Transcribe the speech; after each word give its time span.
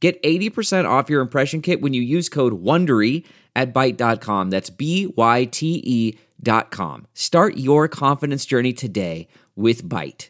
Get 0.00 0.22
80% 0.22 0.88
off 0.88 1.10
your 1.10 1.20
impression 1.20 1.60
kit 1.60 1.80
when 1.80 1.92
you 1.92 2.02
use 2.02 2.28
code 2.28 2.62
WONDERY 2.62 3.24
at 3.56 3.74
Byte.com. 3.74 4.50
That's 4.50 4.70
B-Y-T-E 4.70 6.18
dot 6.40 6.70
com. 6.70 7.06
Start 7.14 7.56
your 7.56 7.88
confidence 7.88 8.46
journey 8.46 8.72
today 8.72 9.26
with 9.56 9.82
Byte. 9.82 10.28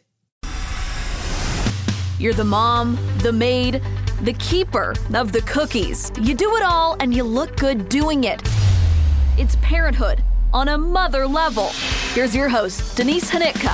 You're 2.19 2.35
the 2.35 2.45
mom, 2.45 2.99
the 3.19 3.33
maid, 3.33 3.83
the 4.23 4.33
keeper 4.35 4.95
of 5.15 5.33
the 5.33 5.43
cookies. 5.43 6.11
You 6.21 6.35
do 6.35 6.57
it 6.57 6.62
all 6.62 6.97
and 6.98 7.15
you 7.15 7.23
look 7.23 7.57
good 7.57 7.89
doing 7.89 8.25
it. 8.25 8.43
It's 9.37 9.57
parenthood 9.57 10.25
on 10.53 10.69
a 10.69 10.79
mother 10.79 11.27
level. 11.27 11.69
Here's 12.15 12.35
your 12.35 12.48
host, 12.48 12.97
Denise 12.97 13.31
Hnytka. 13.31 13.69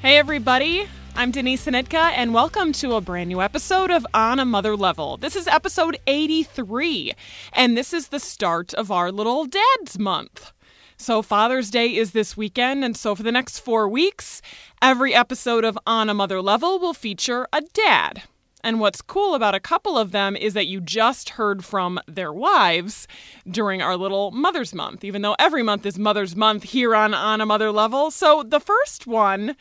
Hey, 0.00 0.18
everybody. 0.18 0.86
I'm 1.18 1.32
Denise 1.32 1.66
Hnytka, 1.66 2.12
and 2.14 2.32
welcome 2.32 2.70
to 2.74 2.94
a 2.94 3.00
brand 3.00 3.26
new 3.26 3.42
episode 3.42 3.90
of 3.90 4.06
On 4.14 4.38
a 4.38 4.44
Mother 4.44 4.76
Level. 4.76 5.16
This 5.16 5.34
is 5.34 5.48
episode 5.48 5.98
83, 6.06 7.12
and 7.52 7.76
this 7.76 7.92
is 7.92 8.08
the 8.08 8.20
start 8.20 8.72
of 8.74 8.92
our 8.92 9.10
little 9.10 9.44
Dad's 9.44 9.98
Month. 9.98 10.52
So, 10.96 11.20
Father's 11.20 11.72
Day 11.72 11.88
is 11.88 12.12
this 12.12 12.36
weekend, 12.36 12.84
and 12.84 12.96
so 12.96 13.16
for 13.16 13.24
the 13.24 13.32
next 13.32 13.58
four 13.58 13.88
weeks, 13.88 14.40
every 14.80 15.12
episode 15.12 15.64
of 15.64 15.76
On 15.88 16.08
a 16.08 16.14
Mother 16.14 16.40
Level 16.40 16.78
will 16.78 16.94
feature 16.94 17.48
a 17.52 17.62
dad. 17.62 18.22
And 18.62 18.78
what's 18.78 19.02
cool 19.02 19.34
about 19.34 19.56
a 19.56 19.60
couple 19.60 19.98
of 19.98 20.12
them 20.12 20.36
is 20.36 20.54
that 20.54 20.68
you 20.68 20.80
just 20.80 21.30
heard 21.30 21.64
from 21.64 21.98
their 22.06 22.32
wives 22.32 23.08
during 23.50 23.82
our 23.82 23.96
little 23.96 24.30
Mother's 24.30 24.72
Month, 24.72 25.02
even 25.02 25.22
though 25.22 25.34
every 25.40 25.64
month 25.64 25.84
is 25.84 25.98
Mother's 25.98 26.36
Month 26.36 26.62
here 26.62 26.94
on 26.94 27.12
On 27.12 27.40
a 27.40 27.46
Mother 27.46 27.72
Level. 27.72 28.12
So, 28.12 28.44
the 28.44 28.60
first 28.60 29.08
one 29.08 29.56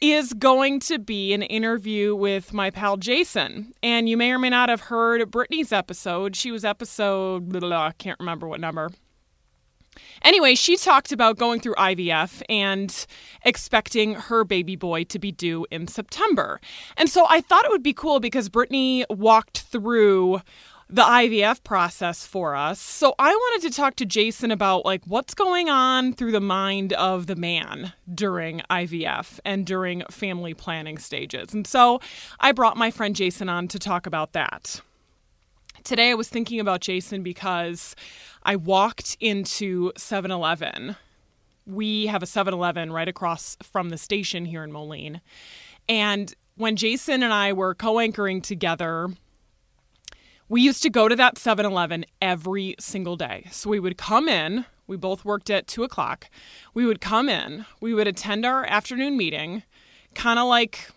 is 0.00 0.32
going 0.34 0.80
to 0.80 0.98
be 0.98 1.32
an 1.32 1.42
interview 1.42 2.14
with 2.14 2.52
my 2.52 2.70
pal 2.70 2.96
Jason. 2.96 3.72
And 3.82 4.08
you 4.08 4.16
may 4.16 4.32
or 4.32 4.38
may 4.38 4.50
not 4.50 4.68
have 4.68 4.82
heard 4.82 5.30
Brittany's 5.30 5.72
episode. 5.72 6.36
She 6.36 6.50
was 6.50 6.64
episode, 6.64 7.48
blah, 7.48 7.60
blah, 7.60 7.86
I 7.86 7.92
can't 7.92 8.18
remember 8.20 8.46
what 8.46 8.60
number. 8.60 8.90
Anyway, 10.22 10.54
she 10.54 10.76
talked 10.76 11.12
about 11.12 11.38
going 11.38 11.60
through 11.60 11.74
IVF 11.74 12.42
and 12.48 13.06
expecting 13.44 14.14
her 14.14 14.44
baby 14.44 14.76
boy 14.76 15.04
to 15.04 15.18
be 15.18 15.32
due 15.32 15.66
in 15.70 15.88
September. 15.88 16.60
And 16.96 17.08
so 17.08 17.26
I 17.28 17.40
thought 17.40 17.64
it 17.64 17.70
would 17.70 17.82
be 17.82 17.94
cool 17.94 18.20
because 18.20 18.48
Brittany 18.48 19.04
walked 19.08 19.60
through 19.60 20.40
the 20.88 21.02
IVF 21.02 21.64
process 21.64 22.24
for 22.24 22.54
us. 22.54 22.78
So 22.78 23.14
I 23.18 23.34
wanted 23.34 23.68
to 23.68 23.74
talk 23.74 23.96
to 23.96 24.06
Jason 24.06 24.52
about 24.52 24.84
like 24.84 25.02
what's 25.04 25.34
going 25.34 25.68
on 25.68 26.12
through 26.12 26.30
the 26.30 26.40
mind 26.40 26.92
of 26.92 27.26
the 27.26 27.34
man 27.34 27.92
during 28.14 28.62
IVF 28.70 29.40
and 29.44 29.66
during 29.66 30.04
family 30.10 30.54
planning 30.54 30.98
stages. 30.98 31.52
And 31.52 31.66
so 31.66 32.00
I 32.38 32.52
brought 32.52 32.76
my 32.76 32.92
friend 32.92 33.16
Jason 33.16 33.48
on 33.48 33.66
to 33.68 33.80
talk 33.80 34.06
about 34.06 34.32
that. 34.32 34.80
Today 35.82 36.10
I 36.10 36.14
was 36.14 36.28
thinking 36.28 36.60
about 36.60 36.82
Jason 36.82 37.24
because 37.24 37.96
I 38.44 38.54
walked 38.54 39.16
into 39.18 39.92
7-Eleven. 39.92 40.94
We 41.66 42.06
have 42.06 42.22
a 42.22 42.26
7-Eleven 42.26 42.92
right 42.92 43.08
across 43.08 43.56
from 43.60 43.88
the 43.88 43.98
station 43.98 44.44
here 44.44 44.62
in 44.62 44.70
Moline. 44.70 45.20
And 45.88 46.32
when 46.56 46.76
Jason 46.76 47.24
and 47.24 47.32
I 47.32 47.52
were 47.52 47.74
co-anchoring 47.74 48.40
together 48.40 49.08
we 50.48 50.60
used 50.60 50.82
to 50.82 50.90
go 50.90 51.08
to 51.08 51.16
that 51.16 51.38
7 51.38 51.64
Eleven 51.66 52.04
every 52.22 52.76
single 52.78 53.16
day. 53.16 53.46
So 53.50 53.70
we 53.70 53.80
would 53.80 53.96
come 53.96 54.28
in, 54.28 54.64
we 54.86 54.96
both 54.96 55.24
worked 55.24 55.50
at 55.50 55.66
2 55.66 55.82
o'clock. 55.82 56.28
We 56.74 56.86
would 56.86 57.00
come 57.00 57.28
in, 57.28 57.66
we 57.80 57.94
would 57.94 58.06
attend 58.06 58.46
our 58.46 58.64
afternoon 58.66 59.16
meeting, 59.16 59.64
kind 60.14 60.38
of 60.38 60.46
like 60.46 60.88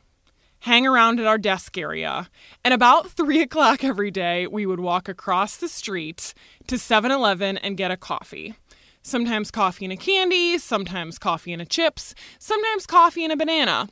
hang 0.64 0.86
around 0.86 1.20
at 1.20 1.26
our 1.26 1.38
desk 1.38 1.78
area. 1.78 2.30
And 2.64 2.74
about 2.74 3.10
3 3.12 3.42
o'clock 3.42 3.84
every 3.84 4.12
day, 4.12 4.46
we 4.48 4.66
would 4.66 4.80
walk 4.80 5.10
across 5.10 5.58
the 5.58 5.70
street 5.70 6.34
to 6.68 6.78
7 6.78 7.10
Eleven 7.12 7.58
and 7.58 7.78
get 7.78 7.92
a 7.92 7.98
coffee. 7.98 8.56
Sometimes 9.02 9.50
coffee 9.50 9.86
and 9.86 9.94
a 9.94 9.98
candy, 9.98 10.58
sometimes 10.58 11.18
coffee 11.18 11.54
and 11.54 11.62
a 11.62 11.66
chips, 11.66 12.14
sometimes 12.38 12.86
coffee 12.86 13.24
and 13.24 13.32
a 13.34 13.38
banana. 13.38 13.88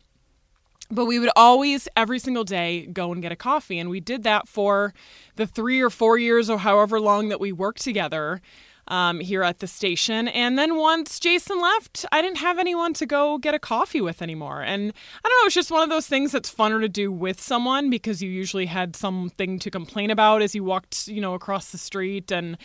But 0.90 1.06
we 1.06 1.20
would 1.20 1.32
always, 1.36 1.88
every 1.98 2.20
single 2.20 2.46
day, 2.46 2.86
go 2.86 3.12
and 3.12 3.22
get 3.22 3.32
a 3.32 3.36
coffee. 3.36 3.78
And 3.78 3.90
we 3.90 4.00
did 4.00 4.24
that 4.24 4.48
for 4.48 4.94
the 5.36 5.46
three 5.46 5.82
or 5.82 5.90
four 5.90 6.18
years 6.18 6.50
or 6.50 6.60
however 6.60 7.00
long 7.00 7.30
that 7.30 7.40
we 7.40 7.52
worked 7.52 7.82
together 7.82 8.42
um, 8.88 9.20
here 9.20 9.44
at 9.44 9.60
the 9.60 9.68
station. 9.68 10.28
And 10.28 10.58
then 10.58 10.76
once 10.76 11.20
Jason 11.20 11.60
left, 11.60 12.06
I 12.12 12.22
didn't 12.22 12.38
have 12.38 12.58
anyone 12.58 12.94
to 12.96 13.06
go 13.06 13.38
get 13.38 13.54
a 13.54 13.60
coffee 13.60 14.02
with 14.02 14.22
anymore. 14.22 14.62
And 14.62 14.94
I 15.24 15.30
don't 15.30 15.44
know, 15.44 15.46
it's 15.48 15.56
just 15.56 15.72
one 15.72 15.84
of 15.84 15.90
those 15.90 16.08
things 16.08 16.32
that's 16.32 16.54
funner 16.54 16.80
to 16.82 16.90
do 16.90 17.12
with 17.12 17.42
someone 17.42 17.90
because 17.90 18.22
you 18.22 18.30
usually 18.30 18.68
had 18.68 18.96
something 18.96 19.60
to 19.60 19.72
complain 19.72 20.10
about 20.10 20.42
as 20.42 20.56
you 20.56 20.64
walked, 20.64 21.08
you 21.08 21.22
know, 21.22 21.34
across 21.34 21.72
the 21.72 21.78
street. 21.78 22.32
And 22.32 22.58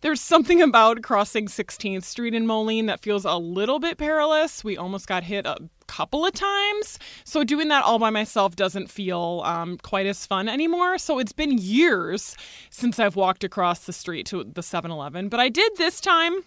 there's 0.00 0.20
something 0.20 0.60
about 0.60 1.02
crossing 1.02 1.46
16th 1.46 2.04
Street 2.04 2.34
in 2.34 2.46
Moline 2.46 2.86
that 2.86 3.00
feels 3.00 3.24
a 3.24 3.36
little 3.36 3.78
bit 3.78 3.98
perilous. 3.98 4.64
We 4.64 4.76
almost 4.76 5.06
got 5.06 5.24
hit 5.24 5.46
a 5.46 5.58
couple 5.88 6.24
of 6.24 6.32
times. 6.34 6.98
So 7.24 7.42
doing 7.42 7.68
that 7.68 7.82
all 7.82 7.98
by 7.98 8.10
myself 8.10 8.54
doesn't 8.54 8.90
feel 8.90 9.42
um, 9.44 9.78
quite 9.78 10.06
as 10.06 10.26
fun 10.26 10.48
anymore. 10.48 10.98
So 10.98 11.18
it's 11.18 11.32
been 11.32 11.58
years 11.58 12.36
since 12.70 12.98
I've 12.98 13.16
walked 13.16 13.42
across 13.42 13.80
the 13.80 13.92
street 13.92 14.26
to 14.26 14.44
the 14.44 14.62
7 14.62 14.90
Eleven, 14.90 15.28
but 15.28 15.40
I 15.40 15.48
did 15.48 15.76
this 15.76 16.00
time 16.00 16.44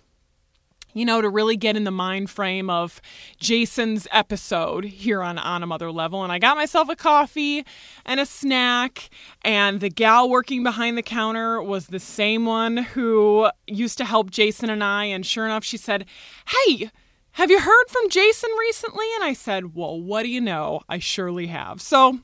you 0.93 1.05
know, 1.05 1.21
to 1.21 1.29
really 1.29 1.55
get 1.55 1.75
in 1.77 1.83
the 1.83 1.91
mind 1.91 2.29
frame 2.29 2.69
of 2.69 3.01
Jason's 3.39 4.07
episode 4.11 4.85
here 4.85 5.21
on 5.21 5.37
On 5.37 5.63
a 5.63 5.67
Mother 5.67 5.91
Level. 5.91 6.23
And 6.23 6.31
I 6.31 6.39
got 6.39 6.57
myself 6.57 6.89
a 6.89 6.95
coffee 6.95 7.65
and 8.05 8.19
a 8.19 8.25
snack. 8.25 9.09
And 9.43 9.79
the 9.79 9.89
gal 9.89 10.29
working 10.29 10.63
behind 10.63 10.97
the 10.97 11.03
counter 11.03 11.61
was 11.61 11.87
the 11.87 11.99
same 11.99 12.45
one 12.45 12.77
who 12.77 13.49
used 13.67 13.97
to 13.99 14.05
help 14.05 14.31
Jason 14.31 14.69
and 14.69 14.83
I. 14.83 15.05
And 15.05 15.25
sure 15.25 15.45
enough, 15.45 15.63
she 15.63 15.77
said, 15.77 16.05
Hey, 16.47 16.91
have 17.33 17.49
you 17.49 17.59
heard 17.59 17.85
from 17.87 18.09
Jason 18.09 18.49
recently? 18.59 19.05
And 19.15 19.23
I 19.23 19.33
said, 19.33 19.75
Well, 19.75 19.99
what 20.01 20.23
do 20.23 20.29
you 20.29 20.41
know? 20.41 20.81
I 20.89 20.99
surely 20.99 21.47
have. 21.47 21.81
So, 21.81 22.19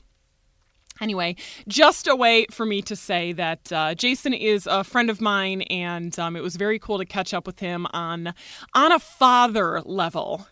anyway, 1.00 1.36
just 1.66 2.06
a 2.06 2.14
way 2.14 2.46
for 2.50 2.66
me 2.66 2.82
to 2.82 2.94
say 2.94 3.32
that 3.32 3.72
uh, 3.72 3.94
Jason 3.94 4.34
is 4.34 4.66
a 4.66 4.84
friend 4.84 5.08
of 5.08 5.20
mine, 5.20 5.62
and 5.62 6.18
um, 6.18 6.36
it 6.36 6.42
was 6.42 6.56
very 6.56 6.78
cool 6.78 6.98
to 6.98 7.06
catch 7.06 7.32
up 7.32 7.46
with 7.46 7.60
him 7.60 7.86
on 7.92 8.34
on 8.74 8.92
a 8.92 8.98
father 8.98 9.80
level. 9.84 10.46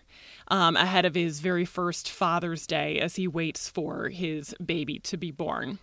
Um, 0.48 0.76
ahead 0.76 1.04
of 1.04 1.16
his 1.16 1.40
very 1.40 1.64
first 1.64 2.08
Father's 2.08 2.68
Day 2.68 3.00
as 3.00 3.16
he 3.16 3.26
waits 3.26 3.68
for 3.68 4.10
his 4.10 4.54
baby 4.64 5.00
to 5.00 5.16
be 5.16 5.32
born. 5.32 5.80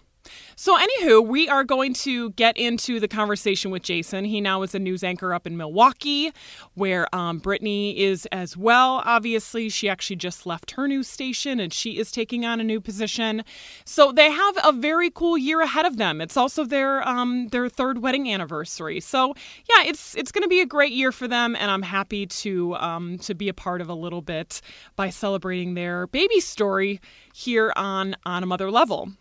So, 0.56 0.78
anywho, 0.78 1.26
we 1.26 1.50
are 1.50 1.64
going 1.64 1.94
to 1.96 2.32
get 2.32 2.58
into 2.58 3.00
the 3.00 3.08
conversation 3.08 3.72
with 3.72 3.84
Jason. 3.84 4.26
He 4.26 4.40
now 4.40 4.62
is 4.62 4.76
a 4.76 4.80
news 4.80 5.04
anchor 5.04 5.34
up 5.34 5.48
in 5.48 5.58
Milwaukee, 5.58 6.32
where 6.76 7.14
um, 7.14 7.40
Brittany 7.40 8.00
is 8.00 8.26
as 8.32 8.56
well. 8.56 9.02
Obviously, 9.06 9.70
she 9.70 9.90
actually 9.90 10.16
just 10.16 10.46
left 10.46 10.72
her 10.72 10.88
news 10.88 11.08
station 11.08 11.60
and 11.60 11.74
she 11.74 11.98
is 11.98 12.12
taking 12.12 12.46
on 12.46 12.60
a 12.60 12.64
new 12.64 12.80
position. 12.80 13.44
So 13.86 14.12
they 14.12 14.32
have 14.32 14.58
a 14.64 14.72
very 14.72 15.10
cool 15.10 15.38
year 15.38 15.62
ahead 15.62 15.86
of 15.86 15.98
them. 15.98 16.22
It's 16.22 16.38
also 16.38 16.64
their 16.66 17.08
um, 17.08 17.48
their 17.50 17.68
third 17.68 18.02
wedding 18.02 18.32
anniversary. 18.32 19.00
So 19.00 19.34
yeah, 19.70 19.84
it's 19.86 20.16
it's 20.16 20.32
going 20.32 20.44
to 20.44 20.50
be 20.50 20.62
a 20.62 20.66
great 20.66 20.94
year 20.94 21.12
for 21.12 21.28
them, 21.28 21.56
and 21.56 21.70
I'm 21.72 21.84
happy 21.84 22.26
to 22.28 22.76
um, 22.76 23.18
to 23.20 23.34
be 23.34 23.50
a 23.50 23.54
part 23.54 23.82
of 23.82 23.90
a 23.90 23.96
little 23.96 24.22
bit 24.22 24.62
by 24.96 25.10
celebrating 25.10 25.74
their 25.74 26.08
baby 26.08 26.40
story 26.40 27.02
here 27.34 27.74
on 27.76 28.16
on 28.26 28.44
a 28.44 28.46
mother 28.46 28.70
level. 28.70 29.12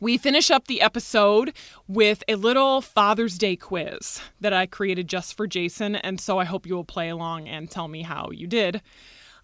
We 0.00 0.16
finish 0.16 0.48
up 0.48 0.68
the 0.68 0.80
episode 0.80 1.52
with 1.88 2.22
a 2.28 2.36
little 2.36 2.80
Father's 2.80 3.36
Day 3.36 3.56
quiz 3.56 4.20
that 4.40 4.52
I 4.52 4.66
created 4.66 5.08
just 5.08 5.36
for 5.36 5.48
Jason, 5.48 5.96
and 5.96 6.20
so 6.20 6.38
I 6.38 6.44
hope 6.44 6.66
you 6.66 6.76
will 6.76 6.84
play 6.84 7.08
along 7.08 7.48
and 7.48 7.68
tell 7.68 7.88
me 7.88 8.02
how 8.02 8.30
you 8.30 8.46
did 8.46 8.80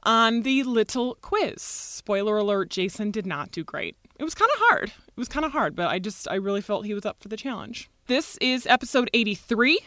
on 0.04 0.42
the 0.42 0.62
little 0.62 1.16
quiz. 1.16 1.60
Spoiler 1.60 2.36
alert, 2.36 2.70
Jason 2.70 3.10
did 3.10 3.26
not 3.26 3.50
do 3.50 3.64
great. 3.64 3.96
It 4.16 4.22
was 4.22 4.36
kind 4.36 4.50
of 4.54 4.60
hard. 4.68 4.90
It 4.90 5.16
was 5.16 5.28
kind 5.28 5.44
of 5.44 5.50
hard, 5.50 5.74
but 5.74 5.88
I 5.88 5.98
just, 5.98 6.28
I 6.30 6.36
really 6.36 6.60
felt 6.60 6.86
he 6.86 6.94
was 6.94 7.04
up 7.04 7.20
for 7.20 7.28
the 7.28 7.36
challenge. 7.36 7.90
This 8.06 8.36
is 8.36 8.64
episode 8.66 9.10
83, 9.12 9.80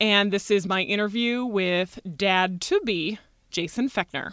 and 0.00 0.32
this 0.32 0.50
is 0.50 0.66
my 0.66 0.82
interview 0.82 1.44
with 1.44 2.00
dad 2.16 2.60
to 2.62 2.80
be, 2.80 3.20
Jason 3.52 3.88
Fechner. 3.88 4.32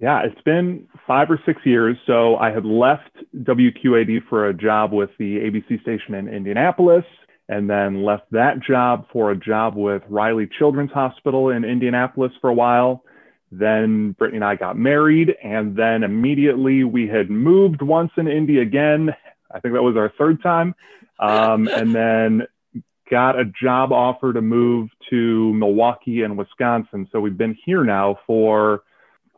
Yeah, 0.00 0.22
it's 0.24 0.40
been 0.42 0.86
five 1.06 1.30
or 1.30 1.40
six 1.46 1.60
years. 1.64 1.96
So 2.06 2.36
I 2.36 2.50
had 2.50 2.64
left 2.64 3.10
WQAD 3.36 4.28
for 4.28 4.48
a 4.48 4.54
job 4.54 4.92
with 4.92 5.10
the 5.18 5.38
ABC 5.38 5.80
station 5.82 6.14
in 6.14 6.28
Indianapolis, 6.28 7.04
and 7.48 7.68
then 7.68 8.02
left 8.02 8.24
that 8.32 8.60
job 8.60 9.06
for 9.12 9.30
a 9.30 9.36
job 9.36 9.76
with 9.76 10.02
Riley 10.08 10.48
Children's 10.58 10.92
Hospital 10.92 11.50
in 11.50 11.64
Indianapolis 11.64 12.32
for 12.40 12.50
a 12.50 12.54
while. 12.54 13.04
Then 13.52 14.12
Brittany 14.12 14.38
and 14.38 14.44
I 14.44 14.56
got 14.56 14.76
married, 14.76 15.34
and 15.42 15.76
then 15.76 16.02
immediately 16.02 16.82
we 16.82 17.06
had 17.06 17.30
moved 17.30 17.82
once 17.82 18.10
in 18.16 18.26
Indy 18.26 18.58
again. 18.58 19.10
I 19.54 19.60
think 19.60 19.74
that 19.74 19.82
was 19.82 19.96
our 19.96 20.12
third 20.18 20.42
time. 20.42 20.74
Um, 21.20 21.68
and 21.68 21.94
then 21.94 22.42
got 23.08 23.38
a 23.38 23.44
job 23.44 23.92
offer 23.92 24.32
to 24.32 24.40
move 24.40 24.88
to 25.10 25.52
Milwaukee 25.54 26.22
and 26.22 26.36
Wisconsin. 26.36 27.06
So 27.12 27.20
we've 27.20 27.38
been 27.38 27.56
here 27.64 27.84
now 27.84 28.18
for 28.26 28.82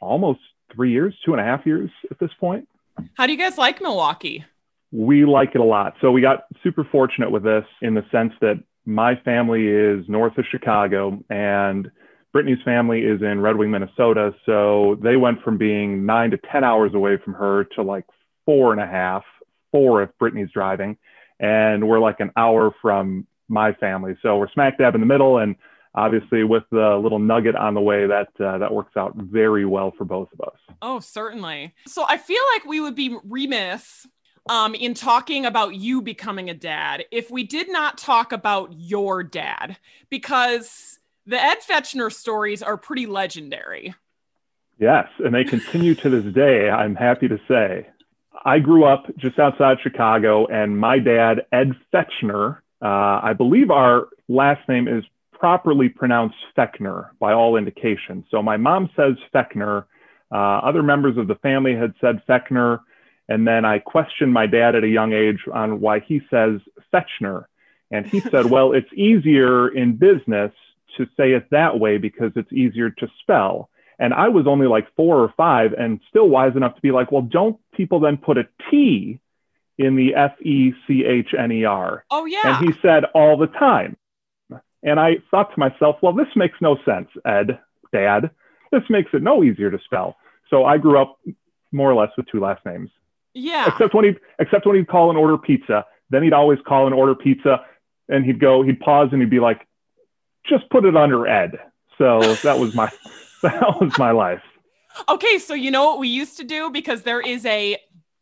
almost 0.06 0.40
three 0.74 0.92
years, 0.92 1.14
two 1.24 1.32
and 1.32 1.40
a 1.40 1.44
half 1.44 1.66
years 1.66 1.90
at 2.10 2.18
this 2.18 2.30
point. 2.38 2.68
How 3.14 3.26
do 3.26 3.32
you 3.32 3.38
guys 3.38 3.58
like 3.58 3.80
Milwaukee? 3.80 4.44
We 4.92 5.24
like 5.24 5.54
it 5.54 5.60
a 5.60 5.64
lot. 5.64 5.94
So 6.00 6.10
we 6.10 6.20
got 6.20 6.44
super 6.62 6.84
fortunate 6.90 7.30
with 7.30 7.42
this 7.42 7.64
in 7.82 7.94
the 7.94 8.04
sense 8.10 8.32
that 8.40 8.62
my 8.86 9.16
family 9.16 9.66
is 9.66 10.08
north 10.08 10.38
of 10.38 10.44
Chicago 10.50 11.22
and 11.28 11.90
Brittany's 12.32 12.62
family 12.64 13.00
is 13.00 13.20
in 13.22 13.40
Red 13.40 13.56
Wing, 13.56 13.70
Minnesota. 13.70 14.32
So 14.44 14.98
they 15.02 15.16
went 15.16 15.42
from 15.42 15.58
being 15.58 16.06
nine 16.06 16.30
to 16.30 16.38
10 16.52 16.64
hours 16.64 16.92
away 16.94 17.16
from 17.22 17.34
her 17.34 17.64
to 17.74 17.82
like 17.82 18.04
four 18.44 18.72
and 18.72 18.80
a 18.80 18.86
half, 18.86 19.24
four 19.72 20.02
if 20.02 20.10
Brittany's 20.18 20.50
driving. 20.52 20.96
And 21.40 21.88
we're 21.88 21.98
like 21.98 22.20
an 22.20 22.30
hour 22.36 22.72
from 22.80 23.26
my 23.48 23.72
family. 23.72 24.16
So 24.22 24.38
we're 24.38 24.50
smack 24.52 24.78
dab 24.78 24.94
in 24.94 25.00
the 25.00 25.06
middle. 25.06 25.38
And 25.38 25.56
obviously 25.96 26.44
with 26.44 26.64
the 26.70 27.00
little 27.02 27.19
nugget 27.19 27.56
on 27.56 27.75
the 27.75 27.81
way 27.81 28.06
that 28.06 28.28
uh, 28.38 28.58
that 28.58 28.72
works 28.72 28.96
out 28.96 29.16
very 29.16 29.64
well 29.64 29.93
for 29.96 30.04
both 30.04 30.28
of 30.32 30.40
us. 30.43 30.76
Oh 30.82 31.00
certainly. 31.00 31.75
So 31.88 32.04
i 32.08 32.16
feel 32.16 32.43
like 32.54 32.66
we 32.66 32.81
would 32.81 32.94
be 32.94 33.16
remiss 33.25 34.06
um, 34.48 34.75
in 34.75 34.94
talking 34.94 35.44
about 35.44 35.75
you 35.75 36.02
becoming 36.02 36.50
a 36.50 36.54
dad 36.54 37.04
if 37.10 37.31
we 37.31 37.43
did 37.43 37.70
not 37.70 37.98
talk 37.98 38.31
about 38.32 38.72
your 38.76 39.25
dad 39.25 39.76
because 40.10 41.00
the 41.26 41.43
ed 41.43 41.58
fechner 41.66 42.12
stories 42.12 42.62
are 42.62 42.76
pretty 42.76 43.06
legendary. 43.06 43.94
Yes 44.78 45.08
and 45.19 45.34
they 45.34 45.44
continue 45.44 45.94
to 45.96 46.10
this 46.10 46.34
day 46.34 46.69
i'm 46.69 46.94
happy 46.94 47.28
to 47.28 47.38
say. 47.49 47.88
I 48.44 48.60
grew 48.60 48.84
up 48.84 49.06
just 49.16 49.38
outside 49.38 49.78
chicago 49.82 50.46
and 50.46 50.78
my 50.78 50.99
dad 50.99 51.46
ed 51.50 51.72
fechner 51.92 52.58
uh, 52.82 53.20
i 53.22 53.32
believe 53.32 53.70
our 53.70 54.08
last 54.28 54.69
name 54.69 54.87
is 54.87 55.02
properly 55.38 55.88
pronounced 55.88 56.36
Fechner 56.56 57.10
by 57.20 57.32
all 57.32 57.56
indications. 57.56 58.24
So 58.30 58.42
my 58.42 58.56
mom 58.56 58.90
says 58.96 59.14
Fechner. 59.34 59.84
Uh, 60.32 60.36
other 60.36 60.82
members 60.82 61.16
of 61.16 61.28
the 61.28 61.36
family 61.36 61.74
had 61.74 61.94
said 62.00 62.22
Fechner. 62.28 62.80
And 63.28 63.46
then 63.46 63.64
I 63.64 63.78
questioned 63.78 64.32
my 64.32 64.46
dad 64.46 64.74
at 64.74 64.84
a 64.84 64.88
young 64.88 65.12
age 65.12 65.40
on 65.52 65.80
why 65.80 66.00
he 66.00 66.20
says 66.30 66.60
Fechner. 66.92 67.44
And 67.90 68.06
he 68.06 68.20
said, 68.20 68.46
well, 68.50 68.72
it's 68.72 68.92
easier 68.94 69.68
in 69.68 69.96
business 69.96 70.52
to 70.96 71.06
say 71.16 71.32
it 71.32 71.50
that 71.50 71.78
way 71.78 71.98
because 71.98 72.32
it's 72.36 72.52
easier 72.52 72.90
to 72.90 73.08
spell. 73.20 73.68
And 73.98 74.12
I 74.12 74.28
was 74.28 74.46
only 74.46 74.66
like 74.66 74.86
four 74.94 75.18
or 75.18 75.32
five 75.36 75.72
and 75.72 76.00
still 76.08 76.28
wise 76.28 76.56
enough 76.56 76.74
to 76.74 76.80
be 76.80 76.90
like, 76.90 77.12
well, 77.12 77.22
don't 77.22 77.58
people 77.72 78.00
then 78.00 78.16
put 78.16 78.36
a 78.38 78.46
T 78.70 79.20
in 79.78 79.96
the 79.96 80.14
F 80.14 80.40
E 80.42 80.72
C 80.86 81.04
H 81.04 81.34
N 81.38 81.52
E 81.52 81.64
R? 81.64 82.04
Oh, 82.10 82.26
yeah. 82.26 82.58
And 82.58 82.66
he 82.66 82.78
said 82.80 83.04
all 83.14 83.36
the 83.36 83.46
time. 83.46 83.96
And 84.82 85.00
I 85.00 85.17
thought 85.31 85.52
to 85.55 85.58
myself, 85.58 85.96
well, 86.02 86.12
this 86.12 86.28
makes 86.37 86.58
no 86.61 86.76
sense, 86.84 87.08
Ed, 87.25 87.58
Dad. 87.93 88.31
This 88.73 88.82
makes 88.90 89.11
it 89.12 89.23
no 89.23 89.43
easier 89.43 89.70
to 89.70 89.78
spell. 89.84 90.17
So 90.50 90.64
I 90.64 90.78
grew 90.78 90.99
up 91.00 91.19
more 91.73 91.90
or 91.90 91.94
less 91.94 92.11
with 92.17 92.26
two 92.31 92.40
last 92.40 92.64
names. 92.64 92.90
Yeah. 93.34 93.67
Except 93.69 93.94
when 93.94 94.05
he 94.05 94.12
except 94.38 94.67
when 94.67 94.76
he'd 94.76 94.88
call 94.88 95.11
and 95.11 95.19
order 95.19 95.37
pizza. 95.38 95.84
Then 96.11 96.23
he'd 96.23 96.32
always 96.32 96.58
call 96.67 96.87
and 96.87 96.94
order 96.94 97.14
pizza 97.14 97.64
and 98.08 98.25
he'd 98.25 98.38
go, 98.38 98.62
he'd 98.62 98.78
pause 98.81 99.08
and 99.12 99.20
he'd 99.20 99.31
be 99.31 99.40
like, 99.40 99.67
just 100.49 100.69
put 100.70 100.84
it 100.84 100.96
under 100.96 101.26
Ed. 101.26 101.58
So 101.99 102.20
that 102.44 102.58
was 102.58 102.75
my 102.75 102.90
that 103.43 103.81
was 103.81 103.96
my 103.99 104.12
life. 104.12 104.43
Okay, 105.08 105.38
so 105.38 105.52
you 105.55 105.70
know 105.70 105.84
what 105.84 105.99
we 105.99 106.08
used 106.08 106.37
to 106.38 106.44
do 106.44 106.70
because 106.70 107.02
there 107.02 107.20
is 107.20 107.44
a 107.44 107.76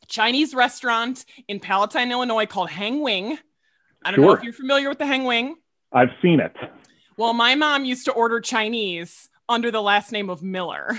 Chinese 0.08 0.54
restaurant 0.54 1.24
in 1.46 1.60
Palatine, 1.60 2.10
Illinois 2.10 2.46
called 2.46 2.70
Hang 2.70 3.00
Wing. 3.02 3.38
I 4.04 4.10
don't 4.10 4.16
Sure. 4.20 4.24
know 4.26 4.32
if 4.32 4.42
you're 4.42 4.52
familiar 4.52 4.88
with 4.88 4.98
the 4.98 5.06
Hang 5.06 5.24
Wing. 5.24 5.56
I've 5.94 6.10
seen 6.20 6.40
it. 6.40 6.54
Well, 7.16 7.32
my 7.32 7.54
mom 7.54 7.84
used 7.84 8.04
to 8.06 8.12
order 8.12 8.40
Chinese 8.40 9.30
under 9.48 9.70
the 9.70 9.82
last 9.82 10.12
name 10.12 10.28
of 10.28 10.42
Miller. 10.42 10.98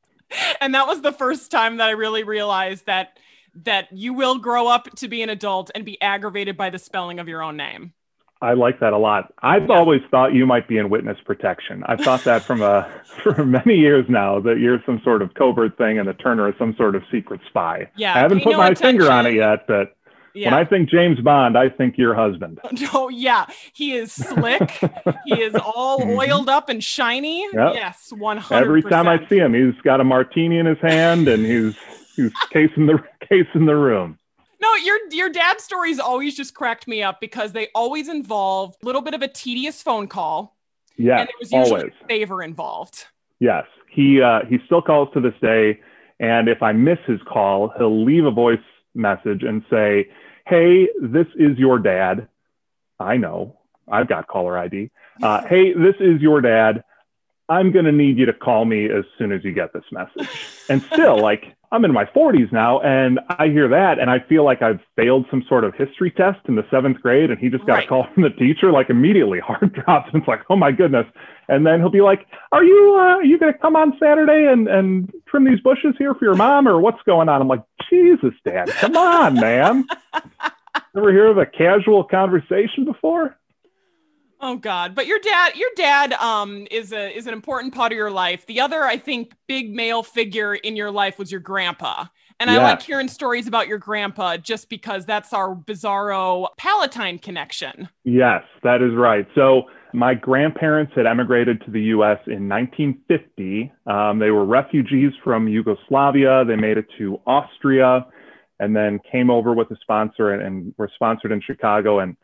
and 0.60 0.74
that 0.74 0.86
was 0.86 1.02
the 1.02 1.12
first 1.12 1.50
time 1.50 1.76
that 1.76 1.88
I 1.88 1.92
really 1.92 2.24
realized 2.24 2.86
that 2.86 3.18
that 3.64 3.92
you 3.92 4.14
will 4.14 4.38
grow 4.38 4.66
up 4.66 4.88
to 4.96 5.08
be 5.08 5.20
an 5.20 5.28
adult 5.28 5.70
and 5.74 5.84
be 5.84 6.00
aggravated 6.00 6.56
by 6.56 6.70
the 6.70 6.78
spelling 6.78 7.18
of 7.18 7.28
your 7.28 7.42
own 7.42 7.54
name. 7.54 7.92
I 8.40 8.54
like 8.54 8.80
that 8.80 8.92
a 8.92 8.98
lot. 8.98 9.32
I've 9.40 9.70
always 9.70 10.00
thought 10.10 10.34
you 10.34 10.46
might 10.46 10.66
be 10.66 10.78
in 10.78 10.90
witness 10.90 11.18
protection. 11.24 11.84
I've 11.86 12.00
thought 12.00 12.24
that 12.24 12.42
from 12.42 12.60
a 12.60 12.90
for 13.22 13.44
many 13.44 13.76
years 13.76 14.06
now 14.08 14.40
that 14.40 14.58
you're 14.58 14.82
some 14.84 15.00
sort 15.04 15.22
of 15.22 15.34
covert 15.34 15.78
thing 15.78 15.98
and 15.98 16.08
the 16.08 16.14
Turner 16.14 16.48
is 16.48 16.54
some 16.58 16.74
sort 16.76 16.96
of 16.96 17.02
secret 17.12 17.40
spy. 17.48 17.88
Yeah, 17.94 18.14
I 18.14 18.18
haven't 18.18 18.42
put 18.42 18.52
no 18.52 18.58
my 18.58 18.74
finger 18.74 19.10
on 19.10 19.26
it 19.26 19.34
yet, 19.34 19.66
but 19.68 19.96
Yeah. 20.34 20.50
when 20.50 20.54
I 20.60 20.64
think 20.68 20.88
James 20.88 21.20
Bond, 21.20 21.58
I 21.58 21.68
think 21.68 21.98
your 21.98 22.14
husband. 22.14 22.60
Oh 22.94 23.08
yeah, 23.08 23.46
he 23.74 23.94
is 23.94 24.12
slick. 24.12 24.70
he 25.26 25.40
is 25.42 25.54
all 25.54 26.00
Mhm. 26.00 26.16
oiled 26.16 26.48
up 26.48 26.68
and 26.68 26.82
shiny. 26.82 27.42
Yep. 27.52 27.74
Yes, 27.74 28.12
one 28.16 28.36
hundred. 28.38 28.64
Every 28.66 28.82
time 28.82 29.08
I 29.08 29.18
see 29.28 29.38
him, 29.38 29.54
he's 29.54 29.80
got 29.82 30.00
a 30.00 30.04
martini 30.04 30.58
in 30.58 30.66
his 30.66 30.78
hand 30.80 31.28
and 31.28 31.44
he's 31.44 31.76
he's 32.16 32.32
casing 32.52 32.86
the 32.86 32.98
casing 33.28 33.66
the 33.66 33.76
room. 33.76 34.18
No, 34.60 34.74
your 34.76 34.98
your 35.10 35.28
dad's 35.28 35.64
stories 35.64 35.98
always 35.98 36.36
just 36.36 36.54
cracked 36.54 36.86
me 36.86 37.02
up 37.02 37.20
because 37.20 37.52
they 37.52 37.68
always 37.74 38.08
involved 38.08 38.76
a 38.82 38.86
little 38.86 39.02
bit 39.02 39.12
of 39.14 39.20
a 39.22 39.28
tedious 39.28 39.82
phone 39.82 40.06
call, 40.06 40.56
Yes, 40.96 41.20
and 41.20 41.28
there 41.28 41.34
was 41.40 41.50
usually 41.52 41.80
always. 41.80 41.92
a 42.04 42.06
favor 42.06 42.42
involved. 42.42 43.06
Yes, 43.40 43.64
he 43.90 44.22
uh, 44.22 44.40
he 44.48 44.58
still 44.66 44.80
calls 44.82 45.08
to 45.14 45.20
this 45.20 45.34
day, 45.42 45.80
and 46.20 46.48
if 46.48 46.62
I 46.62 46.72
miss 46.72 46.98
his 47.06 47.20
call, 47.26 47.72
he'll 47.76 48.04
leave 48.04 48.24
a 48.24 48.30
voice 48.30 48.60
message 48.94 49.42
and 49.42 49.62
say, 49.70 50.08
"Hey, 50.46 50.88
this 51.00 51.26
is 51.36 51.58
your 51.58 51.78
dad. 51.78 52.28
I 53.00 53.16
know 53.16 53.58
I've 53.90 54.08
got 54.08 54.26
caller 54.28 54.56
ID. 54.58 54.90
Uh, 55.22 55.42
hey, 55.48 55.72
this 55.72 55.96
is 56.00 56.20
your 56.20 56.40
dad. 56.40 56.84
I'm 57.48 57.72
gonna 57.72 57.92
need 57.92 58.18
you 58.18 58.26
to 58.26 58.32
call 58.32 58.64
me 58.64 58.86
as 58.86 59.04
soon 59.18 59.32
as 59.32 59.44
you 59.44 59.52
get 59.52 59.72
this 59.72 59.84
message." 59.92 60.28
And 60.68 60.82
still, 60.92 61.18
like 61.30 61.54
I'm 61.70 61.84
in 61.86 61.92
my 61.92 62.04
40s 62.04 62.52
now, 62.52 62.80
and 62.80 63.18
I 63.30 63.48
hear 63.48 63.66
that, 63.68 63.98
and 63.98 64.10
I 64.10 64.18
feel 64.20 64.44
like 64.44 64.60
I've 64.60 64.80
failed 64.94 65.24
some 65.30 65.42
sort 65.48 65.64
of 65.64 65.74
history 65.74 66.10
test 66.10 66.40
in 66.46 66.54
the 66.54 66.66
seventh 66.70 67.00
grade, 67.00 67.30
and 67.30 67.38
he 67.38 67.48
just 67.48 67.64
got 67.64 67.74
Right. 67.76 67.84
a 67.84 67.88
call 67.88 68.06
from 68.12 68.22
the 68.24 68.30
teacher, 68.30 68.70
like 68.70 68.90
immediately, 68.90 69.40
heart 69.48 69.72
drops, 69.72 70.10
and 70.12 70.20
it's 70.22 70.28
like, 70.28 70.40
oh 70.50 70.56
my 70.56 70.70
goodness. 70.70 71.06
And 71.48 71.66
then 71.66 71.80
he'll 71.80 71.90
be 71.90 72.00
like, 72.00 72.26
"Are 72.52 72.64
you 72.64 72.96
uh, 72.98 73.16
are 73.16 73.24
you 73.24 73.38
gonna 73.38 73.56
come 73.56 73.76
on 73.76 73.96
Saturday 73.98 74.46
and 74.50 74.68
and 74.68 75.12
trim 75.26 75.44
these 75.44 75.60
bushes 75.60 75.94
here 75.98 76.14
for 76.14 76.24
your 76.24 76.34
mom, 76.34 76.68
or 76.68 76.80
what's 76.80 77.02
going 77.04 77.28
on?" 77.28 77.40
I'm 77.40 77.48
like, 77.48 77.64
Jesus, 77.90 78.34
Dad, 78.44 78.68
come 78.68 78.96
on, 78.96 79.34
man. 79.34 79.86
Ever 80.96 81.10
hear 81.10 81.26
of 81.26 81.38
a 81.38 81.46
casual 81.46 82.04
conversation 82.04 82.84
before? 82.84 83.36
Oh 84.40 84.56
God! 84.56 84.94
But 84.94 85.06
your 85.06 85.20
dad, 85.20 85.54
your 85.56 85.70
dad, 85.76 86.12
um, 86.14 86.66
is 86.70 86.92
a 86.92 87.16
is 87.16 87.26
an 87.26 87.32
important 87.32 87.74
part 87.74 87.92
of 87.92 87.96
your 87.96 88.10
life. 88.10 88.46
The 88.46 88.60
other, 88.60 88.82
I 88.82 88.96
think, 88.96 89.32
big 89.46 89.74
male 89.74 90.02
figure 90.02 90.54
in 90.54 90.74
your 90.74 90.90
life 90.90 91.18
was 91.18 91.30
your 91.30 91.40
grandpa. 91.40 92.06
And 92.40 92.50
I 92.50 92.60
like 92.60 92.82
hearing 92.82 93.06
stories 93.06 93.46
about 93.46 93.68
your 93.68 93.78
grandpa 93.78 94.36
just 94.36 94.68
because 94.68 95.06
that's 95.06 95.32
our 95.32 95.54
bizarro 95.54 96.48
Palatine 96.56 97.20
connection. 97.20 97.88
Yes, 98.02 98.42
that 98.64 98.82
is 98.82 98.94
right. 98.96 99.28
So 99.36 99.68
my 99.92 100.14
grandparents 100.14 100.92
had 100.94 101.06
emigrated 101.06 101.62
to 101.64 101.70
the 101.70 101.80
U.S. 101.82 102.18
in 102.26 102.48
1950. 102.48 103.72
Um, 103.86 104.18
they 104.18 104.30
were 104.30 104.44
refugees 104.44 105.12
from 105.22 105.48
Yugoslavia. 105.48 106.44
They 106.46 106.56
made 106.56 106.78
it 106.78 106.86
to 106.98 107.20
Austria, 107.26 108.06
and 108.60 108.74
then 108.74 109.00
came 109.10 109.30
over 109.30 109.54
with 109.54 109.70
a 109.70 109.76
sponsor 109.80 110.32
and, 110.32 110.42
and 110.42 110.74
were 110.78 110.90
sponsored 110.94 111.32
in 111.32 111.40
Chicago 111.40 111.98
and 111.98 112.16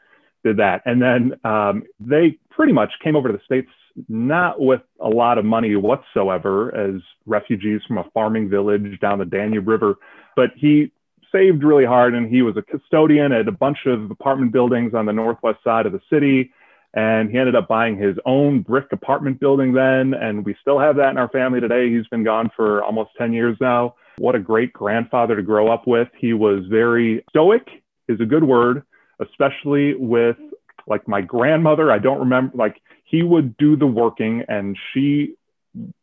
did 0.44 0.56
that. 0.58 0.82
And 0.87 1.02
then 1.02 1.32
um, 1.44 1.82
they 2.00 2.38
pretty 2.50 2.72
much 2.72 2.92
came 3.02 3.16
over 3.16 3.28
to 3.28 3.37
the 3.37 3.44
states 3.44 3.70
not 4.08 4.60
with 4.60 4.82
a 5.00 5.08
lot 5.08 5.38
of 5.38 5.44
money 5.44 5.75
whatsoever 5.75 6.75
as 6.75 7.00
refugees 7.26 7.80
from 7.87 7.98
a 7.98 8.04
farming 8.14 8.48
village 8.48 8.98
down 9.00 9.18
the 9.18 9.25
Danube 9.25 9.66
River, 9.66 9.96
but 10.37 10.50
he 10.56 10.92
saved 11.32 11.64
really 11.64 11.84
hard 11.84 12.14
and 12.14 12.30
he 12.30 12.42
was 12.42 12.56
a 12.56 12.62
custodian 12.62 13.32
at 13.32 13.48
a 13.48 13.52
bunch 13.52 13.78
of 13.87 14.10
apartment 14.10 14.52
buildings 14.52 14.94
on 14.94 15.06
the 15.06 15.12
northwest 15.12 15.58
side 15.64 15.84
of 15.84 15.92
the 15.92 16.00
city 16.10 16.52
and 16.95 17.30
he 17.30 17.38
ended 17.38 17.54
up 17.54 17.68
buying 17.68 17.97
his 17.97 18.16
own 18.25 18.61
brick 18.61 18.87
apartment 18.92 19.38
building 19.40 19.73
then 19.73 20.14
and 20.14 20.45
we 20.45 20.57
still 20.61 20.78
have 20.78 20.97
that 20.97 21.11
in 21.11 21.18
our 21.18 21.28
family 21.28 21.61
today 21.61 21.90
he's 21.92 22.07
been 22.09 22.25
gone 22.25 22.50
for 22.57 22.83
almost 22.83 23.11
10 23.18 23.33
years 23.33 23.57
now 23.61 23.95
what 24.18 24.35
a 24.35 24.38
great 24.38 24.73
grandfather 24.73 25.37
to 25.37 25.42
grow 25.42 25.68
up 25.73 25.87
with 25.87 26.09
he 26.18 26.33
was 26.33 26.64
very 26.71 27.25
stoic 27.30 27.68
is 28.09 28.21
a 28.21 28.26
good 28.26 28.45
word 28.45 28.83
especially 29.21 29.95
with 29.95 30.37
like 30.87 31.07
my 31.07 31.21
grandmother 31.21 31.92
i 31.92 31.99
don't 31.99 32.18
remember 32.18 32.57
like 32.57 32.80
he 33.04 33.23
would 33.23 33.57
do 33.57 33.76
the 33.76 33.87
working 33.87 34.42
and 34.49 34.76
she 34.92 35.35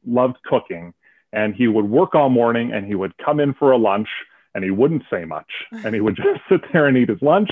loved 0.05 0.37
cooking 0.45 0.93
and 1.33 1.53
he 1.53 1.67
would 1.67 1.85
work 1.85 2.15
all 2.15 2.29
morning 2.29 2.71
and 2.71 2.85
he 2.85 2.95
would 2.95 3.13
come 3.17 3.39
in 3.39 3.53
for 3.53 3.71
a 3.71 3.77
lunch 3.77 4.07
and 4.55 4.63
he 4.63 4.71
wouldn't 4.71 5.03
say 5.11 5.25
much. 5.25 5.51
And 5.83 5.93
he 5.93 6.01
would 6.01 6.15
just 6.15 6.39
sit 6.49 6.61
there 6.73 6.87
and 6.87 6.97
eat 6.97 7.09
his 7.09 7.21
lunch. 7.21 7.49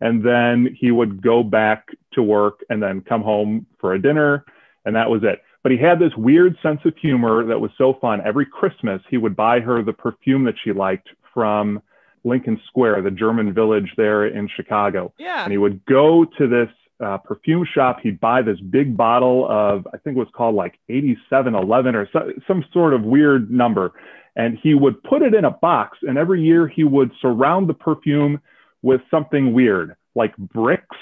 And 0.00 0.24
then 0.24 0.76
he 0.78 0.90
would 0.90 1.22
go 1.22 1.42
back 1.42 1.88
to 2.12 2.22
work 2.22 2.60
and 2.68 2.82
then 2.82 3.00
come 3.00 3.22
home 3.22 3.66
for 3.80 3.94
a 3.94 4.00
dinner. 4.00 4.44
And 4.84 4.94
that 4.94 5.10
was 5.10 5.22
it. 5.24 5.42
But 5.62 5.72
he 5.72 5.78
had 5.78 5.98
this 5.98 6.12
weird 6.16 6.56
sense 6.62 6.80
of 6.84 6.96
humor 6.96 7.44
that 7.44 7.60
was 7.60 7.70
so 7.76 7.94
fun. 8.00 8.20
Every 8.24 8.46
Christmas, 8.46 9.02
he 9.10 9.16
would 9.16 9.34
buy 9.34 9.60
her 9.60 9.82
the 9.82 9.92
perfume 9.92 10.44
that 10.44 10.54
she 10.62 10.72
liked 10.72 11.08
from 11.34 11.82
Lincoln 12.24 12.60
Square, 12.66 13.02
the 13.02 13.10
German 13.10 13.52
village 13.52 13.92
there 13.96 14.26
in 14.26 14.48
Chicago. 14.54 15.12
Yeah. 15.18 15.44
And 15.44 15.52
he 15.52 15.58
would 15.58 15.84
go 15.86 16.24
to 16.38 16.46
this 16.46 16.68
uh, 17.04 17.18
perfume 17.18 17.66
shop. 17.74 17.98
He'd 18.02 18.20
buy 18.20 18.42
this 18.42 18.60
big 18.60 18.96
bottle 18.96 19.46
of, 19.48 19.86
I 19.88 19.98
think 19.98 20.16
it 20.16 20.20
was 20.20 20.28
called 20.34 20.54
like 20.54 20.78
8711 20.88 21.94
or 21.94 22.08
so, 22.12 22.32
some 22.46 22.64
sort 22.72 22.94
of 22.94 23.02
weird 23.02 23.50
number. 23.50 23.92
And 24.34 24.58
he 24.62 24.74
would 24.74 25.02
put 25.02 25.22
it 25.22 25.34
in 25.34 25.44
a 25.44 25.50
box. 25.50 25.98
And 26.02 26.18
every 26.18 26.42
year 26.42 26.68
he 26.68 26.84
would 26.84 27.10
surround 27.20 27.68
the 27.68 27.74
perfume 27.74 28.40
with 28.82 29.00
something 29.10 29.52
weird, 29.52 29.96
like 30.14 30.36
bricks 30.36 30.96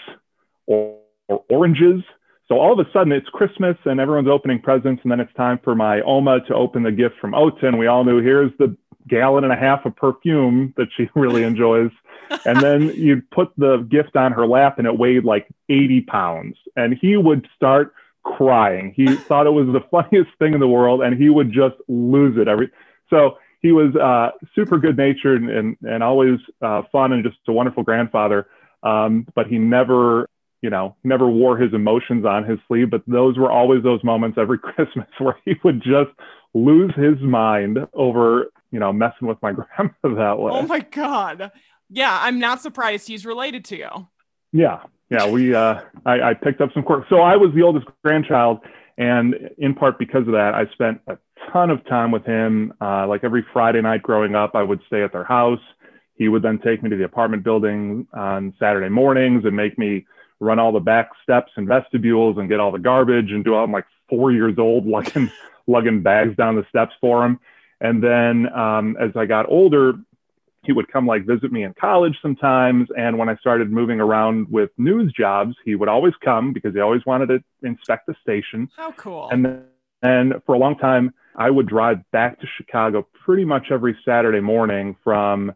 or, 0.66 0.98
or 1.28 1.44
oranges. 1.48 2.02
So 2.48 2.58
all 2.58 2.78
of 2.78 2.86
a 2.86 2.90
sudden 2.92 3.12
it's 3.12 3.28
Christmas 3.28 3.76
and 3.84 4.00
everyone's 4.00 4.28
opening 4.28 4.60
presents. 4.60 5.02
And 5.02 5.10
then 5.10 5.20
it's 5.20 5.32
time 5.34 5.58
for 5.64 5.74
my 5.74 6.00
Oma 6.02 6.40
to 6.46 6.54
open 6.54 6.82
the 6.82 6.92
gift 6.92 7.16
from 7.20 7.32
Oten. 7.32 7.78
We 7.78 7.86
all 7.86 8.04
knew 8.04 8.20
here's 8.20 8.52
the 8.58 8.76
gallon 9.08 9.44
and 9.44 9.52
a 9.52 9.56
half 9.56 9.84
of 9.84 9.96
perfume 9.96 10.74
that 10.76 10.88
she 10.96 11.08
really 11.14 11.42
enjoys. 11.42 11.90
and 12.44 12.60
then 12.60 12.82
you'd 12.96 13.28
put 13.30 13.52
the 13.56 13.86
gift 13.90 14.16
on 14.16 14.32
her 14.32 14.46
lap 14.46 14.78
and 14.78 14.86
it 14.86 14.98
weighed 14.98 15.24
like 15.24 15.48
80 15.68 16.02
pounds. 16.02 16.56
And 16.76 16.96
he 17.00 17.16
would 17.16 17.48
start 17.56 17.94
crying. 18.24 18.92
He 18.96 19.14
thought 19.16 19.46
it 19.46 19.50
was 19.50 19.66
the 19.66 19.80
funniest 19.90 20.30
thing 20.38 20.54
in 20.54 20.60
the 20.60 20.68
world 20.68 21.02
and 21.02 21.20
he 21.20 21.28
would 21.28 21.52
just 21.52 21.76
lose 21.88 22.36
it 22.38 22.48
every 22.48 22.70
so 23.10 23.38
he 23.64 23.72
was 23.72 23.96
uh, 23.96 24.28
super 24.54 24.76
good 24.76 24.98
natured 24.98 25.40
and, 25.40 25.50
and, 25.50 25.76
and 25.84 26.02
always 26.02 26.38
uh, 26.60 26.82
fun 26.92 27.14
and 27.14 27.24
just 27.24 27.38
a 27.48 27.52
wonderful 27.52 27.82
grandfather. 27.82 28.46
Um, 28.82 29.26
but 29.34 29.46
he 29.46 29.56
never, 29.56 30.28
you 30.60 30.68
know, 30.68 30.96
never 31.02 31.26
wore 31.26 31.56
his 31.56 31.72
emotions 31.72 32.26
on 32.26 32.44
his 32.44 32.58
sleeve. 32.68 32.90
But 32.90 33.04
those 33.06 33.38
were 33.38 33.50
always 33.50 33.82
those 33.82 34.04
moments 34.04 34.36
every 34.38 34.58
Christmas 34.74 35.08
where 35.18 35.38
he 35.46 35.54
would 35.64 35.80
just 35.82 36.10
lose 36.52 36.92
his 36.94 37.18
mind 37.20 37.78
over, 37.94 38.50
you 38.70 38.78
know, 38.78 38.92
messing 38.92 39.28
with 39.28 39.38
my 39.40 39.52
grandma 39.78 39.92
that 40.02 40.38
way. 40.38 40.52
Oh 40.52 40.66
my 40.66 40.80
God. 40.80 41.50
Yeah, 41.88 42.18
I'm 42.20 42.38
not 42.38 42.60
surprised 42.60 43.08
he's 43.08 43.24
related 43.24 43.64
to 43.66 43.78
you. 43.78 44.08
Yeah. 44.52 44.82
Yeah. 45.08 45.26
We, 45.30 45.54
uh, 45.54 45.80
I, 46.04 46.20
I 46.20 46.34
picked 46.34 46.60
up 46.60 46.68
some 46.74 46.82
quirks. 46.82 47.06
So 47.08 47.20
I 47.20 47.36
was 47.36 47.50
the 47.54 47.62
oldest 47.62 47.86
grandchild. 48.04 48.58
And 48.98 49.34
in 49.56 49.74
part 49.74 49.98
because 49.98 50.26
of 50.26 50.34
that, 50.34 50.52
I 50.54 50.66
spent 50.74 51.00
a 51.06 51.16
ton 51.52 51.70
of 51.70 51.84
time 51.86 52.10
with 52.10 52.24
him. 52.24 52.72
Uh, 52.80 53.06
like 53.06 53.24
every 53.24 53.44
Friday 53.52 53.80
night 53.80 54.02
growing 54.02 54.34
up, 54.34 54.54
I 54.54 54.62
would 54.62 54.80
stay 54.86 55.02
at 55.02 55.12
their 55.12 55.24
house. 55.24 55.60
He 56.16 56.28
would 56.28 56.42
then 56.42 56.58
take 56.58 56.82
me 56.82 56.90
to 56.90 56.96
the 56.96 57.04
apartment 57.04 57.42
building 57.42 58.06
on 58.12 58.54
Saturday 58.58 58.88
mornings 58.88 59.44
and 59.44 59.56
make 59.56 59.78
me 59.78 60.06
run 60.40 60.58
all 60.58 60.72
the 60.72 60.80
back 60.80 61.10
steps 61.22 61.52
and 61.56 61.66
vestibules 61.66 62.36
and 62.38 62.48
get 62.48 62.60
all 62.60 62.70
the 62.70 62.78
garbage 62.78 63.30
and 63.30 63.44
do 63.44 63.54
all. 63.54 63.64
I'm 63.64 63.72
like 63.72 63.86
four 64.08 64.32
years 64.32 64.58
old, 64.58 64.86
lugging 64.86 65.30
lugging 65.66 66.02
bags 66.02 66.36
down 66.36 66.56
the 66.56 66.66
steps 66.68 66.92
for 67.00 67.24
him. 67.24 67.40
And 67.80 68.02
then 68.02 68.52
um, 68.52 68.96
as 69.00 69.10
I 69.16 69.26
got 69.26 69.48
older, 69.48 69.94
he 70.64 70.72
would 70.72 70.88
come 70.88 71.06
like 71.06 71.26
visit 71.26 71.52
me 71.52 71.64
in 71.64 71.74
college 71.74 72.16
sometimes. 72.22 72.88
And 72.96 73.18
when 73.18 73.28
I 73.28 73.36
started 73.36 73.70
moving 73.70 74.00
around 74.00 74.50
with 74.50 74.70
news 74.78 75.12
jobs, 75.12 75.54
he 75.64 75.74
would 75.74 75.88
always 75.88 76.14
come 76.24 76.52
because 76.52 76.74
he 76.74 76.80
always 76.80 77.04
wanted 77.04 77.26
to 77.26 77.44
inspect 77.62 78.06
the 78.06 78.14
station. 78.22 78.68
How 78.76 78.92
cool. 78.92 79.28
And 79.30 79.44
then 79.44 79.64
and 80.04 80.34
for 80.44 80.54
a 80.54 80.58
long 80.58 80.76
time, 80.76 81.14
I 81.34 81.50
would 81.50 81.66
drive 81.66 81.98
back 82.12 82.38
to 82.40 82.46
Chicago 82.58 83.06
pretty 83.24 83.44
much 83.44 83.68
every 83.70 83.96
Saturday 84.04 84.40
morning 84.40 84.96
from 85.02 85.52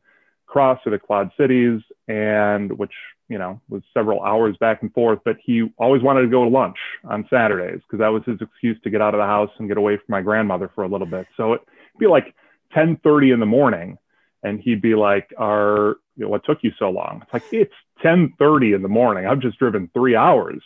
Cross 0.46 0.80
to 0.84 0.90
the 0.90 0.98
Quad 0.98 1.30
Cities, 1.38 1.82
and 2.08 2.76
which, 2.78 2.92
you 3.28 3.36
know, 3.36 3.60
was 3.68 3.82
several 3.92 4.22
hours 4.22 4.56
back 4.56 4.80
and 4.80 4.92
forth. 4.94 5.20
But 5.22 5.36
he 5.44 5.70
always 5.78 6.02
wanted 6.02 6.22
to 6.22 6.28
go 6.28 6.44
to 6.44 6.50
lunch 6.50 6.78
on 7.04 7.26
Saturdays 7.28 7.80
because 7.82 8.00
that 8.00 8.08
was 8.08 8.22
his 8.24 8.40
excuse 8.40 8.80
to 8.82 8.90
get 8.90 9.02
out 9.02 9.14
of 9.14 9.18
the 9.18 9.26
house 9.26 9.50
and 9.58 9.68
get 9.68 9.76
away 9.76 9.96
from 9.96 10.06
my 10.08 10.22
grandmother 10.22 10.70
for 10.74 10.82
a 10.82 10.88
little 10.88 11.06
bit. 11.06 11.26
So 11.36 11.52
it'd 11.52 11.66
be 11.98 12.06
like 12.06 12.34
10:30 12.74 13.32
in 13.32 13.40
the 13.40 13.46
morning, 13.46 13.98
and 14.42 14.58
he'd 14.60 14.80
be 14.80 14.94
like, 14.94 15.32
"Are 15.36 15.96
you 16.16 16.24
know, 16.24 16.30
what 16.30 16.44
took 16.44 16.64
you 16.64 16.72
so 16.78 16.88
long?" 16.88 17.20
It's 17.22 17.32
like 17.34 17.52
it's 17.52 17.74
10:30 18.02 18.72
in 18.72 18.80
the 18.80 18.88
morning. 18.88 19.26
I've 19.26 19.40
just 19.40 19.58
driven 19.58 19.90
three 19.92 20.16
hours. 20.16 20.62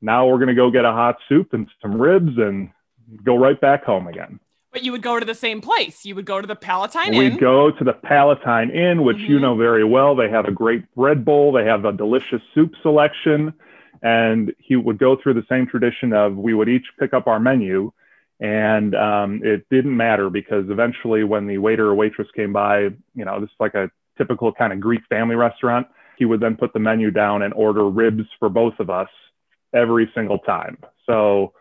Now 0.00 0.26
we're 0.26 0.38
gonna 0.38 0.54
go 0.54 0.70
get 0.70 0.86
a 0.86 0.92
hot 0.92 1.18
soup 1.28 1.52
and 1.52 1.68
some 1.82 2.00
ribs 2.00 2.38
and 2.38 2.70
go 3.24 3.36
right 3.36 3.60
back 3.60 3.84
home 3.84 4.06
again. 4.06 4.40
But 4.72 4.82
you 4.84 4.92
would 4.92 5.02
go 5.02 5.18
to 5.18 5.24
the 5.24 5.34
same 5.34 5.60
place. 5.60 6.04
You 6.04 6.14
would 6.16 6.26
go 6.26 6.40
to 6.40 6.46
the 6.46 6.56
Palatine 6.56 7.12
Inn. 7.14 7.18
we 7.18 7.26
Inn. 7.28 7.36
go 7.38 7.70
to 7.70 7.84
the 7.84 7.94
Palatine 7.94 8.70
Inn, 8.70 9.04
which 9.04 9.16
you 9.18 9.38
Mhm. 9.38 9.42
know 9.42 9.56
very 9.56 9.84
well. 9.84 10.14
They 10.14 10.28
have 10.28 10.44
a 10.46 10.50
great 10.52 10.82
bread 10.94 11.24
bowl. 11.24 11.52
They 11.52 11.64
have 11.64 11.84
a 11.84 11.92
delicious 11.92 12.42
soup 12.54 12.74
selection. 12.82 13.54
And 14.02 14.52
he 14.58 14.76
would 14.76 14.98
go 14.98 15.16
through 15.16 15.34
the 15.34 15.46
same 15.48 15.66
tradition 15.66 16.12
of 16.12 16.36
we 16.36 16.52
would 16.52 16.68
each 16.68 16.86
pick 16.98 17.14
up 17.14 17.26
our 17.26 17.40
menu. 17.40 17.90
And 18.38 18.94
um, 18.94 19.40
it 19.42 19.66
didn't 19.70 19.96
matter 19.96 20.28
because 20.28 20.68
eventually, 20.68 21.24
when 21.24 21.46
the 21.46 21.56
waiter 21.56 21.86
or 21.86 21.94
waitress 21.94 22.28
came 22.36 22.52
by, 22.52 22.80
you 23.14 23.24
know, 23.24 23.40
this 23.40 23.48
is 23.48 23.56
like 23.58 23.74
a 23.74 23.90
typical 24.18 24.52
kind 24.52 24.74
of 24.74 24.80
Greek 24.80 25.00
family 25.08 25.36
restaurant, 25.36 25.86
he 26.18 26.26
would 26.26 26.40
then 26.40 26.54
put 26.56 26.74
the 26.74 26.78
menu 26.78 27.10
down 27.10 27.40
and 27.42 27.54
order 27.54 27.88
ribs 27.88 28.24
for 28.38 28.50
both 28.50 28.78
of 28.78 28.90
us 28.90 29.08
every 29.74 30.10
single 30.14 30.38
time. 30.40 30.76
So 31.06 31.52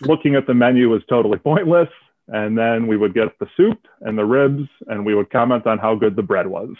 looking 0.00 0.34
at 0.34 0.46
the 0.46 0.54
menu 0.54 0.88
was 0.90 1.02
totally 1.08 1.38
pointless. 1.38 1.88
And 2.28 2.56
then 2.56 2.86
we 2.86 2.96
would 2.96 3.12
get 3.12 3.38
the 3.38 3.46
soup 3.54 3.78
and 4.00 4.16
the 4.16 4.24
ribs, 4.24 4.66
and 4.86 5.04
we 5.04 5.14
would 5.14 5.30
comment 5.30 5.66
on 5.66 5.78
how 5.78 5.94
good 5.94 6.16
the 6.16 6.22
bread 6.22 6.46
was. 6.46 6.74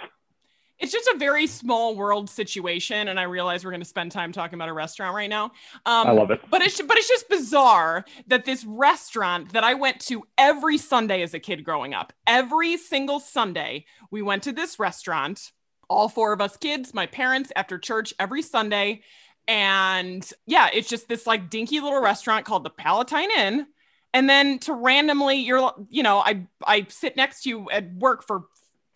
It's 0.78 0.90
just 0.90 1.06
a 1.08 1.18
very 1.18 1.46
small 1.46 1.94
world 1.94 2.28
situation, 2.28 3.08
and 3.08 3.20
I 3.20 3.24
realize 3.24 3.64
we're 3.64 3.70
going 3.70 3.80
to 3.80 3.86
spend 3.86 4.10
time 4.10 4.32
talking 4.32 4.54
about 4.54 4.68
a 4.68 4.72
restaurant 4.72 5.14
right 5.14 5.30
now. 5.30 5.44
Um, 5.86 6.08
I 6.08 6.10
love 6.10 6.30
it. 6.30 6.40
But 6.50 6.62
it's 6.62 6.80
but 6.80 6.96
it's 6.96 7.08
just 7.08 7.28
bizarre 7.28 8.04
that 8.26 8.44
this 8.44 8.64
restaurant 8.64 9.52
that 9.52 9.62
I 9.62 9.74
went 9.74 10.00
to 10.06 10.24
every 10.36 10.78
Sunday 10.78 11.22
as 11.22 11.32
a 11.32 11.38
kid 11.38 11.62
growing 11.62 11.94
up, 11.94 12.12
every 12.26 12.76
single 12.76 13.20
Sunday, 13.20 13.84
we 14.10 14.20
went 14.20 14.42
to 14.44 14.52
this 14.52 14.78
restaurant. 14.78 15.52
All 15.88 16.08
four 16.08 16.32
of 16.32 16.40
us 16.40 16.56
kids, 16.56 16.94
my 16.94 17.06
parents, 17.06 17.52
after 17.54 17.78
church 17.78 18.12
every 18.18 18.42
Sunday, 18.42 19.02
and 19.46 20.28
yeah, 20.46 20.68
it's 20.72 20.88
just 20.88 21.08
this 21.08 21.26
like 21.26 21.50
dinky 21.50 21.80
little 21.80 22.00
restaurant 22.00 22.44
called 22.44 22.64
the 22.64 22.70
Palatine 22.70 23.30
Inn. 23.36 23.66
And 24.12 24.30
then 24.30 24.58
to 24.60 24.72
randomly, 24.72 25.36
you're 25.36 25.72
you 25.88 26.02
know, 26.02 26.18
I 26.18 26.46
I 26.66 26.86
sit 26.88 27.16
next 27.16 27.42
to 27.42 27.48
you 27.48 27.70
at 27.70 27.92
work 27.94 28.22
for 28.24 28.44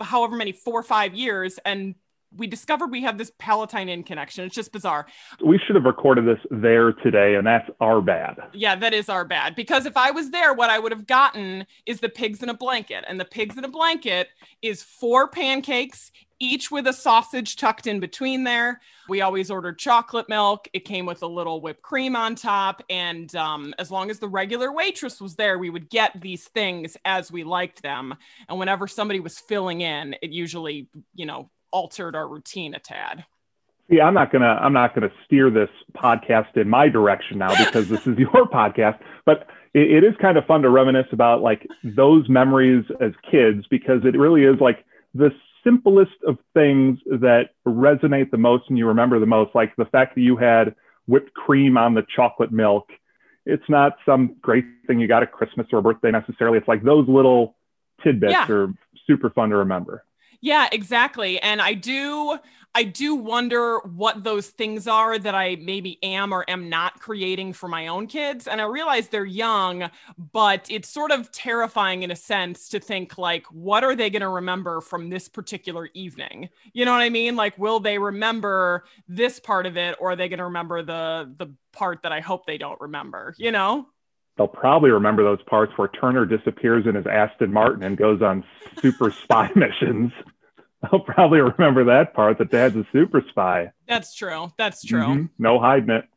however 0.00 0.36
many 0.36 0.52
four 0.52 0.78
or 0.78 0.84
five 0.84 1.14
years, 1.14 1.58
and 1.64 1.94
we 2.36 2.46
discovered 2.46 2.90
we 2.90 3.02
have 3.02 3.18
this 3.18 3.32
Palatine 3.38 3.88
Inn 3.88 4.02
connection. 4.02 4.44
It's 4.44 4.54
just 4.54 4.72
bizarre. 4.72 5.06
We 5.44 5.58
should 5.66 5.76
have 5.76 5.84
recorded 5.84 6.26
this 6.26 6.38
there 6.50 6.92
today, 6.92 7.36
and 7.36 7.46
that's 7.46 7.68
our 7.80 8.00
bad. 8.00 8.36
Yeah, 8.52 8.76
that 8.76 8.92
is 8.92 9.08
our 9.08 9.24
bad. 9.24 9.54
Because 9.54 9.86
if 9.86 9.96
I 9.96 10.10
was 10.10 10.30
there, 10.30 10.52
what 10.52 10.70
I 10.70 10.78
would 10.78 10.92
have 10.92 11.06
gotten 11.06 11.66
is 11.86 12.00
the 12.00 12.08
pigs 12.08 12.42
in 12.42 12.48
a 12.48 12.54
blanket. 12.54 13.04
And 13.08 13.18
the 13.18 13.24
pigs 13.24 13.56
in 13.56 13.64
a 13.64 13.68
blanket 13.68 14.28
is 14.62 14.82
four 14.82 15.28
pancakes, 15.28 16.12
each 16.40 16.70
with 16.70 16.86
a 16.86 16.92
sausage 16.92 17.56
tucked 17.56 17.86
in 17.86 18.00
between 18.00 18.44
there. 18.44 18.80
We 19.08 19.20
always 19.20 19.50
ordered 19.50 19.78
chocolate 19.78 20.28
milk. 20.28 20.68
It 20.72 20.84
came 20.84 21.06
with 21.06 21.22
a 21.22 21.26
little 21.26 21.60
whipped 21.60 21.82
cream 21.82 22.14
on 22.16 22.34
top. 22.34 22.82
And 22.90 23.34
um, 23.36 23.74
as 23.78 23.90
long 23.90 24.10
as 24.10 24.18
the 24.18 24.28
regular 24.28 24.72
waitress 24.72 25.20
was 25.20 25.36
there, 25.36 25.58
we 25.58 25.70
would 25.70 25.90
get 25.90 26.20
these 26.20 26.44
things 26.44 26.96
as 27.04 27.32
we 27.32 27.44
liked 27.44 27.82
them. 27.82 28.14
And 28.48 28.58
whenever 28.58 28.86
somebody 28.86 29.20
was 29.20 29.38
filling 29.38 29.80
in, 29.80 30.14
it 30.22 30.30
usually, 30.30 30.88
you 31.14 31.26
know, 31.26 31.50
altered 31.70 32.16
our 32.16 32.28
routine 32.28 32.74
a 32.74 32.78
tad. 32.78 33.24
See, 33.90 34.00
I'm 34.00 34.14
not 34.14 34.30
gonna 34.30 34.58
I'm 34.60 34.74
not 34.74 34.94
gonna 34.94 35.10
steer 35.24 35.50
this 35.50 35.70
podcast 35.96 36.56
in 36.56 36.68
my 36.68 36.88
direction 36.88 37.38
now 37.38 37.56
because 37.64 37.88
this 37.88 38.06
is 38.06 38.18
your 38.18 38.46
podcast. 38.48 38.98
But 39.24 39.48
it, 39.72 39.90
it 39.90 40.04
is 40.04 40.14
kind 40.20 40.36
of 40.36 40.44
fun 40.44 40.62
to 40.62 40.70
reminisce 40.70 41.06
about 41.12 41.40
like 41.40 41.66
those 41.82 42.28
memories 42.28 42.84
as 43.00 43.12
kids 43.30 43.66
because 43.70 44.00
it 44.04 44.16
really 44.18 44.44
is 44.44 44.60
like 44.60 44.84
the 45.14 45.30
simplest 45.64 46.12
of 46.26 46.38
things 46.54 46.98
that 47.06 47.50
resonate 47.66 48.30
the 48.30 48.38
most 48.38 48.64
and 48.68 48.78
you 48.78 48.86
remember 48.86 49.18
the 49.18 49.26
most. 49.26 49.54
Like 49.54 49.74
the 49.76 49.84
fact 49.86 50.14
that 50.14 50.20
you 50.22 50.36
had 50.36 50.74
whipped 51.06 51.32
cream 51.34 51.76
on 51.76 51.94
the 51.94 52.04
chocolate 52.14 52.52
milk. 52.52 52.88
It's 53.46 53.68
not 53.68 53.96
some 54.04 54.36
great 54.42 54.64
thing 54.86 55.00
you 55.00 55.08
got 55.08 55.22
at 55.22 55.32
Christmas 55.32 55.66
or 55.72 55.78
a 55.78 55.82
birthday 55.82 56.10
necessarily. 56.10 56.58
It's 56.58 56.68
like 56.68 56.82
those 56.82 57.08
little 57.08 57.56
tidbits 58.02 58.32
Yeah. 58.32 58.46
are 58.50 58.74
super 59.06 59.30
fun 59.30 59.50
to 59.50 59.56
remember. 59.56 60.04
Yeah, 60.40 60.68
exactly. 60.70 61.40
And 61.40 61.60
I 61.60 61.74
do 61.74 62.38
I 62.74 62.84
do 62.84 63.14
wonder 63.16 63.78
what 63.80 64.22
those 64.22 64.48
things 64.48 64.86
are 64.86 65.18
that 65.18 65.34
I 65.34 65.56
maybe 65.56 65.98
am 66.04 66.32
or 66.32 66.44
am 66.48 66.68
not 66.68 67.00
creating 67.00 67.54
for 67.54 67.66
my 67.66 67.88
own 67.88 68.06
kids. 68.06 68.46
And 68.46 68.60
I 68.60 68.64
realize 68.64 69.08
they're 69.08 69.24
young, 69.24 69.90
but 70.32 70.66
it's 70.70 70.88
sort 70.88 71.10
of 71.10 71.32
terrifying 71.32 72.02
in 72.04 72.10
a 72.12 72.16
sense 72.16 72.68
to 72.68 72.78
think 72.78 73.18
like 73.18 73.46
what 73.46 73.82
are 73.82 73.96
they 73.96 74.10
going 74.10 74.20
to 74.22 74.28
remember 74.28 74.80
from 74.80 75.08
this 75.08 75.28
particular 75.28 75.88
evening? 75.94 76.50
You 76.72 76.84
know 76.84 76.92
what 76.92 77.00
I 77.02 77.08
mean? 77.10 77.34
Like 77.36 77.58
will 77.58 77.80
they 77.80 77.98
remember 77.98 78.84
this 79.08 79.40
part 79.40 79.66
of 79.66 79.76
it 79.76 79.96
or 79.98 80.12
are 80.12 80.16
they 80.16 80.28
going 80.28 80.38
to 80.38 80.44
remember 80.44 80.82
the 80.82 81.34
the 81.36 81.52
part 81.72 82.02
that 82.02 82.12
I 82.12 82.20
hope 82.20 82.46
they 82.46 82.58
don't 82.58 82.80
remember, 82.80 83.34
you 83.38 83.50
know? 83.50 83.88
They'll 84.38 84.48
probably 84.48 84.90
remember 84.90 85.22
those 85.22 85.42
parts 85.42 85.72
where 85.76 85.88
Turner 85.88 86.24
disappears 86.24 86.86
in 86.86 86.94
his 86.94 87.06
Aston 87.06 87.52
Martin 87.52 87.82
and 87.82 87.98
goes 87.98 88.22
on 88.22 88.44
super 88.80 89.10
spy 89.10 89.50
missions. 89.56 90.12
They'll 90.80 91.00
probably 91.00 91.40
remember 91.40 91.84
that 91.84 92.14
part 92.14 92.38
that 92.38 92.50
dad's 92.50 92.76
a 92.76 92.86
super 92.92 93.22
spy. 93.28 93.72
That's 93.88 94.14
true. 94.14 94.52
That's 94.56 94.82
true. 94.84 95.02
Mhm. 95.02 95.30
No 95.38 95.58
hiding 95.58 95.90
it. 95.90 96.08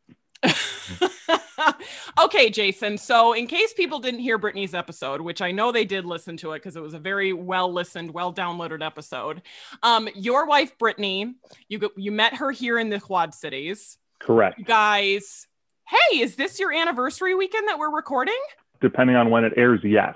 okay, 2.22 2.50
Jason. 2.50 2.98
So, 2.98 3.32
in 3.32 3.46
case 3.46 3.72
people 3.72 3.98
didn't 3.98 4.20
hear 4.20 4.38
Brittany's 4.38 4.74
episode, 4.74 5.20
which 5.20 5.42
I 5.42 5.52
know 5.52 5.72
they 5.72 5.84
did 5.84 6.04
listen 6.04 6.36
to 6.38 6.52
it 6.52 6.58
because 6.58 6.76
it 6.76 6.82
was 6.82 6.94
a 6.94 6.98
very 6.98 7.32
well 7.32 7.72
listened, 7.72 8.12
well 8.12 8.32
downloaded 8.32 8.84
episode. 8.84 9.42
Um, 9.82 10.08
your 10.14 10.46
wife 10.46 10.76
Brittany, 10.78 11.34
you 11.68 11.90
you 11.96 12.12
met 12.12 12.34
her 12.36 12.50
here 12.50 12.78
in 12.78 12.88
the 12.88 13.00
Quad 13.00 13.34
Cities. 13.34 13.98
Correct. 14.20 14.58
You 14.58 14.64
guys, 14.64 15.46
hey, 15.88 16.20
is 16.20 16.36
this 16.36 16.58
your 16.58 16.72
anniversary 16.72 17.34
weekend 17.34 17.68
that 17.68 17.78
we're 17.78 17.94
recording? 17.94 18.38
Depending 18.80 19.16
on 19.16 19.30
when 19.30 19.44
it 19.44 19.52
airs, 19.56 19.80
yes. 19.84 20.14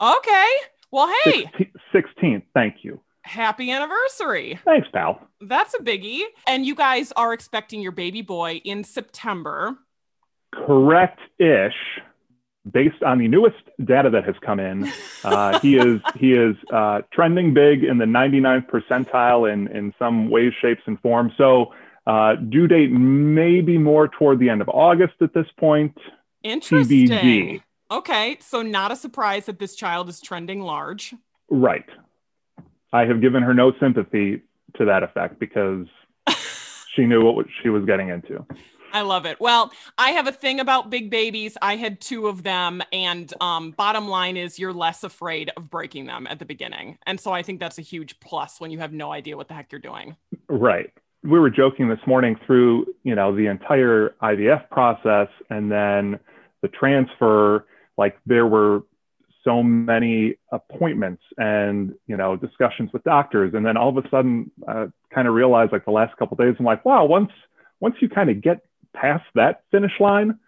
Okay. 0.00 0.46
Well, 0.90 1.12
hey, 1.24 1.46
16th. 1.92 2.42
Thank 2.54 2.76
you. 2.82 3.00
happy 3.22 3.70
anniversary. 3.70 4.58
Thanks, 4.64 4.86
pal. 4.92 5.20
That's 5.40 5.74
a 5.74 5.78
biggie. 5.78 6.22
And 6.46 6.64
you 6.64 6.74
guys 6.74 7.12
are 7.16 7.32
expecting 7.32 7.80
your 7.80 7.92
baby 7.92 8.22
boy 8.22 8.60
in 8.64 8.84
September. 8.84 9.76
Correct 10.52 11.18
ish. 11.38 11.74
Based 12.70 13.02
on 13.02 13.18
the 13.18 13.28
newest 13.28 13.56
data 13.84 14.08
that 14.10 14.24
has 14.24 14.36
come 14.40 14.58
in, 14.58 14.90
uh, 15.22 15.58
he 15.62 15.76
is 15.76 16.00
he 16.16 16.32
is 16.32 16.56
uh, 16.72 17.02
trending 17.12 17.52
big 17.52 17.84
in 17.84 17.98
the 17.98 18.06
99th 18.06 18.70
percentile 18.70 19.52
in 19.52 19.68
in 19.68 19.92
some 19.98 20.30
ways, 20.30 20.52
shapes, 20.62 20.80
and 20.86 20.98
forms. 21.00 21.32
So 21.36 21.74
uh, 22.06 22.34
due 22.36 22.66
date 22.66 22.90
may 22.90 23.60
be 23.60 23.78
more 23.78 24.08
toward 24.08 24.38
the 24.38 24.50
end 24.50 24.60
of 24.60 24.68
August 24.68 25.14
at 25.20 25.32
this 25.32 25.46
point. 25.58 25.96
Interesting. 26.42 27.08
TBD. 27.08 27.62
Okay, 27.90 28.38
so 28.40 28.62
not 28.62 28.92
a 28.92 28.96
surprise 28.96 29.46
that 29.46 29.58
this 29.58 29.74
child 29.74 30.08
is 30.08 30.20
trending 30.20 30.60
large. 30.60 31.14
Right. 31.48 31.88
I 32.92 33.04
have 33.06 33.20
given 33.20 33.42
her 33.42 33.54
no 33.54 33.72
sympathy 33.80 34.42
to 34.76 34.84
that 34.84 35.02
effect 35.02 35.38
because 35.38 35.86
she 36.94 37.06
knew 37.06 37.24
what 37.24 37.46
she 37.62 37.68
was 37.68 37.84
getting 37.84 38.08
into. 38.08 38.44
I 38.92 39.00
love 39.00 39.26
it. 39.26 39.40
Well, 39.40 39.72
I 39.98 40.10
have 40.10 40.28
a 40.28 40.32
thing 40.32 40.60
about 40.60 40.88
big 40.88 41.10
babies. 41.10 41.56
I 41.60 41.74
had 41.74 42.00
two 42.00 42.28
of 42.28 42.44
them, 42.44 42.80
and 42.92 43.32
um, 43.40 43.72
bottom 43.72 44.06
line 44.06 44.36
is 44.36 44.56
you're 44.56 44.72
less 44.72 45.02
afraid 45.02 45.50
of 45.56 45.68
breaking 45.68 46.06
them 46.06 46.28
at 46.28 46.38
the 46.38 46.44
beginning, 46.44 46.98
and 47.04 47.18
so 47.18 47.32
I 47.32 47.42
think 47.42 47.58
that's 47.58 47.78
a 47.78 47.82
huge 47.82 48.20
plus 48.20 48.60
when 48.60 48.70
you 48.70 48.78
have 48.78 48.92
no 48.92 49.10
idea 49.10 49.36
what 49.36 49.48
the 49.48 49.54
heck 49.54 49.72
you're 49.72 49.80
doing. 49.80 50.16
Right. 50.48 50.92
We 51.24 51.38
were 51.38 51.50
joking 51.50 51.88
this 51.88 51.98
morning 52.06 52.36
through, 52.46 52.86
you 53.02 53.14
know, 53.14 53.34
the 53.34 53.46
entire 53.46 54.14
IVF 54.22 54.68
process 54.70 55.28
and 55.48 55.72
then 55.72 56.20
the 56.60 56.68
transfer, 56.68 57.66
like 57.96 58.18
there 58.26 58.46
were 58.46 58.82
so 59.42 59.62
many 59.62 60.36
appointments 60.52 61.22
and, 61.38 61.94
you 62.06 62.16
know, 62.16 62.36
discussions 62.36 62.90
with 62.92 63.02
doctors. 63.04 63.54
And 63.54 63.64
then 63.64 63.78
all 63.78 63.88
of 63.88 64.04
a 64.04 64.08
sudden, 64.10 64.50
uh, 64.68 64.86
kind 65.14 65.26
of 65.26 65.32
realized 65.34 65.72
like 65.72 65.86
the 65.86 65.90
last 65.90 66.14
couple 66.18 66.36
days, 66.36 66.56
I'm 66.58 66.64
like, 66.66 66.84
wow, 66.84 67.06
once, 67.06 67.30
once 67.80 67.96
you 68.00 68.10
kind 68.10 68.28
of 68.28 68.42
get 68.42 68.60
past 68.94 69.24
that 69.34 69.62
finish 69.70 69.92
line, 70.00 70.38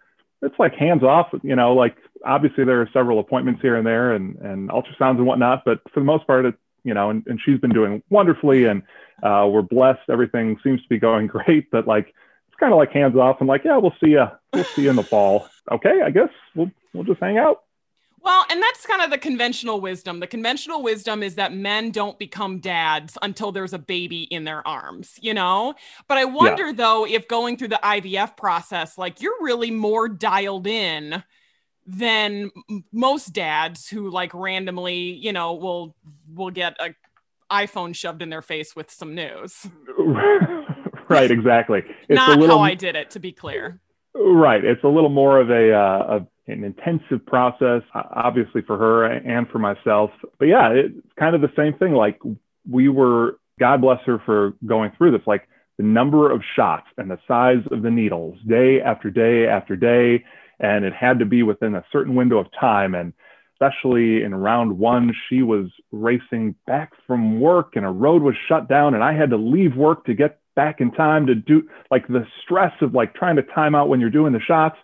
it's 0.43 0.55
like 0.59 0.73
hands 0.75 1.01
off, 1.01 1.27
you 1.41 1.55
know, 1.55 1.73
like 1.73 1.97
obviously 2.23 2.65
there 2.65 2.81
are 2.81 2.89
several 2.93 3.19
appointments 3.19 3.61
here 3.61 3.75
and 3.75 3.85
there 3.85 4.13
and, 4.13 4.35
and 4.37 4.69
ultrasounds 4.69 5.17
and 5.17 5.25
whatnot, 5.25 5.63
but 5.65 5.79
for 5.91 5.99
the 5.99 6.05
most 6.05 6.27
part, 6.27 6.45
it, 6.45 6.55
you 6.87 6.93
know, 6.93 7.09
and, 7.09 7.23
and 7.27 7.39
she's 7.43 7.59
been 7.59 7.73
doing 7.73 8.01
wonderfully 8.09 8.65
and 8.65 8.81
uh, 9.23 9.47
we're 9.49 9.61
blessed. 9.61 10.09
Everything 10.09 10.57
seems 10.63 10.81
to 10.81 10.89
be 10.89 10.97
going 10.97 11.27
great, 11.35 11.69
but 11.71 11.87
like, 11.87 12.07
it's 12.07 12.59
kind 12.59 12.73
of 12.73 12.77
like 12.77 12.91
hands 12.91 13.15
off. 13.15 13.37
I'm 13.39 13.47
like, 13.47 13.63
yeah, 13.65 13.77
we'll 13.77 13.95
see 14.03 14.11
you. 14.11 14.25
We'll 14.53 14.63
see 14.63 14.83
you 14.83 14.89
in 14.89 14.95
the 14.95 15.03
fall. 15.03 15.47
Okay. 15.71 16.01
I 16.03 16.09
guess 16.09 16.29
we'll, 16.55 16.71
we'll 16.93 17.03
just 17.03 17.19
hang 17.19 17.37
out. 17.37 17.63
Well, 18.19 18.45
and 18.49 18.61
that's 18.61 18.85
kind 18.85 19.01
of 19.01 19.09
the 19.09 19.17
conventional 19.17 19.79
wisdom. 19.79 20.19
The 20.19 20.27
conventional 20.27 20.81
wisdom 20.81 21.23
is 21.23 21.35
that 21.35 21.53
men 21.53 21.91
don't 21.91 22.17
become 22.19 22.59
dads 22.59 23.17
until 23.21 23.51
there's 23.51 23.73
a 23.73 23.79
baby 23.79 24.23
in 24.23 24.43
their 24.43 24.67
arms, 24.67 25.17
you 25.21 25.33
know? 25.33 25.75
But 26.07 26.17
I 26.17 26.25
wonder 26.25 26.73
though 26.73 27.05
if 27.05 27.27
going 27.27 27.57
through 27.57 27.69
the 27.69 27.79
IVF 27.81 28.35
process, 28.35 28.97
like 28.97 29.21
you're 29.21 29.41
really 29.41 29.71
more 29.71 30.09
dialed 30.09 30.67
in 30.67 31.23
than 31.87 32.51
most 32.91 33.33
dads 33.33 33.89
who 33.89 34.09
like 34.09 34.33
randomly, 34.33 35.13
you 35.13 35.31
know, 35.31 35.53
will 35.53 35.95
will 36.33 36.51
get 36.51 36.75
a 36.79 36.93
iPhone 37.49 37.95
shoved 37.95 38.21
in 38.21 38.29
their 38.29 38.41
face 38.41 38.75
with 38.75 38.91
some 38.91 39.15
news. 39.15 39.65
right. 41.09 41.31
Exactly. 41.31 41.81
It's 42.09 42.15
Not 42.15 42.37
a 42.37 42.39
little, 42.39 42.57
how 42.57 42.63
I 42.63 42.75
did 42.75 42.95
it, 42.97 43.11
to 43.11 43.19
be 43.19 43.31
clear. 43.31 43.79
Right. 44.13 44.63
It's 44.63 44.83
a 44.83 44.89
little 44.89 45.09
more 45.09 45.39
of 45.39 45.49
a, 45.49 45.73
uh, 45.73 46.17
a 46.19 46.27
an 46.49 46.63
intensive 46.63 47.25
process, 47.25 47.81
obviously 47.93 48.61
for 48.61 48.77
her 48.77 49.05
and 49.05 49.49
for 49.49 49.59
myself. 49.59 50.11
But 50.39 50.45
yeah, 50.45 50.69
it's 50.69 50.95
kind 51.19 51.35
of 51.35 51.41
the 51.41 51.51
same 51.57 51.73
thing. 51.73 51.93
Like 51.93 52.19
we 52.69 52.89
were, 52.89 53.39
God 53.59 53.81
bless 53.81 53.99
her 54.05 54.19
for 54.25 54.53
going 54.65 54.91
through 54.97 55.11
this. 55.11 55.27
Like 55.27 55.47
the 55.77 55.83
number 55.83 56.31
of 56.31 56.41
shots 56.55 56.87
and 56.97 57.11
the 57.11 57.19
size 57.27 57.63
of 57.71 57.81
the 57.81 57.91
needles, 57.91 58.37
day 58.47 58.81
after 58.81 59.11
day 59.11 59.47
after 59.47 59.75
day, 59.75 60.23
and 60.59 60.85
it 60.85 60.93
had 60.93 61.19
to 61.19 61.25
be 61.25 61.43
within 61.43 61.75
a 61.75 61.83
certain 61.91 62.15
window 62.15 62.37
of 62.37 62.47
time. 62.59 62.95
And 62.95 63.13
especially 63.53 64.23
in 64.23 64.35
round 64.35 64.77
one, 64.77 65.13
she 65.29 65.41
was 65.41 65.67
racing 65.91 66.55
back 66.65 66.93
from 67.05 67.39
work, 67.39 67.75
and 67.75 67.85
a 67.85 67.89
road 67.89 68.21
was 68.21 68.35
shut 68.47 68.67
down, 68.69 68.93
and 68.93 69.03
I 69.03 69.13
had 69.13 69.29
to 69.31 69.37
leave 69.37 69.75
work 69.75 70.05
to 70.05 70.13
get 70.13 70.39
back 70.55 70.81
in 70.81 70.91
time 70.91 71.27
to 71.27 71.35
do 71.35 71.67
like 71.91 72.07
the 72.07 72.25
stress 72.43 72.73
of 72.81 72.93
like 72.95 73.13
trying 73.13 73.35
to 73.35 73.43
time 73.43 73.75
out 73.75 73.89
when 73.89 73.99
you're 73.99 74.09
doing 74.09 74.33
the 74.33 74.39
shots 74.39 74.75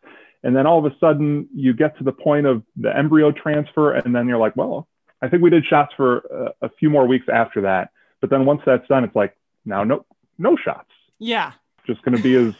and 0.44 0.56
then 0.56 0.68
all 0.68 0.78
of 0.78 0.86
a 0.86 0.96
sudden 1.00 1.50
you 1.52 1.74
get 1.74 1.98
to 1.98 2.04
the 2.04 2.12
point 2.12 2.46
of 2.46 2.62
the 2.76 2.96
embryo 2.96 3.32
transfer 3.32 3.92
and 3.94 4.14
then 4.16 4.28
you're 4.28 4.38
like 4.38 4.56
well 4.56 4.88
i 5.24 5.28
think 5.28 5.42
we 5.42 5.50
did 5.50 5.66
shots 5.66 5.92
for 5.98 6.18
a, 6.62 6.68
a 6.68 6.70
few 6.78 6.92
more 6.92 7.08
weeks 7.08 7.26
after 7.28 7.60
that 7.62 7.90
but 8.22 8.30
then 8.30 8.46
once 8.46 8.62
that's 8.68 8.88
done 8.88 9.04
it's 9.04 9.16
like 9.16 9.36
now 9.66 9.84
no 9.84 10.06
no 10.38 10.56
shots 10.56 10.92
Yeah. 11.18 11.54
just 11.88 12.04
going 12.04 12.16
to 12.16 12.22
be 12.22 12.36
as 12.36 12.54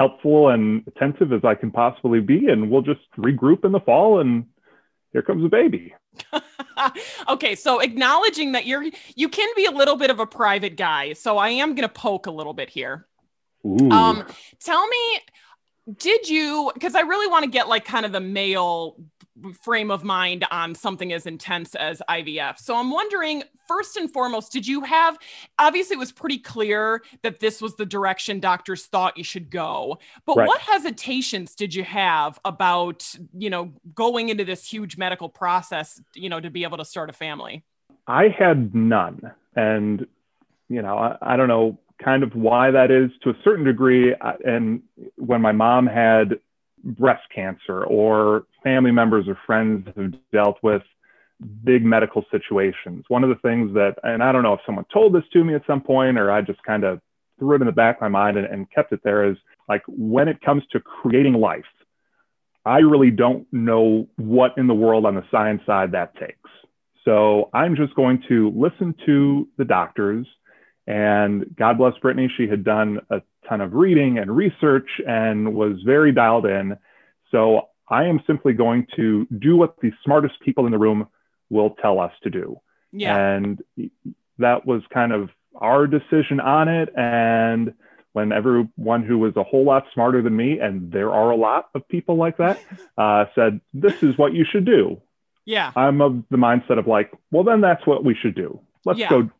helpful 0.00 0.48
and 0.48 0.82
attentive 0.86 1.30
as 1.30 1.44
i 1.44 1.54
can 1.54 1.70
possibly 1.70 2.20
be 2.20 2.48
and 2.48 2.70
we'll 2.70 2.80
just 2.80 3.00
regroup 3.18 3.66
in 3.66 3.72
the 3.72 3.80
fall 3.80 4.18
and 4.20 4.46
here 5.12 5.22
comes 5.22 5.44
a 5.44 5.48
baby 5.48 5.92
okay, 7.28 7.54
so 7.54 7.80
acknowledging 7.80 8.52
that 8.52 8.66
you're 8.66 8.84
you 9.14 9.28
can 9.28 9.48
be 9.56 9.64
a 9.64 9.70
little 9.70 9.96
bit 9.96 10.10
of 10.10 10.20
a 10.20 10.26
private 10.26 10.76
guy, 10.76 11.12
so 11.12 11.38
I 11.38 11.50
am 11.50 11.74
going 11.74 11.88
to 11.88 11.94
poke 11.94 12.26
a 12.26 12.30
little 12.30 12.52
bit 12.52 12.70
here. 12.70 13.06
Ooh. 13.64 13.90
Um, 13.90 14.24
tell 14.60 14.86
me, 14.88 15.20
did 15.98 16.28
you? 16.28 16.70
Because 16.74 16.94
I 16.94 17.00
really 17.00 17.26
want 17.26 17.44
to 17.44 17.50
get 17.50 17.68
like 17.68 17.84
kind 17.84 18.04
of 18.04 18.12
the 18.12 18.20
male 18.20 18.96
frame 19.62 19.90
of 19.90 20.04
mind 20.04 20.44
on 20.50 20.74
something 20.74 21.12
as 21.12 21.26
intense 21.26 21.74
as 21.74 22.02
IVF. 22.08 22.58
So 22.58 22.76
I'm 22.76 22.90
wondering, 22.90 23.42
first 23.66 23.96
and 23.96 24.12
foremost, 24.12 24.52
did 24.52 24.66
you 24.66 24.82
have? 24.82 25.16
Obviously, 25.58 25.94
it 25.96 25.98
was 25.98 26.12
pretty 26.12 26.38
clear 26.38 27.02
that 27.22 27.40
this 27.40 27.62
was 27.62 27.74
the 27.76 27.86
direction 27.86 28.40
doctors 28.40 28.86
thought 28.86 29.16
you 29.16 29.24
should 29.24 29.50
go. 29.50 29.98
But 30.26 30.36
Right. 30.36 30.48
what 30.48 30.60
hesitations 30.60 31.54
did 31.54 31.74
you 31.74 31.84
have 31.84 32.38
about, 32.44 33.14
you 33.36 33.50
know, 33.50 33.72
going 33.94 34.28
into 34.28 34.44
this 34.44 34.68
huge 34.70 34.96
medical 34.96 35.28
process, 35.28 36.00
you 36.14 36.28
know, 36.28 36.40
to 36.40 36.50
be 36.50 36.64
able 36.64 36.78
to 36.78 36.84
start 36.84 37.08
a 37.10 37.14
family? 37.14 37.64
I 38.06 38.28
had 38.28 38.74
none. 38.74 39.32
And, 39.56 40.06
you 40.68 40.82
know, 40.82 40.98
I, 40.98 41.16
I 41.22 41.36
don't 41.36 41.48
know 41.48 41.78
kind 42.02 42.22
of 42.22 42.34
why 42.34 42.70
that 42.70 42.90
is 42.90 43.10
to 43.22 43.30
a 43.30 43.34
certain 43.44 43.64
degree. 43.64 44.14
Uh, 44.14 44.32
and 44.44 44.82
when 45.16 45.40
my 45.40 45.52
mom 45.52 45.86
had 45.86 46.40
breast 46.82 47.22
cancer 47.34 47.84
or 47.84 48.44
family 48.62 48.90
members 48.90 49.28
or 49.28 49.38
friends 49.46 49.88
who 49.94 50.08
dealt 50.32 50.58
with 50.62 50.82
big 51.64 51.84
medical 51.84 52.24
situations, 52.30 53.04
one 53.08 53.22
of 53.24 53.30
the 53.30 53.36
things 53.36 53.72
that, 53.74 53.96
and 54.02 54.22
I 54.22 54.32
don't 54.32 54.42
know 54.42 54.54
if 54.54 54.60
someone 54.64 54.86
told 54.92 55.14
this 55.14 55.24
to 55.32 55.44
me 55.44 55.54
at 55.54 55.66
some 55.66 55.80
point 55.80 56.18
or 56.18 56.30
I 56.30 56.40
just 56.42 56.62
kind 56.62 56.84
of 56.84 57.00
threw 57.38 57.56
it 57.56 57.60
in 57.60 57.66
the 57.66 57.72
back 57.72 57.96
of 57.96 58.02
my 58.02 58.08
mind 58.08 58.36
and, 58.36 58.46
and 58.46 58.70
kept 58.70 58.92
it 58.92 59.00
there 59.02 59.28
is 59.28 59.36
like 59.68 59.82
when 59.86 60.28
it 60.28 60.40
comes 60.42 60.62
to 60.72 60.80
creating 60.80 61.34
life, 61.34 61.64
I 62.64 62.78
really 62.78 63.10
don't 63.10 63.46
know 63.52 64.06
what 64.16 64.52
in 64.58 64.66
the 64.66 64.74
world 64.74 65.06
on 65.06 65.14
the 65.14 65.24
science 65.30 65.62
side 65.64 65.92
that 65.92 66.14
takes. 66.16 66.36
So 67.04 67.48
I'm 67.54 67.76
just 67.76 67.94
going 67.94 68.22
to 68.28 68.52
listen 68.54 68.94
to 69.06 69.48
the 69.56 69.64
doctors. 69.64 70.26
And 70.90 71.54
God 71.56 71.78
bless 71.78 71.96
Brittany, 71.98 72.28
she 72.36 72.48
had 72.48 72.64
done 72.64 72.98
a 73.10 73.22
ton 73.48 73.60
of 73.60 73.74
reading 73.74 74.18
and 74.18 74.34
research 74.34 74.88
and 75.06 75.54
was 75.54 75.80
very 75.84 76.10
dialed 76.10 76.46
in. 76.46 76.76
So 77.30 77.68
I 77.88 78.04
am 78.06 78.20
simply 78.26 78.54
going 78.54 78.86
to 78.96 79.26
do 79.38 79.56
what 79.56 79.80
the 79.80 79.92
smartest 80.04 80.34
people 80.40 80.66
in 80.66 80.72
the 80.72 80.78
room 80.78 81.06
will 81.48 81.70
tell 81.82 82.00
us 82.00 82.12
to 82.24 82.30
do. 82.30 82.60
Yeah. 82.92 83.16
And 83.16 83.62
that 84.38 84.66
was 84.66 84.82
kind 84.92 85.12
of 85.12 85.30
our 85.54 85.86
decision 85.86 86.40
on 86.40 86.66
it. 86.68 86.88
And 86.96 87.74
when 88.12 88.32
everyone 88.32 89.04
who 89.04 89.18
was 89.18 89.36
a 89.36 89.44
whole 89.44 89.64
lot 89.64 89.84
smarter 89.94 90.22
than 90.22 90.34
me, 90.36 90.58
and 90.58 90.90
there 90.90 91.12
are 91.12 91.30
a 91.30 91.36
lot 91.36 91.68
of 91.76 91.86
people 91.86 92.16
like 92.16 92.36
that, 92.38 92.60
uh, 92.98 93.26
said, 93.36 93.60
This 93.72 94.02
is 94.02 94.18
what 94.18 94.32
you 94.34 94.44
should 94.50 94.64
do. 94.64 95.00
yeah. 95.44 95.70
I'm 95.76 96.00
of 96.00 96.24
the 96.30 96.36
mindset 96.36 96.78
of 96.80 96.88
like, 96.88 97.12
well, 97.30 97.44
then 97.44 97.60
that's 97.60 97.86
what 97.86 98.04
we 98.04 98.14
should 98.20 98.34
do. 98.34 98.58
Let's 98.84 98.98
Yeah. 98.98 99.10
go 99.10 99.30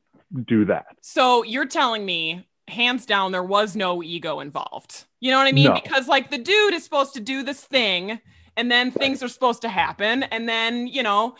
do 0.44 0.64
that. 0.66 0.86
So 1.00 1.42
you're 1.44 1.66
telling 1.66 2.04
me, 2.04 2.46
hands 2.68 3.04
down, 3.06 3.32
there 3.32 3.42
was 3.42 3.74
no 3.74 4.02
ego 4.02 4.40
involved. 4.40 5.04
You 5.20 5.30
know 5.30 5.38
what 5.38 5.46
I 5.46 5.52
mean? 5.52 5.64
No. 5.68 5.74
Because 5.74 6.08
like 6.08 6.30
the 6.30 6.38
dude 6.38 6.74
is 6.74 6.84
supposed 6.84 7.14
to 7.14 7.20
do 7.20 7.42
this 7.42 7.60
thing 7.60 8.20
and 8.56 8.70
then 8.70 8.90
things 8.90 9.22
are 9.22 9.28
supposed 9.28 9.62
to 9.62 9.68
happen 9.68 10.22
and 10.24 10.48
then 10.48 10.86
you 10.86 11.02
know 11.02 11.34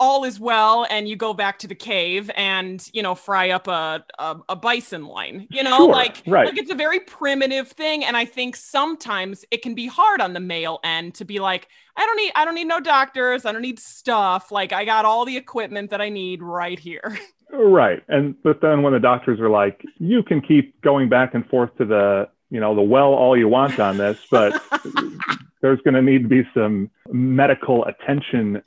all 0.00 0.24
is 0.24 0.40
well 0.40 0.86
and 0.90 1.08
you 1.08 1.14
go 1.14 1.32
back 1.32 1.58
to 1.60 1.68
the 1.68 1.74
cave 1.74 2.30
and 2.36 2.88
you 2.92 3.02
know 3.02 3.14
fry 3.14 3.50
up 3.50 3.68
a 3.68 4.04
a, 4.18 4.36
a 4.48 4.56
bison 4.56 5.04
line 5.06 5.46
you 5.50 5.62
know 5.62 5.76
Sure, 5.76 5.92
like 5.92 6.22
right. 6.26 6.46
like 6.46 6.58
it's 6.58 6.70
a 6.70 6.74
very 6.74 7.00
primitive 7.00 7.68
thing 7.68 8.04
and 8.04 8.16
i 8.16 8.24
think 8.24 8.56
sometimes 8.56 9.44
it 9.50 9.62
can 9.62 9.74
be 9.74 9.86
hard 9.86 10.20
on 10.20 10.32
the 10.32 10.40
male 10.40 10.80
end 10.82 11.14
to 11.14 11.24
be 11.24 11.38
like 11.38 11.68
i 11.96 12.04
don't 12.04 12.16
need 12.16 12.32
i 12.34 12.44
don't 12.44 12.54
need 12.54 12.66
no 12.66 12.80
doctors 12.80 13.44
i 13.44 13.52
don't 13.52 13.62
need 13.62 13.78
stuff 13.78 14.50
like 14.50 14.72
i 14.72 14.84
got 14.84 15.04
all 15.04 15.24
the 15.24 15.36
equipment 15.36 15.90
that 15.90 16.00
i 16.00 16.08
need 16.08 16.42
right 16.42 16.78
here 16.78 17.16
Right. 17.52 18.02
And 18.08 18.42
but 18.42 18.60
then 18.62 18.82
when 18.82 18.94
the 18.94 19.00
doctors 19.00 19.38
are 19.38 19.50
like, 19.50 19.84
you 19.98 20.22
can 20.22 20.40
keep 20.40 20.80
going 20.80 21.08
back 21.08 21.34
and 21.34 21.46
forth 21.46 21.76
to 21.76 21.84
the, 21.84 22.28
you 22.50 22.60
know, 22.60 22.74
the 22.74 22.82
well 22.82 23.12
all 23.12 23.36
you 23.36 23.46
want 23.46 23.78
on 23.78 23.98
this, 23.98 24.18
but 24.30 24.60
there's 25.60 25.80
going 25.82 25.94
to 25.94 26.02
need 26.02 26.22
to 26.22 26.28
be 26.28 26.48
some 26.54 26.90
medical 27.10 27.84
attention 27.84 28.62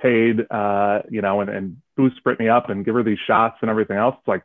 paid, 0.00 0.44
uh, 0.50 1.02
you 1.08 1.22
know, 1.22 1.40
and, 1.40 1.50
and 1.50 1.76
boost 1.96 2.22
Brittany 2.24 2.48
up 2.48 2.68
and 2.68 2.84
give 2.84 2.94
her 2.94 3.02
these 3.04 3.18
shots 3.26 3.58
and 3.62 3.70
everything 3.70 3.96
else. 3.96 4.16
It's 4.18 4.28
like, 4.28 4.42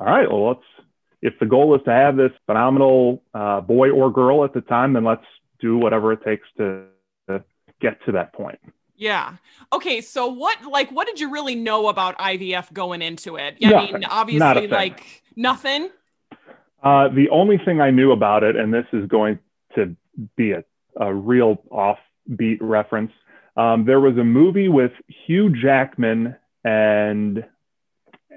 all 0.00 0.06
right, 0.06 0.30
well, 0.30 0.48
let's, 0.48 0.86
if 1.20 1.38
the 1.40 1.46
goal 1.46 1.74
is 1.74 1.82
to 1.84 1.90
have 1.90 2.16
this 2.16 2.30
phenomenal 2.46 3.22
uh, 3.34 3.60
boy 3.60 3.90
or 3.90 4.10
girl 4.12 4.44
at 4.44 4.54
the 4.54 4.60
time, 4.60 4.92
then 4.92 5.04
let's 5.04 5.24
do 5.60 5.76
whatever 5.76 6.12
it 6.12 6.22
takes 6.24 6.46
to, 6.56 6.84
to 7.28 7.42
get 7.80 8.02
to 8.06 8.12
that 8.12 8.32
point. 8.32 8.60
Yeah. 8.98 9.36
Okay. 9.72 10.00
So 10.00 10.26
what, 10.26 10.62
like, 10.64 10.90
what 10.90 11.06
did 11.06 11.20
you 11.20 11.30
really 11.30 11.54
know 11.54 11.88
about 11.88 12.18
IVF 12.18 12.72
going 12.72 13.00
into 13.00 13.36
it? 13.36 13.56
I 13.62 13.70
Nothing. 13.70 13.94
mean, 13.94 14.04
obviously, 14.04 14.66
like 14.66 15.22
nothing. 15.36 15.88
Uh, 16.82 17.08
the 17.08 17.28
only 17.30 17.58
thing 17.64 17.80
I 17.80 17.90
knew 17.90 18.12
about 18.12 18.44
it, 18.44 18.56
and 18.56 18.74
this 18.74 18.86
is 18.92 19.06
going 19.08 19.38
to 19.74 19.96
be 20.36 20.52
a, 20.52 20.64
a 20.96 21.14
real 21.14 21.62
offbeat 21.70 22.58
reference, 22.60 23.12
um, 23.56 23.84
there 23.84 24.00
was 24.00 24.16
a 24.16 24.24
movie 24.24 24.68
with 24.68 24.92
Hugh 25.26 25.50
Jackman 25.50 26.36
and 26.64 27.38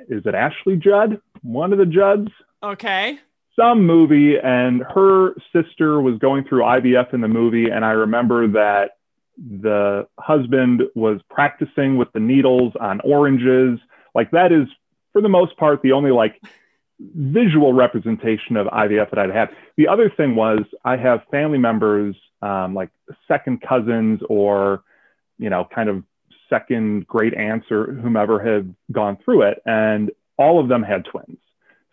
is 0.10 0.24
it 0.26 0.36
Ashley 0.36 0.76
Judd? 0.78 1.20
One 1.42 1.74
of 1.74 1.80
the 1.80 1.86
Judds? 1.86 2.30
Okay. 2.64 3.20
Some 3.56 3.86
movie, 3.86 4.36
and 4.42 4.84
her 4.96 5.34
sister 5.54 6.02
was 6.02 6.18
going 6.20 6.46
through 6.46 6.62
IVF 6.62 7.14
in 7.14 7.22
the 7.22 7.28
movie, 7.28 7.70
and 7.70 7.84
I 7.84 7.92
remember 7.92 8.48
that 8.50 8.92
the 9.42 10.08
husband 10.20 10.84
was 10.94 11.20
practicing 11.30 11.98
with 11.98 12.12
the 12.14 12.20
needles 12.20 12.74
on 12.80 13.02
oranges. 13.02 13.80
Like 14.14 14.32
that 14.32 14.52
is, 14.52 14.68
for 15.14 15.22
the 15.22 15.30
most 15.30 15.58
part, 15.58 15.82
the 15.82 15.94
only 15.94 16.12
like 16.12 16.40
visual 17.00 17.74
representation 17.74 18.56
of 18.58 18.68
IVF 18.68 19.10
that 19.10 19.20
I'd 19.20 19.32
had. 19.32 19.50
The 19.78 19.88
other 19.88 20.10
thing 20.10 20.36
was 20.36 20.60
I 20.86 20.98
have 20.98 21.22
family 21.32 21.58
members, 21.58 22.16
um, 22.42 22.76
like 22.76 22.90
second 23.28 23.62
cousins 23.62 24.20
or, 24.30 24.84
you 25.40 25.50
know, 25.50 25.68
kind 25.74 25.90
of 25.90 26.04
second 26.50 27.08
great 27.08 27.34
aunts 27.34 27.72
or 27.72 27.94
whomever 27.94 28.40
have 28.44 28.68
gone 28.92 29.18
through 29.24 29.44
it, 29.44 29.62
and 29.66 30.12
all 30.38 30.60
of 30.60 30.68
them 30.68 30.84
had 30.84 31.06
twins. 31.06 31.38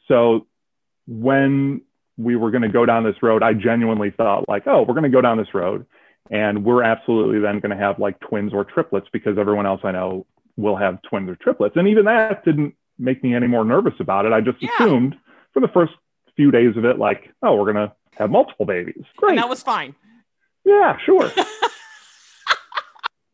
So 0.08 0.46
when 1.06 1.82
we 2.18 2.37
were 2.37 2.50
going 2.50 2.62
to 2.62 2.68
go 2.68 2.84
down 2.84 3.04
this 3.04 3.22
road, 3.22 3.42
I 3.42 3.54
genuinely 3.54 4.11
thought 4.11 4.48
like, 4.48 4.66
oh, 4.66 4.82
we're 4.82 4.94
going 4.94 5.04
to 5.04 5.08
go 5.08 5.20
down 5.20 5.38
this 5.38 5.54
road 5.54 5.87
and 6.30 6.64
we're 6.64 6.82
absolutely 6.82 7.38
then 7.40 7.60
going 7.60 7.70
to 7.70 7.82
have 7.82 7.98
like 7.98 8.18
twins 8.20 8.52
or 8.52 8.64
triplets 8.64 9.06
because 9.12 9.38
everyone 9.38 9.66
else 9.66 9.80
I 9.84 9.92
know 9.92 10.26
will 10.56 10.76
have 10.76 11.00
twins 11.02 11.28
or 11.30 11.36
triplets. 11.36 11.76
And 11.76 11.88
even 11.88 12.04
that 12.06 12.44
didn't 12.44 12.74
make 12.98 13.22
me 13.22 13.34
any 13.34 13.46
more 13.46 13.64
nervous 13.64 13.94
about 14.00 14.26
it. 14.26 14.32
I 14.32 14.40
just 14.40 14.60
Yeah. 14.62 14.70
assumed 14.80 15.16
for 15.54 15.60
the 15.60 15.68
first 15.68 15.92
few 16.36 16.50
days 16.50 16.76
of 16.76 16.84
it, 16.84 16.98
like, 16.98 17.32
oh, 17.42 17.54
we're 17.56 17.72
going 17.72 17.88
to 17.88 17.92
have 18.18 18.30
multiple 18.30 18.66
babies. 18.66 19.04
Great. 19.16 19.30
And 19.30 19.38
that 19.38 19.48
was 19.48 19.62
fine. 19.62 19.94
Yeah, 20.64 20.96
sure. 21.04 21.30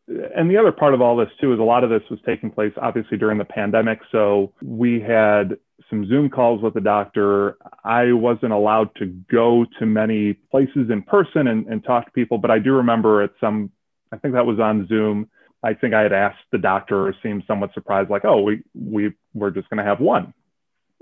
Uh, 0.07 0.27
and 0.35 0.51
the 0.51 0.57
other 0.57 0.71
part 0.71 0.93
of 0.93 1.01
all 1.01 1.15
this 1.17 1.29
too 1.41 1.51
is 1.51 1.59
a 1.59 1.63
lot 1.63 1.83
of 1.83 1.89
this 1.89 2.03
was 2.11 2.19
taking 2.27 2.51
place 2.51 2.71
obviously 2.79 3.17
during 3.17 3.39
the 3.39 3.45
pandemic. 3.45 3.99
So 4.11 4.53
we 4.61 4.99
had 4.99 5.57
some 5.89 6.07
Zoom 6.07 6.29
calls 6.29 6.61
with 6.61 6.73
the 6.73 6.81
doctor. 6.81 7.57
I 7.83 8.11
wasn't 8.11 8.53
allowed 8.53 8.95
to 8.95 9.05
go 9.05 9.65
to 9.79 9.85
many 9.85 10.33
places 10.33 10.89
in 10.89 11.03
person 11.03 11.47
and, 11.47 11.67
and 11.67 11.83
talk 11.83 12.05
to 12.05 12.11
people, 12.11 12.37
but 12.37 12.51
I 12.51 12.59
do 12.59 12.73
remember 12.73 13.21
at 13.21 13.31
some, 13.39 13.71
I 14.11 14.17
think 14.17 14.33
that 14.33 14.45
was 14.45 14.59
on 14.59 14.87
Zoom. 14.87 15.29
I 15.63 15.73
think 15.73 15.93
I 15.93 16.01
had 16.01 16.13
asked 16.13 16.43
the 16.51 16.57
doctor 16.57 17.07
or 17.07 17.15
seemed 17.23 17.43
somewhat 17.47 17.73
surprised, 17.73 18.09
like, 18.09 18.25
oh, 18.25 18.41
we, 18.41 18.63
we, 18.73 19.13
we're 19.33 19.51
just 19.51 19.69
going 19.69 19.77
to 19.77 19.83
have 19.83 19.99
one. 19.99 20.33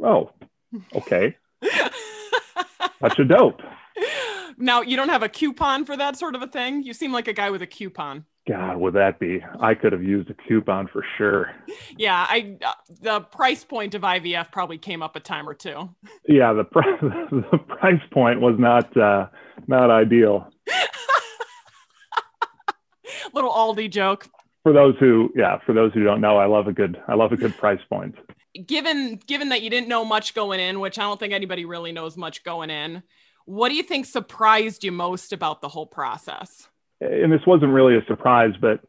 Oh, 0.01 0.31
okay. 0.95 1.35
Such 3.01 3.19
a 3.19 3.25
dope. 3.25 3.61
now, 4.57 4.81
you 4.81 4.95
don't 4.95 5.09
have 5.09 5.23
a 5.23 5.29
coupon 5.29 5.85
for 5.85 5.97
that 5.97 6.17
sort 6.17 6.35
of 6.35 6.41
a 6.41 6.47
thing? 6.47 6.83
You 6.83 6.93
seem 6.93 7.11
like 7.11 7.27
a 7.27 7.33
guy 7.33 7.49
with 7.49 7.61
a 7.61 7.67
coupon. 7.67 8.25
God, 8.47 8.77
would 8.77 8.93
that 8.95 9.19
be? 9.19 9.41
I 9.61 9.73
could 9.73 9.93
have 9.93 10.03
used 10.03 10.29
a 10.29 10.33
coupon 10.33 10.89
for 10.91 11.05
sure. 11.17 11.51
Yeah, 11.97 12.25
I 12.27 12.57
uh, 12.65 12.73
the 13.01 13.21
price 13.21 13.63
point 13.63 13.95
of 13.95 14.01
IVF 14.01 14.51
probably 14.51 14.77
came 14.77 15.01
up 15.01 15.15
a 15.15 15.21
time 15.21 15.47
or 15.47 15.53
two. 15.53 15.89
Yeah, 16.27 16.51
the 16.51 16.65
price 16.65 16.97
the 17.01 17.57
price 17.67 18.01
point 18.11 18.41
was 18.41 18.55
not 18.59 18.95
uh, 18.97 19.27
not 19.67 19.89
ideal 19.89 20.49
Little 23.33 23.51
Aldi 23.51 23.89
joke. 23.89 24.27
for 24.63 24.73
those 24.73 24.95
who 24.99 25.31
yeah 25.35 25.59
for 25.65 25.73
those 25.73 25.93
who 25.93 26.03
don't 26.03 26.19
know. 26.19 26.37
I 26.37 26.45
love 26.45 26.67
a 26.67 26.73
good 26.73 27.01
I 27.07 27.15
love 27.15 27.31
a 27.31 27.37
good 27.37 27.55
price 27.57 27.81
point. 27.89 28.15
Given 28.67 29.21
given 29.25 29.49
that 29.49 29.61
you 29.61 29.69
didn't 29.69 29.87
know 29.87 30.03
much 30.03 30.35
going 30.35 30.59
in, 30.59 30.81
which 30.81 30.99
I 30.99 31.03
don't 31.03 31.19
think 31.19 31.33
anybody 31.33 31.63
really 31.63 31.93
knows 31.93 32.17
much 32.17 32.43
going 32.43 32.69
in, 32.69 33.03
what 33.45 33.69
do 33.69 33.75
you 33.75 33.83
think 33.83 34.05
surprised 34.05 34.83
you 34.83 34.91
most 34.91 35.31
about 35.31 35.61
the 35.61 35.69
whole 35.69 35.87
process? 35.87 36.67
And 37.03 37.31
this 37.31 37.45
wasn't 37.45 37.73
really 37.73 37.97
a 37.97 38.05
surprise, 38.05 38.53
but 38.59 38.81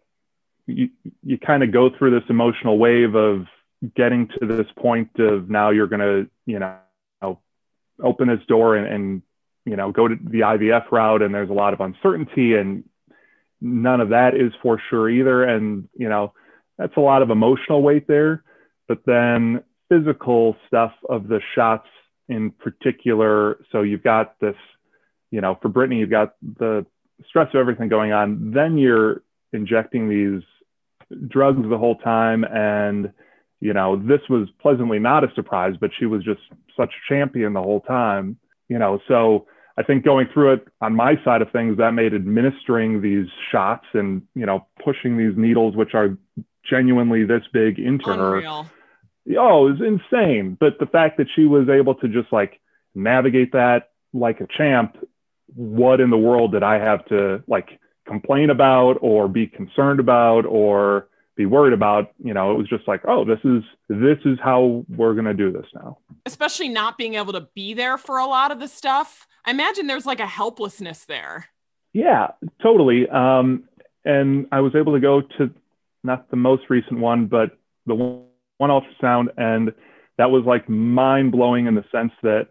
you 0.66 0.90
you 1.22 1.38
kind 1.38 1.62
of 1.62 1.72
go 1.72 1.90
through 1.90 2.18
this 2.18 2.28
emotional 2.28 2.78
wave 2.78 3.14
of 3.14 3.46
getting 3.94 4.28
to 4.40 4.46
this 4.46 4.66
point 4.78 5.10
of 5.18 5.50
now 5.50 5.70
you're 5.70 5.86
gonna 5.86 6.26
you 6.46 6.58
know 6.58 6.78
open 8.02 8.28
this 8.28 8.44
door 8.48 8.76
and, 8.76 8.86
and 8.86 9.22
you 9.66 9.76
know 9.76 9.92
go 9.92 10.08
to 10.08 10.14
the 10.14 10.40
IVF 10.40 10.90
route, 10.90 11.22
and 11.22 11.34
there's 11.34 11.50
a 11.50 11.54
lot 11.54 11.74
of 11.74 11.80
uncertainty 11.80 12.54
and 12.54 12.84
none 13.64 14.00
of 14.00 14.10
that 14.10 14.36
is 14.36 14.52
for 14.62 14.80
sure 14.90 15.08
either. 15.08 15.42
And, 15.42 15.88
you 15.96 16.08
know, 16.08 16.34
that's 16.78 16.96
a 16.96 17.00
lot 17.00 17.22
of 17.22 17.30
emotional 17.30 17.82
weight 17.82 18.06
there. 18.06 18.44
But 18.86 18.98
then 19.06 19.64
physical 19.88 20.56
stuff 20.68 20.92
of 21.08 21.28
the 21.28 21.40
shots 21.54 21.88
in 22.28 22.50
particular. 22.50 23.64
So 23.72 23.82
you've 23.82 24.02
got 24.02 24.38
this, 24.38 24.56
you 25.30 25.40
know, 25.40 25.58
for 25.60 25.68
Brittany, 25.68 26.00
you've 26.00 26.10
got 26.10 26.34
the 26.42 26.84
stress 27.28 27.48
of 27.54 27.60
everything 27.60 27.88
going 27.88 28.12
on. 28.12 28.52
Then 28.52 28.78
you're 28.78 29.22
injecting 29.52 30.08
these 30.08 30.42
drugs 31.28 31.68
the 31.68 31.78
whole 31.78 31.96
time. 31.96 32.44
And, 32.44 33.12
you 33.60 33.72
know, 33.72 33.96
this 33.96 34.20
was 34.28 34.48
pleasantly 34.60 34.98
not 34.98 35.24
a 35.24 35.32
surprise, 35.34 35.74
but 35.80 35.90
she 35.98 36.06
was 36.06 36.24
just 36.24 36.40
such 36.76 36.90
a 36.90 37.12
champion 37.12 37.52
the 37.52 37.62
whole 37.62 37.80
time, 37.80 38.36
you 38.68 38.78
know, 38.78 38.98
so 39.06 39.46
I 39.76 39.82
think 39.82 40.04
going 40.04 40.28
through 40.32 40.54
it 40.54 40.68
on 40.80 40.94
my 40.94 41.14
side 41.24 41.42
of 41.42 41.50
things, 41.50 41.78
that 41.78 41.92
made 41.94 42.14
administering 42.14 43.02
these 43.02 43.26
shots 43.50 43.86
and, 43.92 44.22
you 44.34 44.46
know, 44.46 44.66
pushing 44.84 45.16
these 45.18 45.36
needles, 45.36 45.74
which 45.74 45.94
are 45.94 46.16
genuinely 46.68 47.24
this 47.24 47.42
big 47.52 47.78
into 47.78 48.04
her. 48.06 48.36
Unreal. 48.36 48.66
Oh, 49.38 49.66
it 49.66 49.72
was 49.72 49.80
insane. 49.80 50.56
But 50.60 50.78
the 50.78 50.86
fact 50.86 51.16
that 51.18 51.26
she 51.34 51.44
was 51.44 51.68
able 51.68 51.96
to 51.96 52.08
just 52.08 52.32
like 52.32 52.60
navigate 52.94 53.52
that 53.52 53.90
like 54.12 54.40
a 54.40 54.46
champ, 54.46 54.96
what 55.54 56.00
in 56.00 56.10
the 56.10 56.18
world 56.18 56.52
did 56.52 56.62
I 56.62 56.78
have 56.78 57.04
to 57.06 57.42
like 57.46 57.78
complain 58.06 58.50
about 58.50 58.94
or 59.00 59.28
be 59.28 59.46
concerned 59.46 60.00
about 60.00 60.46
or 60.46 61.08
be 61.36 61.46
worried 61.46 61.72
about? 61.72 62.12
You 62.22 62.34
know, 62.34 62.52
it 62.52 62.58
was 62.58 62.68
just 62.68 62.86
like, 62.86 63.02
oh, 63.06 63.24
this 63.24 63.38
is 63.44 63.62
this 63.88 64.18
is 64.24 64.38
how 64.42 64.84
we're 64.88 65.14
gonna 65.14 65.34
do 65.34 65.52
this 65.52 65.66
now. 65.74 65.98
Especially 66.26 66.68
not 66.68 66.98
being 66.98 67.14
able 67.14 67.32
to 67.32 67.48
be 67.54 67.74
there 67.74 67.98
for 67.98 68.18
a 68.18 68.26
lot 68.26 68.50
of 68.50 68.60
the 68.60 68.68
stuff. 68.68 69.26
I 69.44 69.50
imagine 69.50 69.86
there's 69.86 70.06
like 70.06 70.20
a 70.20 70.26
helplessness 70.26 71.04
there. 71.04 71.46
Yeah, 71.92 72.28
totally. 72.62 73.08
Um, 73.08 73.64
and 74.04 74.46
I 74.50 74.60
was 74.60 74.74
able 74.74 74.94
to 74.94 75.00
go 75.00 75.22
to 75.38 75.50
not 76.02 76.30
the 76.30 76.36
most 76.36 76.64
recent 76.68 76.98
one, 76.98 77.26
but 77.26 77.56
the 77.86 77.94
one 77.94 78.24
one 78.58 78.70
ultrasound, 78.70 79.28
and 79.36 79.72
that 80.18 80.30
was 80.30 80.44
like 80.44 80.68
mind 80.68 81.32
blowing 81.32 81.66
in 81.66 81.74
the 81.74 81.84
sense 81.90 82.12
that 82.22 82.48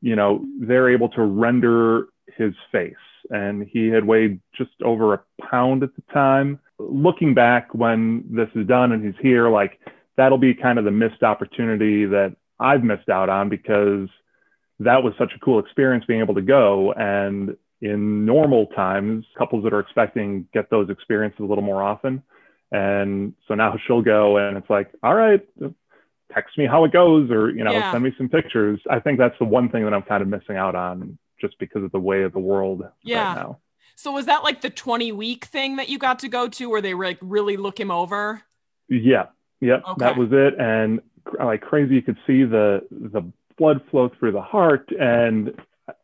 you 0.00 0.16
know 0.16 0.44
they're 0.60 0.90
able 0.90 1.08
to 1.10 1.22
render 1.22 2.08
his 2.36 2.54
face, 2.72 2.94
and 3.30 3.66
he 3.66 3.88
had 3.88 4.04
weighed 4.04 4.40
just 4.56 4.70
over 4.82 5.14
a 5.14 5.20
pound 5.50 5.82
at 5.82 5.94
the 5.96 6.02
time. 6.12 6.58
Looking 6.78 7.34
back 7.34 7.74
when 7.74 8.24
this 8.30 8.48
is 8.54 8.66
done 8.66 8.92
and 8.92 9.04
he's 9.04 9.14
here, 9.22 9.48
like 9.48 9.80
that'll 10.16 10.38
be 10.38 10.54
kind 10.54 10.78
of 10.78 10.84
the 10.84 10.90
missed 10.90 11.22
opportunity 11.22 12.04
that 12.06 12.36
I've 12.58 12.84
missed 12.84 13.08
out 13.08 13.28
on 13.28 13.48
because 13.48 14.08
that 14.80 15.02
was 15.02 15.14
such 15.18 15.32
a 15.34 15.38
cool 15.38 15.58
experience 15.58 16.04
being 16.06 16.20
able 16.20 16.34
to 16.34 16.42
go 16.42 16.92
and 16.92 17.56
in 17.82 18.24
normal 18.24 18.66
times 18.68 19.24
couples 19.36 19.62
that 19.64 19.72
are 19.72 19.80
expecting 19.80 20.46
get 20.52 20.70
those 20.70 20.88
experiences 20.90 21.40
a 21.40 21.44
little 21.44 21.64
more 21.64 21.82
often 21.82 22.22
and 22.72 23.34
so 23.46 23.54
now 23.54 23.76
she'll 23.86 24.02
go 24.02 24.38
and 24.38 24.56
it's 24.56 24.68
like 24.70 24.90
all 25.02 25.14
right 25.14 25.46
text 26.32 26.56
me 26.58 26.66
how 26.66 26.84
it 26.84 26.92
goes 26.92 27.30
or 27.30 27.50
you 27.50 27.62
know 27.64 27.72
Yeah. 27.72 27.90
send 27.92 28.02
me 28.04 28.12
some 28.16 28.28
pictures 28.28 28.80
i 28.90 28.98
think 28.98 29.18
that's 29.18 29.38
the 29.38 29.44
one 29.44 29.68
thing 29.68 29.84
that 29.84 29.92
i'm 29.94 30.02
kind 30.02 30.22
of 30.22 30.28
missing 30.28 30.56
out 30.56 30.74
on 30.74 31.18
just 31.46 31.58
because 31.58 31.82
of 31.84 31.92
the 31.92 31.98
way 32.00 32.22
of 32.22 32.32
the 32.32 32.38
world 32.40 32.82
Yeah. 33.02 33.26
right 33.28 33.36
now 33.36 33.58
So 33.96 34.12
was 34.12 34.26
that 34.26 34.42
like 34.42 34.60
the 34.60 34.70
20 34.70 35.12
week 35.12 35.44
thing 35.46 35.76
that 35.76 35.88
you 35.88 35.98
got 35.98 36.18
to 36.20 36.28
go 36.28 36.48
to 36.48 36.68
where 36.70 36.82
they 36.82 36.94
like 36.94 37.18
really 37.22 37.56
look 37.56 37.78
him 37.80 37.90
over? 37.90 38.42
Yeah. 38.88 39.26
Yep. 39.60 39.82
Okay. 39.90 40.04
That 40.04 40.16
was 40.18 40.28
it. 40.32 40.54
And 40.58 41.00
like 41.42 41.62
crazy, 41.62 41.94
you 41.94 42.02
could 42.02 42.18
see 42.26 42.44
the 42.44 42.82
the 42.90 43.22
blood 43.56 43.80
flow 43.90 44.10
through 44.18 44.32
the 44.32 44.42
heart. 44.42 44.90
And 45.00 45.54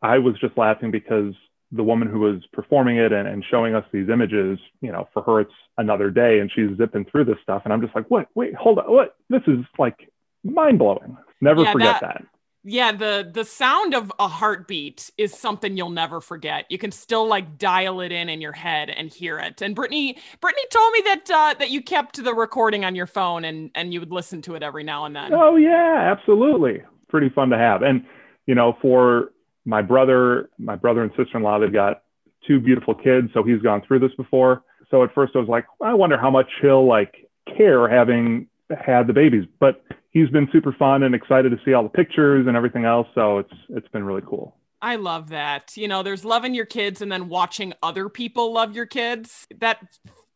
I 0.01 0.17
was 0.17 0.35
just 0.39 0.57
laughing 0.57 0.89
because 0.91 1.33
the 1.71 1.83
woman 1.83 2.07
who 2.07 2.19
was 2.19 2.39
performing 2.51 2.97
it 2.97 3.11
and, 3.11 3.27
and 3.27 3.43
showing 3.51 3.73
us 3.75 3.85
these 3.91 4.09
images, 4.09 4.57
you 4.81 4.91
know, 4.91 5.07
for 5.13 5.21
her 5.23 5.41
it's 5.41 5.53
another 5.77 6.09
day 6.09 6.39
and 6.39 6.51
she's 6.53 6.75
zipping 6.77 7.05
through 7.05 7.25
this 7.25 7.37
stuff. 7.43 7.61
And 7.65 7.71
I'm 7.73 7.81
just 7.81 7.95
like, 7.95 8.07
what? 8.09 8.27
Wait, 8.35 8.53
hold 8.55 8.79
on. 8.79 8.91
What? 8.91 9.15
This 9.29 9.41
is 9.47 9.59
like 9.77 9.97
mind 10.43 10.79
blowing. 10.79 11.15
Never 11.41 11.61
Yeah, 11.63 11.71
forget 11.71 12.01
that- 12.01 12.13
that. 12.13 12.25
Yeah, 12.65 12.93
the 12.93 13.29
the 13.31 13.43
sound 13.43 13.93
of 13.93 14.11
a 14.19 14.27
heartbeat 14.27 15.11
is 15.17 15.33
something 15.33 15.75
you'll 15.75 15.89
never 15.89 16.21
forget. 16.21 16.65
You 16.69 16.77
can 16.77 16.91
still 16.91 17.27
like 17.27 17.57
dial 17.57 17.99
it 17.99 18.13
in 18.13 18.29
in 18.29 18.39
your 18.39 18.53
head 18.53 18.89
and 18.89 19.13
hear 19.13 19.37
it. 19.37 19.61
And 19.61 19.75
Brittany, 19.75 20.17
Brittany 20.39 20.63
told 20.69 20.93
me 20.93 21.01
that 21.05 21.29
uh, 21.29 21.55
that 21.59 21.71
you 21.71 21.81
kept 21.81 22.23
the 22.23 22.33
recording 22.33 22.85
on 22.85 22.95
your 22.95 23.07
phone 23.07 23.43
and 23.43 23.69
and 23.75 23.93
you 23.93 23.99
would 23.99 24.13
listen 24.13 24.41
to 24.43 24.55
it 24.55 24.63
every 24.63 24.83
now 24.83 25.03
and 25.03 25.13
then. 25.13 25.33
Oh 25.33 25.57
yeah, 25.57 26.09
absolutely. 26.09 26.81
Pretty 27.09 27.29
fun 27.29 27.49
to 27.49 27.57
have. 27.57 27.81
And 27.81 28.05
you 28.45 28.55
know, 28.55 28.77
for 28.81 29.31
my 29.65 29.81
brother, 29.81 30.49
my 30.57 30.75
brother 30.75 31.03
and 31.03 31.11
sister-in-law, 31.17 31.59
they've 31.59 31.71
got 31.71 32.03
two 32.47 32.61
beautiful 32.61 32.95
kids, 32.95 33.29
so 33.33 33.43
he's 33.43 33.61
gone 33.61 33.81
through 33.85 33.99
this 33.99 34.13
before. 34.15 34.63
So 34.89 35.03
at 35.03 35.13
first 35.13 35.35
I 35.35 35.39
was 35.39 35.49
like, 35.49 35.65
I 35.81 35.93
wonder 35.93 36.17
how 36.17 36.29
much 36.29 36.47
he'll 36.61 36.87
like 36.87 37.29
care 37.57 37.89
having 37.89 38.47
had 38.69 39.07
the 39.07 39.13
babies, 39.13 39.45
but 39.59 39.83
he's 40.13 40.29
been 40.29 40.47
super 40.51 40.71
fun 40.71 41.03
and 41.03 41.13
excited 41.13 41.49
to 41.49 41.57
see 41.65 41.73
all 41.73 41.83
the 41.83 41.89
pictures 41.89 42.47
and 42.47 42.55
everything 42.55 42.85
else. 42.85 43.07
So 43.13 43.39
it's 43.39 43.53
it's 43.69 43.87
been 43.89 44.03
really 44.03 44.23
cool. 44.25 44.55
I 44.81 44.97
love 44.97 45.29
that. 45.29 45.75
You 45.77 45.87
know, 45.87 46.03
there's 46.03 46.25
loving 46.25 46.53
your 46.53 46.65
kids 46.65 47.01
and 47.01 47.11
then 47.11 47.29
watching 47.29 47.73
other 47.81 48.09
people 48.09 48.53
love 48.53 48.75
your 48.75 48.85
kids. 48.85 49.45
That 49.59 49.79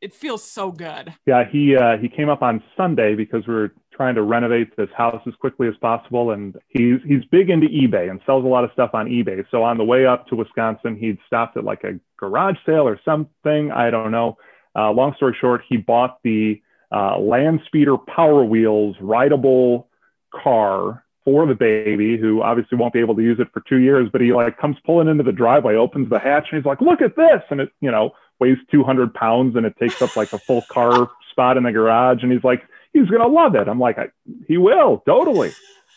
it 0.01 0.13
feels 0.13 0.43
so 0.43 0.71
good. 0.71 1.13
Yeah, 1.25 1.43
he 1.49 1.75
uh, 1.75 1.97
he 1.97 2.09
came 2.09 2.29
up 2.29 2.41
on 2.41 2.63
Sunday 2.75 3.15
because 3.15 3.45
we 3.47 3.53
were 3.53 3.73
trying 3.93 4.15
to 4.15 4.21
renovate 4.21 4.75
this 4.77 4.89
house 4.95 5.21
as 5.27 5.33
quickly 5.35 5.67
as 5.67 5.73
possible, 5.81 6.31
and 6.31 6.55
he's 6.69 6.99
he's 7.05 7.25
big 7.31 7.49
into 7.49 7.67
eBay 7.67 8.09
and 8.09 8.19
sells 8.25 8.45
a 8.45 8.47
lot 8.47 8.63
of 8.63 8.71
stuff 8.73 8.91
on 8.93 9.07
eBay. 9.07 9.43
So 9.51 9.63
on 9.63 9.77
the 9.77 9.83
way 9.83 10.05
up 10.05 10.27
to 10.27 10.35
Wisconsin, 10.35 10.97
he'd 10.97 11.17
stopped 11.25 11.57
at 11.57 11.63
like 11.63 11.83
a 11.83 11.99
garage 12.17 12.57
sale 12.65 12.87
or 12.87 12.99
something. 13.03 13.71
I 13.71 13.89
don't 13.89 14.11
know. 14.11 14.37
Uh, 14.75 14.91
long 14.91 15.13
story 15.15 15.35
short, 15.39 15.61
he 15.67 15.77
bought 15.77 16.19
the 16.23 16.61
uh, 16.91 17.19
Land 17.19 17.61
Speeder 17.65 17.97
Power 17.97 18.43
Wheels 18.43 18.95
rideable 18.99 19.87
car 20.33 21.03
for 21.25 21.45
the 21.45 21.55
baby, 21.55 22.17
who 22.17 22.41
obviously 22.41 22.77
won't 22.77 22.93
be 22.93 22.99
able 22.99 23.15
to 23.15 23.21
use 23.21 23.39
it 23.39 23.47
for 23.53 23.61
two 23.67 23.79
years. 23.79 24.09
But 24.11 24.21
he 24.21 24.33
like 24.33 24.57
comes 24.57 24.77
pulling 24.85 25.07
into 25.07 25.23
the 25.23 25.31
driveway, 25.31 25.75
opens 25.75 26.09
the 26.09 26.19
hatch, 26.19 26.47
and 26.51 26.59
he's 26.59 26.65
like, 26.65 26.81
"Look 26.81 27.01
at 27.01 27.15
this!" 27.15 27.41
And 27.49 27.61
it, 27.61 27.69
you 27.81 27.91
know, 27.91 28.11
weighs 28.39 28.57
200 28.71 29.13
pounds 29.13 29.55
and 29.55 29.65
it 29.65 29.75
takes 29.77 30.01
up 30.01 30.15
like 30.15 30.31
a 30.33 30.39
full 30.39 30.61
car 30.71 31.09
spot 31.31 31.57
in 31.57 31.63
the 31.63 31.71
garage. 31.71 32.23
And 32.23 32.31
he's 32.31 32.43
like, 32.43 32.61
he's 32.93 33.09
gonna 33.09 33.27
love 33.27 33.55
it. 33.55 33.67
I'm 33.67 33.79
like, 33.79 33.97
I, 33.97 34.07
he 34.47 34.57
will 34.57 35.03
totally. 35.05 35.53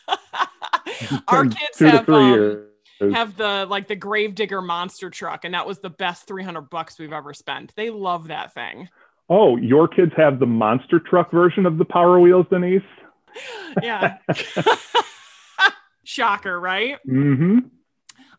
Our 1.28 1.44
kids 1.44 1.78
two 1.78 1.84
to 1.86 1.90
have 1.90 2.06
three 2.06 2.16
um, 2.16 2.32
years. 2.32 3.14
have 3.14 3.36
the 3.36 3.66
like 3.68 3.88
the 3.88 3.96
Gravedigger 3.96 4.60
monster 4.60 5.10
truck, 5.10 5.44
and 5.44 5.54
that 5.54 5.66
was 5.66 5.78
the 5.78 5.90
best 5.90 6.26
300 6.26 6.62
bucks 6.62 6.98
we've 6.98 7.12
ever 7.12 7.32
spent. 7.32 7.74
They 7.76 7.90
love 7.90 8.28
that 8.28 8.52
thing. 8.52 8.88
Oh, 9.30 9.56
your 9.56 9.86
kids 9.86 10.10
have 10.16 10.40
the 10.40 10.46
monster 10.46 10.98
truck 10.98 11.30
version 11.30 11.64
of 11.64 11.78
the 11.78 11.84
Power 11.84 12.18
Wheels, 12.20 12.46
Denise? 12.50 12.82
Yeah. 13.80 14.18
Shocker, 16.04 16.58
right? 16.58 16.96
Mm-hmm. 17.08 17.58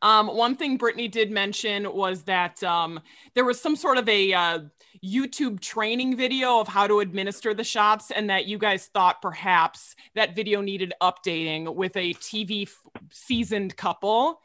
Um, 0.01 0.27
one 0.27 0.57
thing 0.57 0.75
Brittany 0.75 1.07
did 1.07 1.31
mention 1.31 1.93
was 1.93 2.23
that 2.23 2.61
um, 2.63 2.99
there 3.33 3.45
was 3.45 3.61
some 3.61 3.77
sort 3.77 3.97
of 3.97 4.09
a 4.09 4.33
uh, 4.33 4.59
YouTube 5.05 5.61
training 5.61 6.17
video 6.17 6.59
of 6.59 6.67
how 6.67 6.87
to 6.87 6.99
administer 6.99 7.53
the 7.53 7.63
shots, 7.63 8.11
and 8.11 8.29
that 8.29 8.45
you 8.45 8.57
guys 8.57 8.87
thought 8.87 9.21
perhaps 9.21 9.95
that 10.15 10.35
video 10.35 10.59
needed 10.59 10.93
updating 11.01 11.73
with 11.73 11.95
a 11.95 12.13
TV 12.15 12.63
f- 12.63 12.81
seasoned 13.11 13.77
couple. 13.77 14.41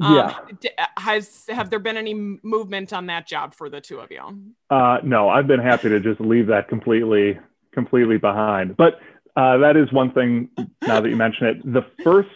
Um, 0.00 0.14
Yeah. 0.14 0.34
has 0.96 1.46
have 1.48 1.70
there 1.70 1.78
been 1.78 1.96
any 1.96 2.14
movement 2.42 2.92
on 2.92 3.06
that 3.06 3.26
job 3.26 3.54
for 3.54 3.68
the 3.68 3.80
two 3.80 3.98
of 4.00 4.10
you? 4.10 4.22
Uh, 4.70 4.98
no, 5.02 5.28
I've 5.28 5.46
been 5.46 5.60
happy 5.60 5.88
to 5.88 6.00
just 6.00 6.20
leave 6.20 6.46
that 6.48 6.68
completely, 6.68 7.38
completely 7.72 8.18
behind. 8.18 8.76
But 8.76 9.00
uh, 9.36 9.58
that 9.58 9.76
is 9.76 9.92
one 9.92 10.12
thing. 10.12 10.48
Now 10.86 11.00
that 11.00 11.08
you 11.08 11.16
mention 11.16 11.46
it, 11.46 11.72
the 11.72 11.84
first 12.02 12.28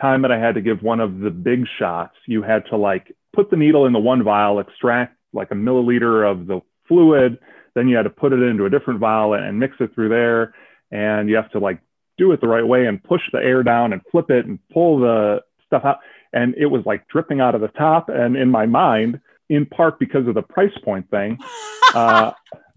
time 0.00 0.22
that 0.22 0.32
I 0.32 0.38
had 0.38 0.54
to 0.54 0.60
give 0.60 0.82
one 0.82 1.00
of 1.00 1.20
the 1.20 1.30
big 1.30 1.66
shots, 1.78 2.14
you 2.26 2.42
had 2.42 2.64
to 2.66 2.76
like 2.76 3.14
put 3.32 3.50
the 3.50 3.56
needle 3.56 3.86
in 3.86 3.92
the 3.92 3.98
one 3.98 4.22
vial, 4.22 4.58
extract 4.58 5.16
like 5.32 5.50
a 5.50 5.54
milliliter 5.54 6.30
of 6.30 6.46
the 6.46 6.60
fluid, 6.86 7.38
then 7.74 7.88
you 7.88 7.96
had 7.96 8.02
to 8.02 8.10
put 8.10 8.32
it 8.32 8.42
into 8.42 8.66
a 8.66 8.70
different 8.70 9.00
vial 9.00 9.32
and 9.34 9.58
mix 9.58 9.76
it 9.80 9.94
through 9.94 10.08
there, 10.08 10.54
and 10.90 11.28
you 11.30 11.36
have 11.36 11.50
to 11.52 11.58
like 11.58 11.80
do 12.18 12.32
it 12.32 12.40
the 12.40 12.48
right 12.48 12.66
way 12.66 12.86
and 12.86 13.02
push 13.02 13.22
the 13.32 13.38
air 13.38 13.62
down 13.62 13.92
and 13.92 14.02
flip 14.10 14.30
it 14.30 14.44
and 14.44 14.58
pull 14.72 14.98
the 15.00 15.40
stuff 15.66 15.82
out. 15.84 16.00
And 16.32 16.54
it 16.56 16.66
was 16.66 16.84
like 16.86 17.06
dripping 17.08 17.40
out 17.40 17.54
of 17.54 17.60
the 17.60 17.68
top. 17.68 18.08
And 18.08 18.36
in 18.36 18.50
my 18.50 18.66
mind, 18.66 19.20
in 19.48 19.66
part 19.66 19.98
because 19.98 20.26
of 20.26 20.34
the 20.34 20.42
price 20.42 20.76
point 20.84 21.10
thing, 21.10 21.38
uh, 21.94 22.32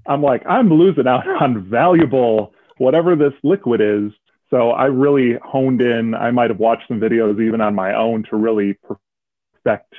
I'm 0.06 0.22
like, 0.22 0.44
I'm 0.48 0.70
losing 0.70 1.08
out 1.08 1.28
on 1.42 1.70
valuable 1.70 2.54
whatever 2.78 3.16
this 3.16 3.34
liquid 3.44 3.82
is. 3.82 4.12
So 4.50 4.72
I 4.72 4.86
really 4.86 5.38
honed 5.44 5.82
in. 5.82 6.14
I 6.14 6.32
might 6.32 6.50
have 6.50 6.60
watched 6.60 6.88
some 6.88 7.00
videos 7.00 7.42
even 7.42 7.62
on 7.62 7.74
my 7.74 7.96
own 7.96 8.24
to 8.30 8.36
really 8.36 8.78
perfect 8.84 9.94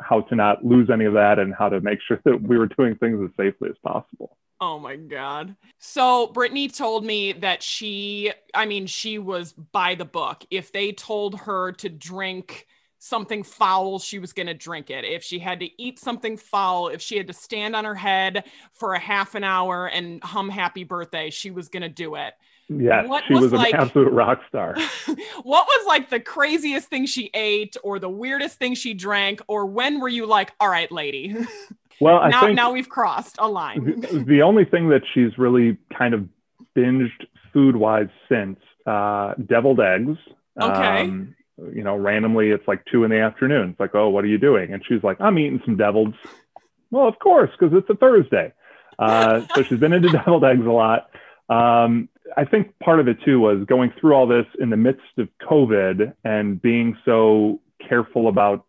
how 0.00 0.20
to 0.20 0.34
not 0.34 0.64
lose 0.64 0.90
any 0.90 1.06
of 1.06 1.14
that 1.14 1.38
and 1.38 1.54
how 1.54 1.68
to 1.68 1.80
make 1.80 1.98
sure 2.06 2.20
that 2.24 2.40
we 2.40 2.58
were 2.58 2.66
doing 2.66 2.96
things 2.96 3.20
as 3.22 3.30
safely 3.36 3.70
as 3.70 3.76
possible. 3.82 4.36
Oh 4.60 4.78
my 4.78 4.96
God. 4.96 5.56
So 5.78 6.28
Brittany 6.28 6.68
told 6.68 7.04
me 7.04 7.32
that 7.32 7.62
she, 7.62 8.32
I 8.54 8.66
mean, 8.66 8.86
she 8.86 9.18
was 9.18 9.52
by 9.52 9.94
the 9.94 10.04
book. 10.04 10.44
If 10.50 10.72
they 10.72 10.92
told 10.92 11.40
her 11.40 11.72
to 11.72 11.88
drink 11.88 12.66
something 12.98 13.42
foul, 13.42 13.98
she 13.98 14.18
was 14.18 14.32
going 14.32 14.46
to 14.46 14.54
drink 14.54 14.88
it. 14.90 15.04
If 15.04 15.22
she 15.22 15.38
had 15.38 15.60
to 15.60 15.68
eat 15.82 15.98
something 15.98 16.36
foul, 16.38 16.88
if 16.88 17.02
she 17.02 17.18
had 17.18 17.26
to 17.26 17.32
stand 17.34 17.76
on 17.76 17.84
her 17.84 17.94
head 17.96 18.44
for 18.72 18.94
a 18.94 18.98
half 18.98 19.34
an 19.34 19.44
hour 19.44 19.86
and 19.86 20.22
hum 20.22 20.48
happy 20.48 20.84
birthday, 20.84 21.28
she 21.30 21.50
was 21.50 21.68
going 21.68 21.82
to 21.82 21.88
do 21.90 22.14
it. 22.14 22.32
Yes, 22.70 23.06
What 23.06 23.24
she 23.28 23.34
was 23.34 23.42
was 23.42 23.52
an 23.52 23.58
like- 23.58 23.74
absolute 23.74 24.10
rock 24.10 24.40
star. 24.48 24.74
what 25.42 25.66
was 25.66 25.86
like 25.86 26.08
the 26.08 26.20
craziest 26.20 26.88
thing 26.88 27.04
she 27.04 27.28
ate 27.34 27.76
or 27.84 27.98
the 27.98 28.08
weirdest 28.08 28.58
thing 28.58 28.74
she 28.74 28.94
drank? 28.94 29.42
Or 29.48 29.66
when 29.66 30.00
were 30.00 30.08
you 30.08 30.24
like, 30.24 30.52
all 30.58 30.68
right, 30.70 30.90
lady, 30.90 31.36
Well, 32.00 32.18
I 32.18 32.30
now, 32.30 32.40
think 32.40 32.56
now 32.56 32.72
we've 32.72 32.88
crossed 32.88 33.36
a 33.38 33.48
line? 33.48 34.00
the, 34.00 34.24
the 34.26 34.42
only 34.42 34.64
thing 34.64 34.88
that 34.88 35.02
she's 35.12 35.36
really 35.38 35.76
kind 35.96 36.14
of 36.14 36.28
binged 36.76 37.26
food 37.52 37.76
wise 37.76 38.08
since 38.28 38.58
uh, 38.86 39.34
deviled 39.46 39.80
eggs. 39.80 40.18
Okay. 40.60 41.02
Um, 41.02 41.34
you 41.72 41.84
know, 41.84 41.96
randomly 41.96 42.50
it's 42.50 42.66
like 42.66 42.84
two 42.90 43.04
in 43.04 43.10
the 43.10 43.20
afternoon. 43.20 43.70
It's 43.70 43.80
like, 43.80 43.94
oh, 43.94 44.08
what 44.08 44.24
are 44.24 44.28
you 44.28 44.38
doing? 44.38 44.72
And 44.72 44.82
she's 44.86 45.02
like, 45.02 45.20
I'm 45.20 45.38
eating 45.38 45.62
some 45.64 45.76
deviled. 45.76 46.14
Well, 46.90 47.06
of 47.06 47.18
course, 47.18 47.50
because 47.58 47.76
it's 47.76 47.88
a 47.88 47.94
Thursday. 47.94 48.52
Uh, 48.98 49.42
so 49.54 49.62
she's 49.62 49.78
been 49.78 49.92
into 49.92 50.08
deviled 50.12 50.44
eggs 50.44 50.66
a 50.66 50.70
lot. 50.70 51.10
Um, 51.48 52.08
I 52.36 52.44
think 52.44 52.78
part 52.78 53.00
of 53.00 53.08
it 53.08 53.18
too 53.24 53.38
was 53.38 53.64
going 53.66 53.92
through 54.00 54.14
all 54.14 54.26
this 54.26 54.46
in 54.58 54.70
the 54.70 54.76
midst 54.76 55.18
of 55.18 55.28
COVID 55.42 56.14
and 56.24 56.60
being 56.60 56.96
so 57.04 57.60
careful 57.86 58.28
about 58.28 58.64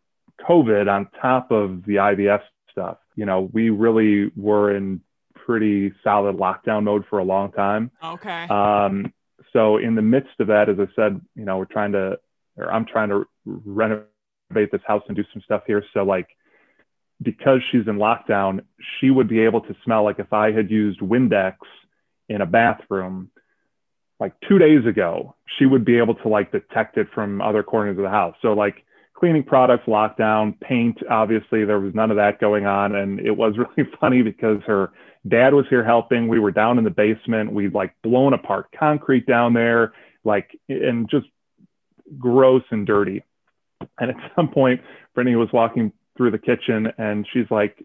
COVID 0.48 0.92
on 0.92 1.08
top 1.22 1.52
of 1.52 1.86
the 1.86 1.96
IVF 1.96 2.42
stuff. 2.70 2.98
You 3.16 3.26
know, 3.26 3.50
we 3.54 3.70
really 3.70 4.32
were 4.36 4.76
in 4.76 5.02
pretty 5.34 5.94
solid 6.04 6.38
lockdown 6.38 6.84
mode 6.84 7.06
for 7.10 7.20
a 7.20 7.24
long 7.24 7.52
time. 7.52 7.92
Okay. 8.04 8.48
Um, 8.50 9.14
so 9.54 9.78
in 9.78 9.96
the 9.96 10.02
midst 10.02 10.40
of 10.40 10.48
that, 10.48 10.70
as 10.70 10.78
I 10.80 10.88
said, 10.96 11.22
you 11.36 11.46
know, 11.46 11.58
we're 11.58 11.66
trying 11.66 11.92
to, 11.94 12.20
or 12.58 12.72
I'm 12.72 12.86
trying 12.86 13.10
to 13.10 13.26
renovate 13.46 14.72
this 14.72 14.82
house 14.86 15.04
and 15.08 15.16
do 15.16 15.24
some 15.34 15.42
stuff 15.44 15.64
here. 15.68 15.84
So 15.94 16.04
like, 16.04 16.28
because 17.22 17.62
she's 17.72 17.88
in 17.88 17.98
lockdown, 17.98 18.62
she 19.00 19.10
would 19.10 19.30
be 19.30 19.40
able 19.40 19.62
to 19.62 19.76
smell 19.84 20.04
like 20.04 20.20
if 20.20 20.34
I 20.34 20.52
had 20.52 20.70
used 20.70 21.00
Windex 21.00 21.56
in 22.28 22.42
a 22.42 22.46
bathroom 22.46 23.32
like 24.20 24.34
two 24.48 24.58
days 24.58 24.86
ago, 24.86 25.36
she 25.58 25.66
would 25.66 25.86
be 25.86 25.98
able 25.98 26.16
to 26.16 26.28
like 26.28 26.52
detect 26.52 26.98
it 26.98 27.08
from 27.14 27.42
other 27.42 27.64
corners 27.64 27.98
of 27.98 28.04
the 28.04 28.10
house. 28.10 28.36
So 28.42 28.54
like 28.54 28.84
cleaning 29.16 29.44
products, 29.44 29.86
lockdown, 29.88 30.60
paint, 30.60 30.98
obviously 31.10 31.64
there 31.66 31.80
was 31.80 31.96
none 31.96 32.12
of 32.12 32.18
that 32.18 32.40
going 32.40 32.66
on. 32.66 32.96
And 32.96 33.20
it 33.20 33.32
was 33.32 33.56
really 33.78 33.90
funny 34.00 34.22
because 34.22 34.62
her 34.68 34.92
dad 35.28 35.54
was 35.54 35.66
here 35.70 35.84
helping. 35.84 36.28
We 36.28 36.40
were 36.40 36.52
down 36.52 36.78
in 36.78 36.84
the 36.84 36.90
basement. 36.90 37.54
We'd 37.54 37.74
like 37.74 37.94
blown 38.04 38.34
apart 38.34 38.68
concrete 38.78 39.26
down 39.26 39.54
there, 39.54 39.94
like, 40.24 40.52
and 40.70 41.10
just 41.10 41.28
gross 42.20 42.64
and 42.72 42.86
dirty. 42.86 43.24
And 44.00 44.12
at 44.12 44.18
some 44.36 44.50
point, 44.50 44.82
Brittany 45.14 45.36
was 45.36 45.50
walking 45.54 45.92
through 46.18 46.32
the 46.32 46.38
kitchen 46.38 46.88
and 46.98 47.26
she's 47.32 47.50
like, 47.50 47.84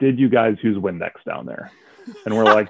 Did 0.00 0.18
you 0.18 0.28
guys 0.28 0.56
use 0.62 0.76
Windex 0.76 1.12
down 1.26 1.46
there? 1.46 1.70
And 2.24 2.36
we're 2.36 2.44
like, 2.44 2.68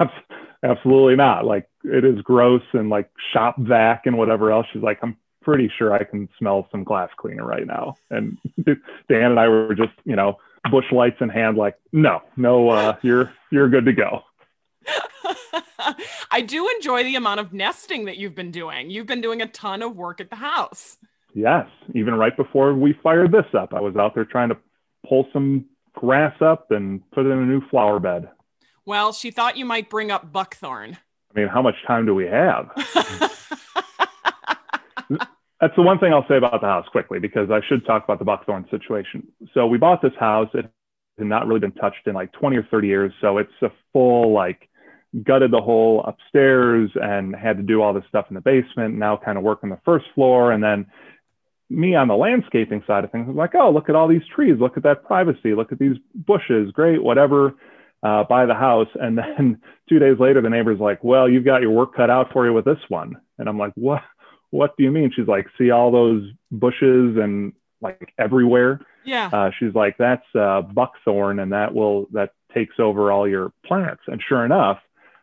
Absolutely 0.62 1.16
not. 1.16 1.44
Like, 1.44 1.68
it 1.84 2.04
is 2.04 2.20
gross 2.22 2.62
and 2.72 2.88
like 2.88 3.10
shop 3.32 3.56
vac 3.58 4.06
and 4.06 4.16
whatever 4.16 4.50
else. 4.50 4.66
She's 4.72 4.82
like, 4.82 4.98
I'm 5.02 5.16
pretty 5.46 5.70
sure 5.78 5.94
I 5.94 6.02
can 6.02 6.28
smell 6.40 6.66
some 6.72 6.82
glass 6.82 7.08
cleaner 7.16 7.46
right 7.46 7.66
now. 7.66 7.94
And 8.10 8.36
Dan 8.64 9.30
and 9.30 9.38
I 9.38 9.46
were 9.46 9.76
just, 9.76 9.92
you 10.04 10.16
know, 10.16 10.38
bush 10.72 10.86
lights 10.90 11.18
in 11.20 11.28
hand, 11.28 11.56
like, 11.56 11.76
no, 11.92 12.20
no, 12.36 12.68
uh, 12.68 12.96
you're 13.02 13.32
you're 13.52 13.68
good 13.68 13.86
to 13.86 13.92
go. 13.92 14.22
I 16.32 16.40
do 16.40 16.68
enjoy 16.76 17.04
the 17.04 17.14
amount 17.14 17.38
of 17.38 17.52
nesting 17.52 18.06
that 18.06 18.16
you've 18.16 18.34
been 18.34 18.50
doing. 18.50 18.90
You've 18.90 19.06
been 19.06 19.20
doing 19.20 19.40
a 19.40 19.46
ton 19.46 19.82
of 19.82 19.94
work 19.94 20.20
at 20.20 20.30
the 20.30 20.36
house. 20.36 20.98
Yes, 21.32 21.68
even 21.94 22.14
right 22.14 22.36
before 22.36 22.74
we 22.74 22.98
fired 23.00 23.30
this 23.30 23.46
up, 23.56 23.72
I 23.72 23.80
was 23.80 23.94
out 23.94 24.16
there 24.16 24.24
trying 24.24 24.48
to 24.48 24.56
pull 25.08 25.28
some 25.32 25.66
grass 25.94 26.34
up 26.40 26.72
and 26.72 27.08
put 27.12 27.24
it 27.24 27.28
in 27.28 27.38
a 27.38 27.46
new 27.46 27.60
flower 27.68 28.00
bed. 28.00 28.28
Well, 28.84 29.12
she 29.12 29.30
thought 29.30 29.56
you 29.56 29.64
might 29.64 29.90
bring 29.90 30.10
up 30.10 30.32
buckthorn. 30.32 30.98
I 31.34 31.38
mean, 31.38 31.48
how 31.48 31.62
much 31.62 31.76
time 31.86 32.04
do 32.04 32.14
we 32.16 32.26
have? 32.26 32.70
That's 35.60 35.74
the 35.74 35.82
one 35.82 35.98
thing 35.98 36.12
I'll 36.12 36.26
say 36.28 36.36
about 36.36 36.60
the 36.60 36.66
house 36.66 36.86
quickly 36.92 37.18
because 37.18 37.50
I 37.50 37.60
should 37.66 37.86
talk 37.86 38.04
about 38.04 38.18
the 38.18 38.24
buckthorn 38.24 38.66
situation. 38.70 39.26
So 39.54 39.66
we 39.66 39.78
bought 39.78 40.02
this 40.02 40.12
house. 40.18 40.48
It 40.52 40.66
had 41.18 41.26
not 41.26 41.46
really 41.46 41.60
been 41.60 41.72
touched 41.72 42.06
in 42.06 42.14
like 42.14 42.32
20 42.32 42.56
or 42.56 42.68
30 42.70 42.86
years. 42.86 43.12
So 43.20 43.38
it's 43.38 43.50
a 43.62 43.70
full 43.92 44.32
like 44.32 44.68
gutted 45.24 45.50
the 45.50 45.60
whole 45.60 46.04
upstairs 46.04 46.90
and 46.94 47.34
had 47.34 47.56
to 47.56 47.62
do 47.62 47.80
all 47.80 47.94
this 47.94 48.04
stuff 48.08 48.26
in 48.28 48.34
the 48.34 48.40
basement. 48.40 48.94
Now 48.96 49.16
kind 49.16 49.38
of 49.38 49.44
work 49.44 49.60
on 49.62 49.70
the 49.70 49.80
first 49.84 50.04
floor. 50.14 50.52
And 50.52 50.62
then 50.62 50.86
me 51.70 51.94
on 51.94 52.08
the 52.08 52.16
landscaping 52.16 52.82
side 52.86 53.04
of 53.04 53.10
things, 53.10 53.24
I 53.26 53.30
was 53.30 53.36
like, 53.36 53.54
oh, 53.54 53.70
look 53.70 53.88
at 53.88 53.94
all 53.94 54.08
these 54.08 54.26
trees. 54.34 54.56
Look 54.60 54.76
at 54.76 54.82
that 54.82 55.04
privacy. 55.04 55.54
Look 55.54 55.72
at 55.72 55.78
these 55.78 55.96
bushes. 56.14 56.70
Great, 56.72 57.02
whatever. 57.02 57.54
Uh, 58.02 58.24
buy 58.24 58.44
the 58.44 58.54
house. 58.54 58.88
And 58.94 59.16
then 59.16 59.60
two 59.88 59.98
days 59.98 60.18
later, 60.20 60.42
the 60.42 60.50
neighbor's 60.50 60.80
like, 60.80 61.02
well, 61.02 61.28
you've 61.28 61.46
got 61.46 61.62
your 61.62 61.70
work 61.70 61.94
cut 61.94 62.10
out 62.10 62.32
for 62.32 62.46
you 62.46 62.52
with 62.52 62.66
this 62.66 62.78
one. 62.88 63.16
And 63.38 63.48
I'm 63.48 63.58
like, 63.58 63.72
what? 63.74 64.02
What 64.50 64.76
do 64.76 64.84
you 64.84 64.90
mean? 64.90 65.10
She's 65.14 65.28
like, 65.28 65.46
see 65.58 65.70
all 65.70 65.90
those 65.90 66.30
bushes 66.50 67.16
and 67.16 67.52
like 67.80 68.12
everywhere. 68.18 68.80
Yeah. 69.04 69.30
Uh, 69.32 69.50
she's 69.58 69.74
like, 69.74 69.96
that's 69.98 70.26
uh, 70.34 70.62
buckthorn, 70.62 71.38
and 71.38 71.52
that 71.52 71.74
will 71.74 72.06
that 72.12 72.30
takes 72.54 72.76
over 72.78 73.12
all 73.12 73.28
your 73.28 73.52
plants. 73.64 74.02
And 74.06 74.20
sure 74.26 74.44
enough, 74.44 74.78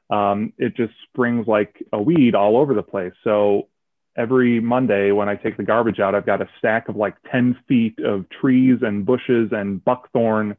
um, 0.09 0.53
it 0.57 0.75
just 0.75 0.93
springs 1.09 1.47
like 1.47 1.83
a 1.91 2.01
weed 2.01 2.35
all 2.35 2.57
over 2.57 2.73
the 2.73 2.83
place. 2.83 3.13
So 3.23 3.67
every 4.15 4.59
Monday 4.59 5.11
when 5.11 5.27
I 5.27 5.35
take 5.35 5.57
the 5.57 5.63
garbage 5.63 5.99
out, 5.99 6.15
I've 6.15 6.25
got 6.25 6.41
a 6.41 6.47
stack 6.59 6.87
of 6.89 6.95
like 6.95 7.15
10 7.31 7.57
feet 7.67 7.97
of 7.99 8.25
trees 8.29 8.79
and 8.81 9.05
bushes 9.05 9.49
and 9.51 9.83
buckthorn, 9.83 10.55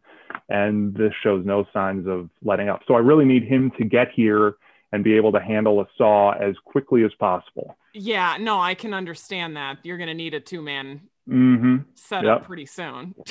and 0.48 0.94
this 0.94 1.12
shows 1.22 1.44
no 1.46 1.64
signs 1.72 2.06
of 2.08 2.28
letting 2.42 2.68
up. 2.68 2.82
So 2.86 2.94
I 2.94 2.98
really 2.98 3.24
need 3.24 3.44
him 3.44 3.70
to 3.78 3.84
get 3.84 4.08
here 4.14 4.56
and 4.94 5.02
be 5.02 5.14
able 5.14 5.32
to 5.32 5.40
handle 5.40 5.80
a 5.80 5.86
saw 5.98 6.30
as 6.32 6.54
quickly 6.64 7.02
as 7.04 7.10
possible. 7.18 7.76
Yeah, 7.92 8.36
no, 8.40 8.60
I 8.60 8.74
can 8.74 8.94
understand 8.94 9.56
that. 9.56 9.78
You're 9.82 9.96
going 9.98 10.08
to 10.08 10.14
need 10.14 10.34
a 10.34 10.40
two 10.40 10.62
man 10.62 11.02
Mm-hmm. 11.28 11.76
setup 11.94 12.40
Yep. 12.40 12.46
pretty 12.46 12.66
soon. 12.66 13.14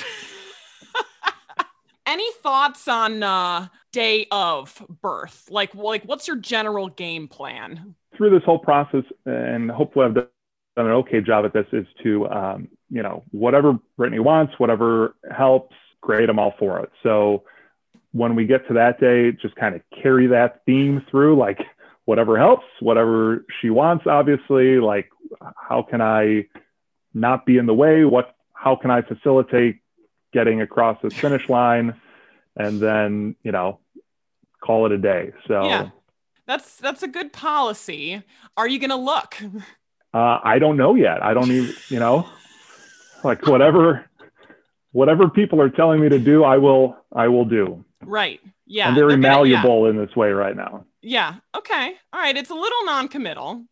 Any 2.06 2.30
thoughts 2.42 2.86
on 2.86 3.22
uh, 3.22 3.68
day 3.92 4.26
of 4.30 4.84
birth? 5.00 5.46
Like, 5.48 5.74
like, 5.74 6.04
what's 6.04 6.26
your 6.28 6.36
general 6.36 6.88
game 6.88 7.28
plan? 7.28 7.94
through 8.16 8.30
this 8.30 8.44
whole 8.44 8.58
process, 8.60 9.02
and 9.26 9.68
hopefully 9.70 10.04
I've 10.06 10.14
done 10.14 10.26
an 10.76 10.86
okay 10.86 11.20
job 11.20 11.44
at 11.44 11.52
this, 11.52 11.66
is 11.72 11.86
to, 12.04 12.28
um, 12.28 12.68
you 12.90 13.02
know, 13.02 13.24
whatever 13.32 13.76
Brittany 13.96 14.20
wants, 14.20 14.52
whatever 14.58 15.16
helps, 15.36 15.74
great, 16.00 16.28
I'm 16.28 16.38
all 16.38 16.54
for 16.58 16.78
it. 16.80 16.90
So 17.02 17.42
when 18.14 18.36
we 18.36 18.46
get 18.46 18.66
to 18.68 18.74
that 18.74 19.00
day, 19.00 19.32
just 19.32 19.56
kind 19.56 19.74
of 19.74 19.82
carry 20.00 20.28
that 20.28 20.62
theme 20.66 21.04
through, 21.10 21.36
like 21.36 21.58
whatever 22.04 22.38
helps, 22.38 22.64
whatever 22.78 23.44
she 23.60 23.70
wants, 23.70 24.06
obviously, 24.06 24.78
like 24.78 25.10
how 25.68 25.82
can 25.82 26.00
I 26.00 26.46
not 27.12 27.44
be 27.44 27.58
in 27.58 27.66
the 27.66 27.74
way? 27.74 28.04
What, 28.04 28.36
how 28.52 28.76
can 28.76 28.92
I 28.92 29.02
facilitate 29.02 29.80
getting 30.32 30.60
across 30.60 30.96
the 31.02 31.10
finish 31.10 31.48
line? 31.48 32.00
And 32.56 32.80
then, 32.80 33.34
you 33.42 33.50
know, 33.50 33.80
call 34.60 34.86
it 34.86 34.92
a 34.92 34.98
day. 34.98 35.32
So, 35.48 35.66
Yeah. 35.66 35.88
That's 36.46 36.76
that's 36.76 37.02
a 37.02 37.08
good 37.08 37.32
policy. 37.32 38.22
Are 38.54 38.68
you 38.68 38.78
going 38.78 38.90
to 38.90 38.96
look? 38.96 39.36
Uh, 40.12 40.38
I 40.44 40.58
don't 40.58 40.76
know 40.76 40.94
yet. 40.94 41.22
I 41.22 41.32
don't 41.32 41.50
even, 41.50 41.74
you 41.88 41.98
know, 41.98 42.28
like 43.24 43.46
whatever, 43.46 44.04
whatever 44.92 45.28
people 45.30 45.60
are 45.60 45.70
telling 45.70 46.00
me 46.00 46.10
to 46.10 46.18
do, 46.18 46.44
I 46.44 46.58
will, 46.58 46.96
I 47.12 47.28
will 47.28 47.46
do. 47.46 47.82
Right. 48.06 48.40
Yeah. 48.66 48.88
I'm 48.88 48.94
very 48.94 49.16
gonna- 49.16 49.22
yeah. 49.22 49.62
malleable 49.62 49.86
in 49.86 49.96
this 49.96 50.14
way 50.16 50.30
right 50.30 50.56
now. 50.56 50.84
Yeah. 51.02 51.36
Okay. 51.54 51.94
All 52.12 52.20
right. 52.20 52.36
It's 52.36 52.50
a 52.50 52.54
little 52.54 52.84
non-committal. 52.86 53.64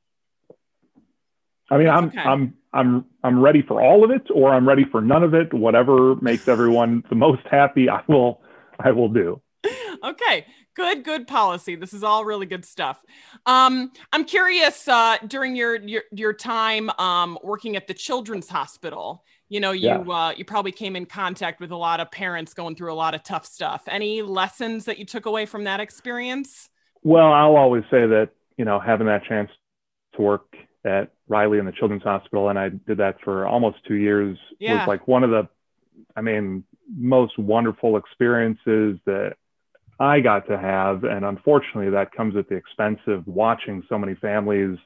I 1.71 1.79
mean, 1.79 1.87
That's 1.87 1.99
I'm, 1.99 2.09
okay. 2.09 2.21
I'm, 2.21 2.55
I'm, 2.75 3.05
I'm 3.25 3.41
ready 3.41 3.63
for 3.63 3.81
all 3.81 4.05
of 4.05 4.11
it, 4.11 4.27
or 4.33 4.53
I'm 4.53 4.69
ready 4.69 4.85
for 4.85 5.01
none 5.01 5.23
of 5.23 5.33
it. 5.35 5.53
Whatever 5.55 6.17
makes 6.17 6.49
everyone 6.49 7.03
the 7.09 7.15
most 7.15 7.43
happy, 7.51 7.89
I 7.89 8.03
will, 8.09 8.43
I 8.79 8.91
will 8.93 9.09
do. 9.09 9.41
Okay. 10.05 10.47
Good. 10.75 11.05
Good 11.05 11.29
policy. 11.29 11.77
This 11.77 11.93
is 11.93 12.03
all 12.03 12.25
really 12.25 12.47
good 12.47 12.65
stuff. 12.65 12.99
Um, 13.47 13.93
I'm 14.13 14.25
curious. 14.25 14.89
Uh, 14.89 15.19
during 15.29 15.55
your 15.55 15.77
your 15.77 16.03
your 16.11 16.33
time 16.33 16.91
um, 16.99 17.39
working 17.45 17.77
at 17.77 17.87
the 17.87 17.95
Children's 17.95 18.49
Hospital, 18.49 19.23
you 19.53 19.61
know, 19.61 19.73
you 19.73 19.87
Yeah. 19.89 19.99
uh, 19.99 20.33
you 20.35 20.47
probably 20.47 20.73
came 20.73 20.97
in 20.97 21.05
contact 21.05 21.61
with 21.61 21.71
a 21.71 21.77
lot 21.77 22.01
of 22.01 22.11
parents 22.11 22.55
going 22.55 22.75
through 22.75 22.91
a 22.91 22.95
lot 23.05 23.15
of 23.15 23.23
tough 23.23 23.45
stuff. 23.45 23.83
Any 23.87 24.23
lessons 24.23 24.87
that 24.87 24.99
you 24.99 25.05
took 25.05 25.27
away 25.27 25.45
from 25.45 25.65
that 25.65 25.79
experience? 25.79 26.71
Well, 27.03 27.31
I'll 27.31 27.57
always 27.57 27.85
say 27.91 28.07
that, 28.07 28.31
you 28.57 28.65
know, 28.65 28.81
having 28.81 29.09
that 29.09 29.25
chance 29.25 29.51
to 30.15 30.23
work 30.23 30.57
at 30.87 31.13
Riley 31.29 31.59
in 31.59 31.67
the 31.67 31.73
Children's 31.73 32.03
Hospital, 32.03 32.49
and 32.49 32.59
I 32.59 32.71
did 32.71 32.97
that 32.97 33.21
for 33.21 33.47
almost 33.47 33.77
two 33.87 33.97
years, 33.97 34.39
Yeah. 34.59 34.79
was 34.79 34.89
like 34.89 35.07
one 35.07 35.23
of 35.23 35.29
the, 35.29 35.47
I 36.17 36.23
mean, 36.23 36.65
most 36.97 37.39
wonderful 37.39 37.99
experiences 37.99 38.99
that 39.05 39.35
I 40.01 40.21
got 40.21 40.47
to 40.49 40.57
have. 40.57 41.05
And 41.05 41.27
unfortunately, 41.27 41.91
that 41.91 42.13
comes 42.13 42.37
at 42.37 42.49
the 42.49 42.55
expense 42.55 43.01
of 43.07 43.27
watching 43.27 43.83
so 43.91 43.99
many 43.99 44.15
families 44.15 44.79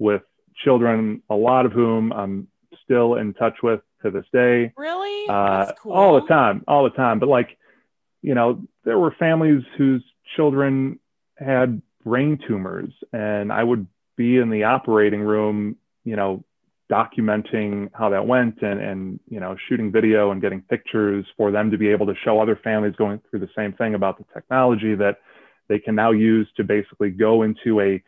with 0.00 0.22
children, 0.64 1.22
a 1.30 1.36
lot 1.36 1.66
of 1.66 1.72
whom 1.72 2.12
I'm 2.12 2.48
still 2.84 3.14
in 3.14 3.32
touch 3.34 3.62
with 3.62 3.80
to 4.02 4.10
this 4.10 4.26
day 4.32 4.72
Really? 4.76 5.28
uh, 5.28 5.72
cool. 5.80 5.92
all 5.92 6.20
the 6.20 6.26
time, 6.26 6.64
all 6.68 6.84
the 6.84 6.90
time. 6.90 7.18
But 7.18 7.28
like, 7.28 7.56
you 8.22 8.34
know, 8.34 8.62
there 8.84 8.98
were 8.98 9.14
families 9.18 9.62
whose 9.76 10.02
children 10.36 10.98
had 11.36 11.82
brain 12.04 12.38
tumors, 12.46 12.92
and 13.12 13.52
I 13.52 13.62
would 13.62 13.86
be 14.16 14.38
in 14.38 14.50
the 14.50 14.64
operating 14.64 15.20
room, 15.20 15.76
you 16.04 16.16
know, 16.16 16.44
documenting 16.90 17.88
how 17.94 18.10
that 18.10 18.26
went 18.26 18.60
and 18.60 18.78
and 18.78 19.20
you 19.30 19.40
know 19.40 19.56
shooting 19.68 19.90
video 19.90 20.30
and 20.30 20.42
getting 20.42 20.60
pictures 20.60 21.24
for 21.38 21.50
them 21.50 21.70
to 21.70 21.78
be 21.78 21.88
able 21.88 22.04
to 22.04 22.14
show 22.22 22.38
other 22.38 22.58
families 22.62 22.94
going 22.96 23.18
through 23.30 23.40
the 23.40 23.48
same 23.56 23.72
thing 23.72 23.94
about 23.94 24.18
the 24.18 24.24
technology 24.34 24.94
that 24.94 25.16
they 25.68 25.78
can 25.78 25.94
now 25.94 26.10
use 26.10 26.46
to 26.56 26.64
basically 26.64 27.08
go 27.08 27.42
into 27.42 27.80
a 27.80 28.02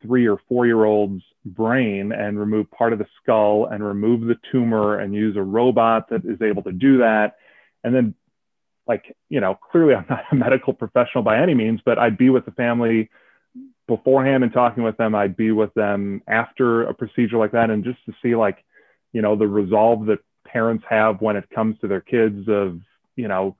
three 0.00 0.26
or 0.26 0.38
four 0.48 0.64
year 0.66 0.84
old's 0.84 1.22
brain 1.44 2.12
and 2.12 2.38
remove 2.38 2.70
part 2.70 2.92
of 2.92 2.98
the 2.98 3.06
skull 3.20 3.66
and 3.66 3.84
remove 3.84 4.22
the 4.22 4.38
tumor 4.50 4.98
and 4.98 5.14
use 5.14 5.36
a 5.36 5.42
robot 5.42 6.08
that 6.10 6.24
is 6.24 6.40
able 6.40 6.62
to 6.62 6.72
do 6.72 6.98
that. 6.98 7.36
And 7.82 7.94
then, 7.94 8.14
like, 8.86 9.16
you 9.28 9.40
know, 9.40 9.54
clearly 9.54 9.94
I'm 9.94 10.06
not 10.08 10.24
a 10.30 10.34
medical 10.34 10.72
professional 10.72 11.24
by 11.24 11.40
any 11.40 11.54
means, 11.54 11.80
but 11.84 11.98
I'd 11.98 12.18
be 12.18 12.30
with 12.30 12.44
the 12.44 12.52
family 12.52 13.10
beforehand 13.88 14.44
and 14.44 14.52
talking 14.52 14.84
with 14.84 14.96
them. 14.96 15.14
I'd 15.14 15.36
be 15.36 15.50
with 15.50 15.74
them 15.74 16.22
after 16.26 16.84
a 16.84 16.94
procedure 16.94 17.38
like 17.38 17.52
that. 17.52 17.70
And 17.70 17.84
just 17.84 18.04
to 18.06 18.12
see, 18.22 18.34
like, 18.36 18.64
you 19.12 19.22
know, 19.22 19.36
the 19.36 19.48
resolve 19.48 20.06
that 20.06 20.20
parents 20.44 20.84
have 20.88 21.20
when 21.20 21.36
it 21.36 21.50
comes 21.50 21.78
to 21.80 21.88
their 21.88 22.00
kids 22.00 22.48
of, 22.48 22.80
you 23.16 23.28
know, 23.28 23.56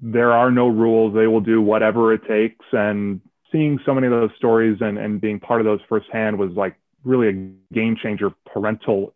there 0.00 0.32
are 0.32 0.50
no 0.50 0.68
rules. 0.68 1.14
They 1.14 1.26
will 1.26 1.40
do 1.40 1.60
whatever 1.60 2.12
it 2.14 2.26
takes. 2.26 2.64
And 2.72 3.20
seeing 3.52 3.78
so 3.84 3.94
many 3.94 4.06
of 4.06 4.12
those 4.12 4.30
stories 4.36 4.78
and, 4.80 4.98
and 4.98 5.20
being 5.20 5.40
part 5.40 5.60
of 5.60 5.64
those 5.64 5.80
firsthand 5.88 6.38
was 6.38 6.50
like 6.52 6.76
really 7.04 7.28
a 7.28 7.74
game 7.74 7.96
changer 8.00 8.30
parental 8.52 9.14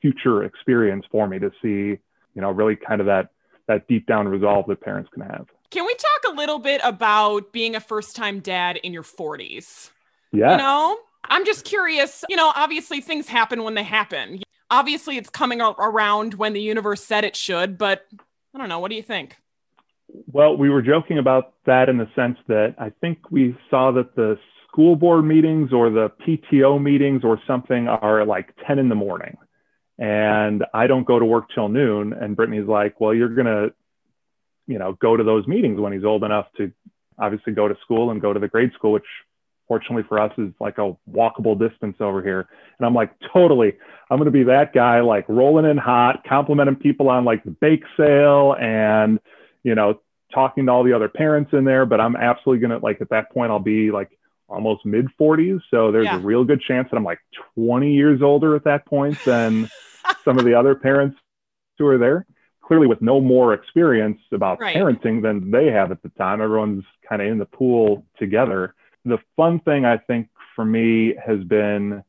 future 0.00 0.44
experience 0.44 1.04
for 1.10 1.26
me 1.26 1.38
to 1.38 1.50
see, 1.62 1.98
you 2.34 2.42
know, 2.42 2.50
really 2.50 2.76
kind 2.76 3.00
of 3.00 3.06
that 3.06 3.30
that 3.66 3.86
deep 3.86 4.06
down 4.06 4.26
resolve 4.26 4.66
that 4.66 4.80
parents 4.80 5.10
can 5.12 5.22
have. 5.22 5.46
Can 5.70 5.84
we 5.84 5.94
talk 5.94 6.32
a 6.32 6.36
little 6.36 6.58
bit 6.58 6.80
about 6.82 7.52
being 7.52 7.76
a 7.76 7.80
first 7.80 8.16
time 8.16 8.40
dad 8.40 8.78
in 8.78 8.94
your 8.94 9.02
40s? 9.02 9.90
Yeah. 10.32 10.52
You 10.52 10.56
know, 10.56 10.96
I'm 11.24 11.44
just 11.44 11.66
curious. 11.66 12.24
You 12.30 12.36
know, 12.36 12.50
obviously 12.54 13.02
things 13.02 13.28
happen 13.28 13.62
when 13.64 13.74
they 13.74 13.82
happen. 13.82 14.42
Obviously, 14.70 15.16
it's 15.16 15.30
coming 15.30 15.60
around 15.60 16.34
when 16.34 16.52
the 16.52 16.60
universe 16.60 17.04
said 17.04 17.24
it 17.24 17.36
should, 17.36 17.78
but 17.78 18.06
I 18.54 18.58
don't 18.58 18.68
know. 18.68 18.78
What 18.78 18.90
do 18.90 18.96
you 18.96 19.02
think? 19.02 19.36
Well, 20.32 20.56
we 20.56 20.70
were 20.70 20.82
joking 20.82 21.18
about 21.18 21.52
that 21.66 21.88
in 21.88 21.98
the 21.98 22.08
sense 22.14 22.38
that 22.48 22.74
I 22.78 22.90
think 23.00 23.30
we 23.30 23.56
saw 23.70 23.90
that 23.92 24.16
the 24.16 24.38
school 24.66 24.96
board 24.96 25.24
meetings 25.24 25.72
or 25.72 25.90
the 25.90 26.10
PTO 26.26 26.82
meetings 26.82 27.22
or 27.24 27.40
something 27.46 27.88
are 27.88 28.24
like 28.24 28.54
10 28.66 28.78
in 28.78 28.88
the 28.88 28.94
morning. 28.94 29.36
And 29.98 30.64
I 30.72 30.86
don't 30.86 31.06
go 31.06 31.18
to 31.18 31.24
work 31.24 31.46
till 31.54 31.68
noon. 31.68 32.12
And 32.12 32.36
Brittany's 32.36 32.68
like, 32.68 33.00
well, 33.00 33.12
you're 33.12 33.28
going 33.28 33.46
to, 33.46 33.72
you 34.66 34.78
know, 34.78 34.92
go 34.92 35.16
to 35.16 35.24
those 35.24 35.46
meetings 35.46 35.80
when 35.80 35.92
he's 35.92 36.04
old 36.04 36.24
enough 36.24 36.46
to 36.56 36.72
obviously 37.18 37.52
go 37.52 37.68
to 37.68 37.74
school 37.82 38.10
and 38.10 38.20
go 38.20 38.32
to 38.32 38.40
the 38.40 38.48
grade 38.48 38.70
school, 38.74 38.92
which 38.92 39.06
fortunately 39.66 40.04
for 40.08 40.20
us 40.20 40.32
is 40.38 40.52
like 40.60 40.78
a 40.78 40.96
walkable 41.10 41.58
distance 41.58 41.96
over 42.00 42.22
here. 42.22 42.48
And 42.78 42.86
I'm 42.86 42.94
like, 42.94 43.12
totally. 43.32 43.76
I'm 44.10 44.18
going 44.18 44.26
to 44.26 44.30
be 44.30 44.44
that 44.44 44.72
guy, 44.72 45.00
like 45.00 45.28
rolling 45.28 45.66
in 45.66 45.76
hot, 45.76 46.24
complimenting 46.26 46.76
people 46.76 47.08
on 47.10 47.24
like 47.24 47.44
the 47.44 47.50
bake 47.50 47.84
sale 47.96 48.54
and, 48.58 49.18
you 49.62 49.74
know, 49.74 50.00
talking 50.32 50.66
to 50.66 50.72
all 50.72 50.84
the 50.84 50.92
other 50.92 51.08
parents 51.08 51.52
in 51.52 51.64
there. 51.64 51.86
But 51.86 52.00
I'm 52.00 52.16
absolutely 52.16 52.66
going 52.66 52.78
to, 52.78 52.84
like, 52.84 53.00
at 53.00 53.10
that 53.10 53.30
point, 53.32 53.50
I'll 53.50 53.58
be 53.58 53.90
like 53.90 54.10
almost 54.48 54.84
mid 54.86 55.06
40s. 55.20 55.60
So 55.70 55.92
there's 55.92 56.06
Yeah. 56.06 56.16
a 56.16 56.20
real 56.20 56.44
good 56.44 56.60
chance 56.60 56.88
that 56.90 56.96
I'm 56.96 57.04
like 57.04 57.20
20 57.54 57.92
years 57.92 58.22
older 58.22 58.56
at 58.56 58.64
that 58.64 58.86
point 58.86 59.18
than 59.24 59.70
some 60.24 60.38
of 60.38 60.44
the 60.44 60.54
other 60.54 60.74
parents 60.74 61.18
who 61.78 61.86
are 61.86 61.98
there. 61.98 62.26
Clearly, 62.62 62.86
with 62.86 63.00
no 63.00 63.18
more 63.18 63.54
experience 63.54 64.20
about 64.30 64.60
Right. 64.60 64.76
parenting 64.76 65.22
than 65.22 65.50
they 65.50 65.70
have 65.70 65.90
at 65.90 66.02
the 66.02 66.10
time, 66.10 66.42
everyone's 66.42 66.84
kind 67.08 67.22
of 67.22 67.28
in 67.28 67.38
the 67.38 67.46
pool 67.46 68.04
together. 68.18 68.74
The 69.06 69.18
fun 69.36 69.60
thing 69.60 69.86
I 69.86 69.96
think 69.96 70.28
for 70.54 70.66
me 70.66 71.14
has 71.14 71.42
been, 71.44 72.02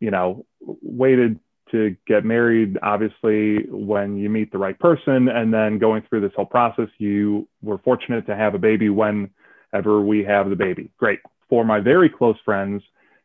you 0.00 0.10
know, 0.10 0.44
waited 0.60 1.38
to 1.72 1.96
get 2.06 2.24
married, 2.24 2.78
obviously, 2.82 3.64
when 3.68 4.16
you 4.16 4.30
meet 4.30 4.52
the 4.52 4.58
right 4.58 4.78
person, 4.78 5.28
and 5.28 5.52
then 5.52 5.78
going 5.78 6.02
through 6.08 6.20
this 6.20 6.32
whole 6.36 6.46
process, 6.46 6.88
you 6.98 7.48
were 7.62 7.78
fortunate 7.78 8.26
to 8.26 8.36
have 8.36 8.54
a 8.54 8.58
baby 8.58 8.88
whenever 8.88 10.00
we 10.00 10.24
have 10.24 10.48
the 10.48 10.56
baby. 10.56 10.90
Great. 10.98 11.18
For 11.48 11.64
my 11.64 11.80
very 11.80 12.08
close 12.08 12.36
friends, 12.44 12.82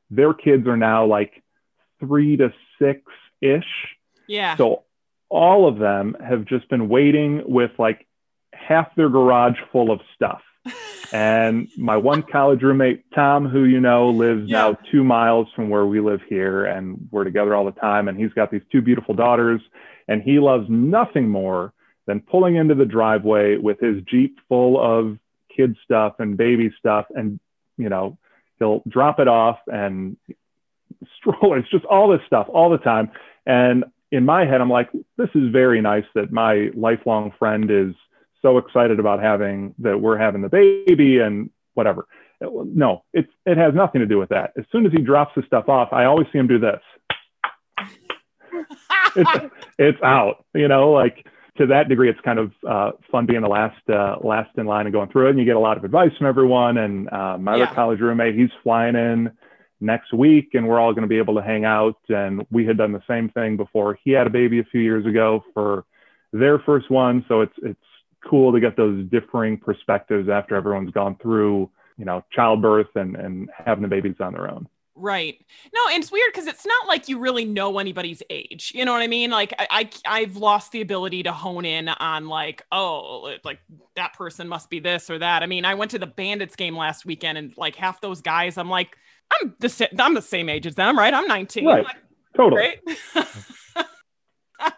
their 0.10 0.34
kids 0.34 0.68
are 0.68 0.78
now 0.78 1.06
like 1.06 1.44
three 2.00 2.38
to 2.38 2.54
six 2.82 3.02
ish. 3.42 3.64
Yeah. 4.28 4.56
So 4.58 4.84
all 5.30 5.68
of 5.68 5.78
them 5.78 6.16
have 6.26 6.46
just 6.46 6.70
been 6.70 6.90
waiting 6.90 7.44
with 7.46 7.72
like 7.78 8.08
half 8.54 8.96
their 8.96 9.10
garage 9.10 9.58
full 9.72 9.92
of 9.92 10.00
stuff. 10.16 10.42
And 11.12 11.70
my 11.78 11.96
one 11.98 12.22
college 12.24 12.62
roommate, 12.62 13.04
Tom, 13.16 13.48
who 13.48 13.64
you 13.64 13.80
know 13.80 14.10
lives 14.10 14.50
Yeah. 14.50 14.58
now 14.58 14.74
two 14.92 15.04
miles 15.04 15.48
from 15.56 15.70
where 15.70 15.86
we 15.86 16.00
live 16.02 16.22
here, 16.28 16.66
and 16.66 17.08
we're 17.12 17.24
together 17.24 17.56
all 17.56 17.66
the 17.66 17.72
time. 17.72 18.08
And 18.08 18.18
he's 18.18 18.34
got 18.34 18.52
these 18.52 18.62
two 18.72 18.82
beautiful 18.82 19.14
daughters, 19.16 19.62
and 20.08 20.22
he 20.22 20.40
loves 20.40 20.70
nothing 20.70 21.30
more 21.30 21.74
than 22.06 22.20
pulling 22.22 22.56
into 22.56 22.76
the 22.76 22.86
driveway 22.86 23.58
with 23.58 23.80
his 23.80 24.02
Jeep 24.04 24.38
full 24.50 24.80
of 24.80 25.18
kid 25.56 25.76
stuff 25.84 26.16
and 26.20 26.38
baby 26.38 26.72
stuff. 26.80 27.06
And, 27.16 27.40
you 27.78 27.90
know, 27.90 28.18
he'll 28.60 28.82
drop 28.88 29.20
it 29.20 29.28
off 29.28 29.60
and 29.68 30.18
strollers, 31.18 31.66
just 31.72 31.86
all 31.86 32.10
this 32.10 32.22
stuff 32.28 32.48
all 32.50 32.70
the 32.70 32.78
time. 32.78 33.12
And 33.46 33.86
in 34.12 34.26
my 34.26 34.46
head, 34.46 34.62
I'm 34.62 34.70
like, 34.70 34.90
this 35.18 35.30
is 35.36 35.52
very 35.52 35.82
nice 35.82 36.06
that 36.16 36.32
my 36.32 36.70
lifelong 36.76 37.34
friend 37.38 37.70
is 37.70 37.94
so 38.42 38.58
excited 38.58 39.00
about 39.00 39.22
having 39.22 39.74
that 39.80 40.00
we're 40.00 40.18
having 40.18 40.42
the 40.42 40.50
baby 40.50 41.20
and 41.20 41.50
whatever. 41.74 42.08
No, 42.42 43.04
it's 43.14 43.32
it 43.46 43.58
has 43.58 43.74
nothing 43.74 44.00
to 44.02 44.08
do 44.08 44.18
with 44.20 44.30
that. 44.30 44.54
As 44.58 44.66
soon 44.72 44.86
as 44.86 44.92
he 44.92 45.00
drops 45.00 45.34
the 45.36 45.44
stuff 45.44 45.70
off, 45.70 45.90
I 45.92 46.06
always 46.06 46.28
see 46.32 46.38
him 46.38 46.48
do 46.48 46.60
this. 46.60 46.80
It's 49.16 49.54
it's 49.80 50.02
out, 50.04 50.46
you 50.54 50.68
know, 50.68 50.92
like 50.92 51.26
to 51.58 51.66
that 51.68 51.90
degree, 51.90 52.10
it's 52.10 52.20
kind 52.22 52.38
of 52.38 52.52
uh, 52.68 52.92
fun 53.12 53.26
being 53.26 53.42
the 53.42 53.48
last 53.48 53.82
uh, 53.90 54.18
last 54.24 54.52
in 54.58 54.68
line 54.68 54.86
and 54.86 54.94
going 54.94 55.10
through 55.10 55.28
it, 55.28 55.30
and 55.32 55.40
you 55.40 55.46
get 55.46 55.56
a 55.56 55.60
lot 55.60 55.78
of 55.78 55.84
advice 55.84 56.12
from 56.18 56.28
everyone. 56.28 56.78
And 56.78 57.12
uh, 57.12 57.38
my 57.40 57.58
Yeah. 57.58 57.64
other 57.64 57.76
college 57.76 58.00
roommate, 58.00 58.36
he's 58.36 58.50
flying 58.64 58.96
in 58.96 59.32
next 59.80 60.14
week, 60.14 60.50
and 60.54 60.68
we're 60.68 60.80
all 60.80 60.94
going 60.94 61.04
to 61.04 61.08
be 61.08 61.18
able 61.18 61.36
to 61.36 61.42
hang 61.42 61.66
out. 61.66 61.98
And 62.10 62.46
we 62.52 62.66
had 62.66 62.78
done 62.78 62.92
the 62.92 63.02
same 63.08 63.30
thing 63.30 63.58
before 63.58 63.98
he 64.04 64.12
had 64.12 64.28
a 64.28 64.30
baby 64.30 64.60
a 64.60 64.64
few 64.66 64.82
years 64.82 65.06
ago 65.08 65.44
for 65.54 65.86
their 66.32 66.60
first 66.60 66.92
one, 66.92 67.26
so 67.28 67.42
it's 67.42 67.54
it's 67.64 67.80
cool 68.30 68.52
to 68.52 68.60
get 68.60 68.78
those 68.78 69.06
differing 69.10 69.58
perspectives 69.58 70.30
after 70.30 70.56
everyone's 70.56 70.92
gone 70.92 71.18
through, 71.22 71.70
you 71.98 72.06
know, 72.06 72.24
childbirth 72.32 72.96
and 72.96 73.16
and 73.16 73.50
having 73.54 73.82
the 73.82 73.88
babies 73.88 74.16
on 74.20 74.34
their 74.34 74.50
own. 74.50 74.68
Right. 75.00 75.46
No, 75.76 75.82
and 75.92 76.02
it's 76.02 76.12
weird 76.12 76.32
because 76.34 76.48
it's 76.48 76.66
not 76.66 76.88
like 76.88 77.08
you 77.08 77.20
really 77.20 77.46
know 77.46 77.78
anybody's 77.78 78.24
age. 78.32 78.72
You 78.74 78.84
know 78.84 78.94
what 78.94 79.04
I 79.04 79.08
mean? 79.08 79.30
Like 79.30 79.54
I, 79.60 79.68
I 79.70 79.90
I've 80.22 80.38
lost 80.38 80.72
the 80.72 80.82
ability 80.82 81.24
to 81.24 81.32
hone 81.32 81.66
in 81.66 81.88
on 81.88 82.28
like, 82.28 82.66
oh, 82.72 83.36
like 83.44 83.60
that 83.96 84.14
person 84.14 84.48
must 84.48 84.70
be 84.72 84.80
this 84.80 85.10
or 85.10 85.20
that. 85.20 85.44
I 85.44 85.46
mean, 85.46 85.66
I 85.66 85.76
went 85.76 85.92
to 85.92 86.00
the 86.00 86.08
Bandits 86.08 86.56
game 86.56 86.76
last 86.76 87.06
weekend 87.06 87.38
and 87.38 87.54
like 87.58 87.76
half 87.76 88.02
those 88.02 88.22
guys, 88.22 88.58
I'm 88.58 88.70
like, 88.70 88.98
I'm 89.32 89.56
the 89.60 89.90
I'm 90.00 90.16
the 90.16 90.22
same 90.22 90.50
age 90.50 90.66
as 90.66 90.76
them, 90.76 90.98
right? 90.98 91.14
I'm 91.14 91.28
19. 91.28 91.66
Right. 91.66 91.84
Like, 91.84 91.98
Totally. 92.36 92.80
right? 93.16 93.28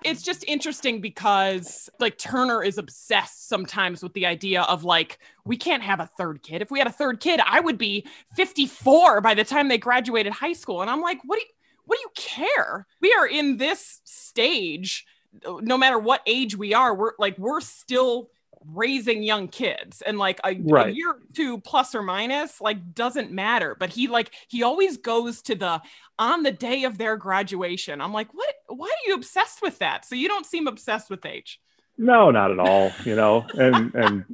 it's 0.04 0.22
just 0.22 0.44
interesting 0.48 1.02
because 1.02 1.90
like 2.00 2.18
Turner 2.18 2.64
is 2.64 2.78
obsessed 2.78 3.48
sometimes 3.48 4.04
with 4.04 4.14
the 4.14 4.26
idea 4.26 4.64
of 4.64 4.84
like 4.84 5.20
we 5.46 5.58
can't 5.58 5.84
have 5.84 6.00
a 6.00 6.10
third 6.18 6.44
kid. 6.44 6.62
If 6.62 6.72
we 6.72 6.80
had 6.80 6.88
a 6.88 6.92
third 6.92 7.20
kid, 7.20 7.40
I 7.46 7.60
would 7.60 7.78
be 7.78 8.06
54 8.36 9.22
by 9.22 9.34
the 9.34 9.44
time 9.44 9.68
they 9.68 9.78
graduated 9.78 10.34
high 10.34 10.54
school. 10.54 10.82
And 10.82 10.90
I'm 10.90 11.02
like, 11.02 11.20
what 11.26 11.38
do 11.38 11.42
you 11.42 11.52
what 11.86 11.98
do 11.98 12.02
you 12.02 12.12
care? 12.16 12.86
We 13.02 13.14
are 13.14 13.26
in 13.26 13.58
this 13.58 14.02
stage 14.04 15.06
no 15.44 15.78
matter 15.78 16.00
what 16.00 16.22
age 16.26 16.58
we 16.58 16.74
are, 16.74 16.96
we're 16.96 17.12
like 17.20 17.38
we're 17.38 17.62
still 17.62 18.30
raising 18.66 19.24
young 19.24 19.48
kids 19.48 20.02
and 20.02 20.18
like 20.18 20.40
a, 20.44 20.50
a 20.50 20.90
year 20.90 21.16
two 21.34 21.60
plus 21.60 21.96
or 21.96 22.02
minus 22.02 22.60
like 22.60 22.94
doesn't 22.94 23.32
matter. 23.32 23.76
But 23.80 23.92
he 23.92 24.08
like 24.08 24.32
he 24.48 24.64
always 24.64 24.98
goes 24.98 25.42
to 25.44 25.56
the 25.56 25.82
on 26.18 26.44
the 26.44 26.52
day 26.52 26.84
of 26.84 26.98
their 26.98 27.16
graduation. 27.18 28.02
I'm 28.02 28.14
like 28.14 28.34
what 28.34 28.54
why 28.68 28.88
are 28.88 29.08
you 29.08 29.16
obsessed 29.16 29.62
with 29.62 29.80
that? 29.80 30.06
So 30.06 30.16
you 30.16 30.28
don't 30.28 30.46
seem 30.46 30.68
obsessed 30.68 31.10
with 31.10 31.26
age. 31.26 31.60
No, 31.98 32.32
not 32.32 32.52
at 32.52 32.60
all. 32.60 32.92
You 33.06 33.16
know, 33.16 33.46
and 33.54 33.94
and 33.96 34.26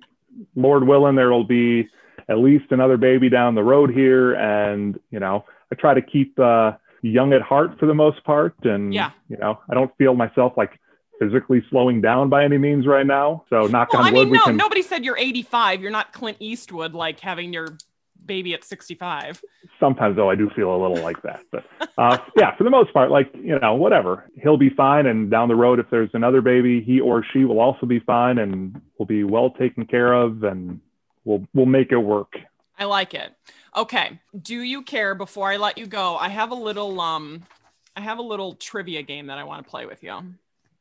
Lord 0.56 0.88
willing, 0.88 1.16
there 1.16 1.32
will 1.32 1.44
be 1.46 1.88
at 2.28 2.40
least 2.40 2.66
another 2.72 2.98
baby 2.98 3.30
down 3.30 3.56
the 3.56 3.64
road 3.64 3.92
here, 3.92 4.34
and 4.34 5.00
you 5.12 5.20
know, 5.20 5.46
I 5.72 5.76
try 5.76 5.94
to 5.94 6.02
keep 6.02 6.40
uh, 6.40 6.74
young 7.02 7.34
at 7.34 7.42
heart 7.42 7.80
for 7.80 7.86
the 7.86 7.94
most 7.94 8.24
part, 8.24 8.56
and 8.64 8.94
Yeah. 8.94 9.12
you 9.30 9.38
know, 9.38 9.60
I 9.70 9.76
don't 9.76 9.96
feel 9.98 10.16
myself 10.16 10.54
like 10.58 10.80
physically 11.20 11.64
slowing 11.70 12.02
down 12.02 12.30
by 12.30 12.44
any 12.44 12.58
means 12.58 12.86
right 12.88 13.06
now. 13.06 13.44
So 13.50 13.68
knock 13.68 13.94
well 13.94 14.02
on 14.02 14.08
i 14.08 14.12
wood, 14.12 14.24
mean 14.26 14.30
we 14.32 14.38
no 14.38 14.46
can. 14.46 14.58
nobody 14.58 14.82
said 14.82 15.04
you're 15.06 15.18
85 15.18 15.82
you're 15.82 15.92
not 15.92 16.14
clint 16.14 16.38
eastwood 16.40 16.94
like 16.94 17.20
having 17.20 17.54
your 17.54 17.78
baby 18.26 18.54
at 18.54 18.64
65 18.64 19.42
Sometimes 19.80 20.16
though, 20.16 20.30
I 20.30 20.36
do 20.36 20.50
feel 20.56 20.74
a 20.74 20.80
little 20.82 21.04
like 21.04 21.22
that, 21.24 21.42
but 21.52 21.66
uh, 21.98 22.18
yeah, 22.38 22.56
for 22.56 22.64
the 22.64 22.70
most 22.70 22.94
part, 22.94 23.12
like 23.12 23.30
you 23.34 23.60
know, 23.60 23.76
whatever, 23.76 24.30
he'll 24.42 24.58
be 24.58 24.70
fine, 24.70 25.06
and 25.06 25.30
down 25.30 25.50
the 25.50 25.56
road, 25.56 25.80
if 25.80 25.90
there's 25.90 26.10
another 26.14 26.42
baby, 26.42 26.82
he 26.82 27.02
or 27.02 27.26
she 27.34 27.44
will 27.44 27.60
also 27.60 27.86
be 27.86 28.00
fine, 28.00 28.38
and 28.38 28.82
will 28.98 29.06
be 29.06 29.26
well 29.26 29.50
taken 29.50 29.86
care 29.86 30.14
of, 30.14 30.44
and 30.44 30.80
we'll 31.26 31.46
we'll 31.54 31.66
make 31.66 31.92
it 31.92 31.98
work. 31.98 32.36
I 32.80 32.86
like 32.86 33.14
it. 33.14 33.34
Okay. 33.76 34.20
Do 34.40 34.62
you 34.62 34.82
care 34.82 35.14
before 35.14 35.52
I 35.52 35.58
let 35.58 35.78
you 35.78 35.88
go? 35.88 36.16
I 36.16 36.30
have 36.30 36.52
a 36.52 36.56
little 36.56 37.02
um 37.02 37.44
I 37.96 38.02
have 38.02 38.18
a 38.18 38.24
little 38.24 38.54
trivia 38.56 39.02
game 39.02 39.28
that 39.28 39.38
I 39.38 39.44
want 39.44 39.64
to 39.64 39.70
play 39.70 39.86
with 39.86 40.04
you. 40.04 40.18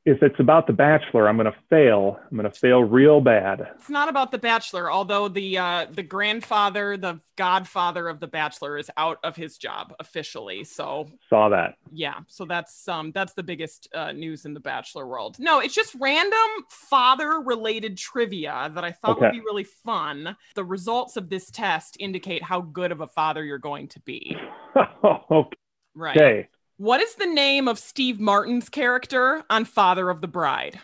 If 0.04 0.22
it's 0.22 0.38
about 0.38 0.66
the 0.66 0.72
bachelor 0.72 1.28
i'm 1.28 1.36
going 1.36 1.50
to 1.50 1.58
fail 1.70 2.18
i'm 2.30 2.36
going 2.36 2.50
to 2.50 2.58
fail 2.58 2.82
real 2.82 3.20
bad 3.20 3.54
It's 3.76 3.90
not 3.90 4.08
about 4.08 4.30
the 4.30 4.38
bachelor, 4.38 4.90
although 4.90 5.28
the 5.28 5.58
uh 5.58 5.86
the 5.90 6.02
grandfather, 6.02 6.96
the 6.96 7.20
godfather 7.36 8.08
of 8.08 8.20
the 8.20 8.26
bachelor 8.26 8.78
is 8.78 8.90
out 8.96 9.18
of 9.22 9.36
his 9.36 9.58
job 9.58 9.94
officially. 10.00 10.64
So, 10.64 11.08
saw 11.28 11.48
that 11.50 11.76
yeah. 11.92 12.20
So 12.28 12.44
that's 12.44 12.88
um 12.88 13.12
that's 13.12 13.34
the 13.34 13.42
biggest 13.42 13.88
uh, 13.94 14.12
news 14.12 14.44
in 14.44 14.54
the 14.54 14.60
bachelor 14.60 15.06
world. 15.06 15.36
No, 15.38 15.60
it's 15.60 15.74
just 15.74 15.94
random 16.00 16.38
father 16.70 17.40
related 17.40 17.96
trivia 17.96 18.70
that 18.74 18.84
I 18.84 18.92
thought 18.92 19.20
would 19.20 19.32
be 19.32 19.40
really 19.40 19.64
fun. 19.64 20.36
The 20.54 20.64
results 20.64 21.16
of 21.16 21.28
this 21.28 21.50
test 21.50 21.96
indicate 22.00 22.42
how 22.42 22.60
good 22.60 22.92
of 22.92 23.00
a 23.00 23.06
father 23.06 23.44
you're 23.44 23.58
going 23.58 23.88
to 23.88 24.00
be. 24.00 24.36
okay 25.04 25.56
Right. 25.94 26.48
What 26.76 27.00
is 27.00 27.14
the 27.14 27.26
name 27.26 27.68
of 27.68 27.78
Steve 27.78 28.18
Martin's 28.18 28.68
character 28.68 29.44
on 29.48 29.64
Father 29.64 30.10
of 30.10 30.20
the 30.20 30.28
Bride? 30.28 30.80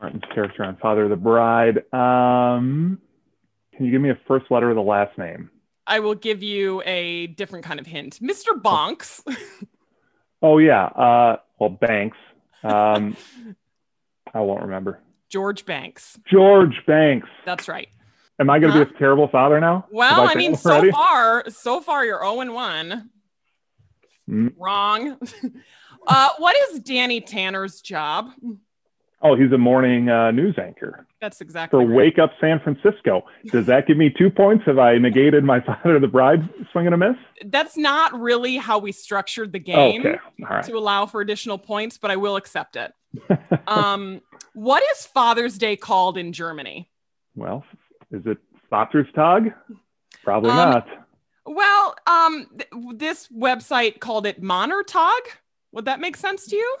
martin's 0.00 0.22
character 0.32 0.62
on 0.62 0.76
father 0.76 1.02
of 1.04 1.10
the 1.10 1.16
bride 1.16 1.78
um 1.92 3.00
can 3.74 3.84
you 3.84 3.90
give 3.90 4.00
me 4.00 4.10
a 4.10 4.18
first 4.28 4.46
letter 4.48 4.70
of 4.70 4.76
the 4.76 4.80
last 4.82 5.18
name 5.18 5.50
I 5.88 5.98
will 5.98 6.14
give 6.14 6.40
you 6.40 6.82
a 6.84 7.26
different 7.28 7.64
kind 7.64 7.80
of 7.80 7.86
hint. 7.86 8.20
Mr. 8.22 8.50
Bonks. 8.62 9.22
oh 10.42 10.58
yeah 10.58 10.84
uh 10.84 11.38
well 11.58 11.70
banks 11.70 12.16
um 12.62 13.16
i 14.34 14.38
won't 14.40 14.62
remember 14.62 15.00
George 15.28 15.66
Banks. 15.66 16.16
george 16.30 16.80
banks 16.86 17.28
That's 17.44 17.66
right. 17.66 17.88
am 18.38 18.50
i 18.50 18.60
going 18.60 18.72
to 18.72 18.84
be 18.84 18.94
a 18.94 18.98
terrible 19.00 19.26
father 19.26 19.58
now 19.58 19.84
Well, 19.90 20.26
Have 20.28 20.30
I 20.30 20.34
mean, 20.36 20.54
so 20.54 20.92
far, 20.92 21.42
so 21.50 21.80
far 21.80 22.04
you're 22.04 22.20
0 22.20 22.40
and 22.40 22.54
1. 22.54 23.10
Mm. 24.28 24.52
Wrong. 24.58 25.16
uh, 26.06 26.28
what 26.38 26.56
is 26.70 26.80
Danny 26.80 27.20
Tanner's 27.20 27.80
job? 27.80 28.30
oh 29.20 29.34
he's 29.34 29.50
a 29.50 29.58
morning 29.58 30.08
uh, 30.08 30.30
news 30.30 30.54
anchor 30.62 31.04
That's 31.20 31.40
exactly 31.40 31.76
for 31.76 31.84
right. 31.84 31.96
wake 31.96 32.18
up 32.20 32.30
san 32.40 32.60
francisco 32.60 33.24
does 33.50 33.66
that 33.66 33.88
give 33.88 33.96
me 33.96 34.14
two 34.16 34.30
points 34.30 34.64
have 34.66 34.78
i 34.78 34.96
negated 34.96 35.42
my 35.42 35.58
father 35.66 35.96
of 35.96 36.02
the 36.02 36.06
bride 36.06 36.48
swing 36.70 36.86
and 36.86 36.94
a 36.94 36.98
miss 36.98 37.16
That's 37.46 37.76
not 37.76 38.12
really 38.20 38.58
how 38.58 38.78
we 38.78 38.92
structured 38.92 39.52
the 39.52 39.58
game. 39.58 40.02
okay 40.02 40.18
right 40.40 40.64
to 40.66 40.74
allow 40.76 41.06
for 41.06 41.20
additional 41.20 41.58
points, 41.58 41.98
but 41.98 42.12
I 42.12 42.16
will 42.16 42.36
accept 42.36 42.76
it. 42.76 42.92
um, 43.66 44.20
what 44.54 44.84
is 44.92 45.04
Father's 45.06 45.58
Day 45.58 45.74
called 45.74 46.16
in 46.16 46.32
Germany? 46.32 46.88
Well, 47.34 47.64
is 48.12 48.22
it 48.24 48.38
Vaterstag? 48.70 49.52
Probably 50.22 50.50
Um, 50.50 50.56
not. 50.56 50.86
Well, 51.48 51.94
um, 52.06 52.46
th- 52.58 52.70
this 52.96 53.28
website 53.28 54.00
called 54.00 54.26
it 54.26 54.42
Monertag. 54.42 55.20
Would 55.72 55.86
that 55.86 55.98
make 56.00 56.16
sense 56.16 56.46
to 56.48 56.56
you? 56.56 56.76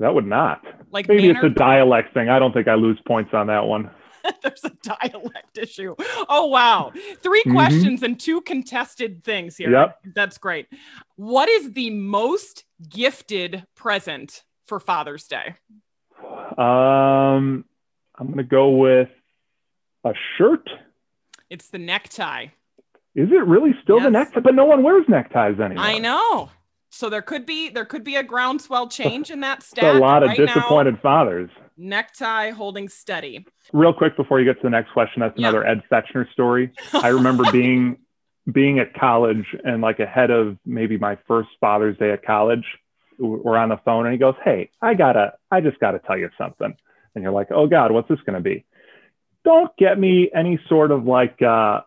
That 0.00 0.14
would 0.14 0.26
not. 0.26 0.62
Like 0.90 1.08
Maybe 1.08 1.28
it's 1.28 1.42
a 1.42 1.48
dialect 1.48 2.14
thing. 2.14 2.28
I 2.28 2.38
don't 2.38 2.52
think 2.52 2.68
I 2.68 2.74
lose 2.74 2.98
points 3.06 3.32
on 3.34 3.46
that 3.48 3.64
one. 3.64 3.90
There's 4.42 4.64
a 4.64 4.70
dialect 4.82 5.56
issue. 5.58 5.94
Oh 6.28 6.46
wow. 6.46 6.92
3 7.22 7.42
Mhm. 7.46 7.52
questions 7.52 8.02
and 8.02 8.18
two 8.18 8.40
contested 8.40 9.24
things 9.24 9.56
here. 9.56 9.70
Yep. 9.70 9.98
That's 10.14 10.38
great. 10.38 10.66
What 11.16 11.48
is 11.48 11.72
the 11.72 11.90
most 11.90 12.64
gifted 12.88 13.64
present 13.74 14.44
for 14.66 14.78
Father's 14.80 15.26
Day? 15.26 15.54
Um, 16.56 17.64
I'm 18.16 18.26
going 18.26 18.36
to 18.38 18.42
go 18.44 18.70
with 18.70 19.08
a 20.04 20.12
shirt. 20.36 20.68
It's 21.50 21.68
the 21.68 21.78
necktie. 21.78 22.48
Is 23.18 23.28
it 23.32 23.44
really 23.46 23.72
still 23.82 23.96
the 23.98 24.04
Yes. 24.04 24.12
necktie? 24.12 24.40
But 24.40 24.54
no 24.54 24.64
one 24.64 24.82
wears 24.84 25.04
neckties 25.08 25.58
anymore. 25.58 25.84
I 25.84 25.98
know. 25.98 26.50
So 26.90 27.10
there 27.10 27.20
could 27.22 27.44
be 27.44 27.68
there 27.68 27.84
could 27.84 28.04
be 28.04 28.14
a 28.16 28.22
groundswell 28.22 28.88
change 28.88 29.30
in 29.30 29.40
that 29.40 29.62
stat. 29.70 29.96
a 29.96 29.98
lot 29.98 30.22
of 30.22 30.28
Right 30.28 30.38
now, 30.38 30.46
disappointed 30.46 31.00
fathers. 31.00 31.50
necktie 31.76 32.50
holding 32.50 32.88
steady. 32.88 33.44
Real 33.72 33.92
quick 33.92 34.16
before 34.16 34.38
you 34.40 34.44
get 34.46 34.56
to 34.60 34.62
the 34.62 34.70
next 34.70 34.92
question, 34.92 35.20
that's 35.20 35.36
Yeah. 35.38 35.48
another 35.48 35.66
Ed 35.66 35.82
Fechner 35.90 36.30
story. 36.32 36.70
I 36.94 37.08
remember 37.08 37.44
being 37.52 37.98
being 38.50 38.78
at 38.78 38.94
college 38.94 39.44
and 39.64 39.82
like 39.82 39.98
ahead 40.00 40.30
of 40.30 40.56
maybe 40.64 40.96
my 40.96 41.18
first 41.26 41.50
Father's 41.60 41.98
Day 41.98 42.12
at 42.12 42.24
college, 42.24 42.64
we're 43.18 43.56
on 43.58 43.68
the 43.68 43.76
phone 43.84 44.06
and 44.06 44.12
he 44.12 44.18
goes, 44.18 44.36
"Hey, 44.44 44.70
I 44.80 44.94
gotta, 44.94 45.34
I 45.50 45.60
just 45.60 45.78
gotta 45.80 45.98
tell 45.98 46.16
you 46.16 46.30
something." 46.38 46.72
And 47.14 47.22
you're 47.22 47.32
like, 47.32 47.48
"Oh 47.50 47.66
God, 47.66 47.90
what's 47.90 48.08
this 48.08 48.20
gonna 48.24 48.40
be?" 48.40 48.64
Don't 49.44 49.70
get 49.76 49.98
me 49.98 50.30
any 50.34 50.58
sort 50.68 50.90
of 50.92 51.04
like 51.04 51.42
uh, 51.42 51.80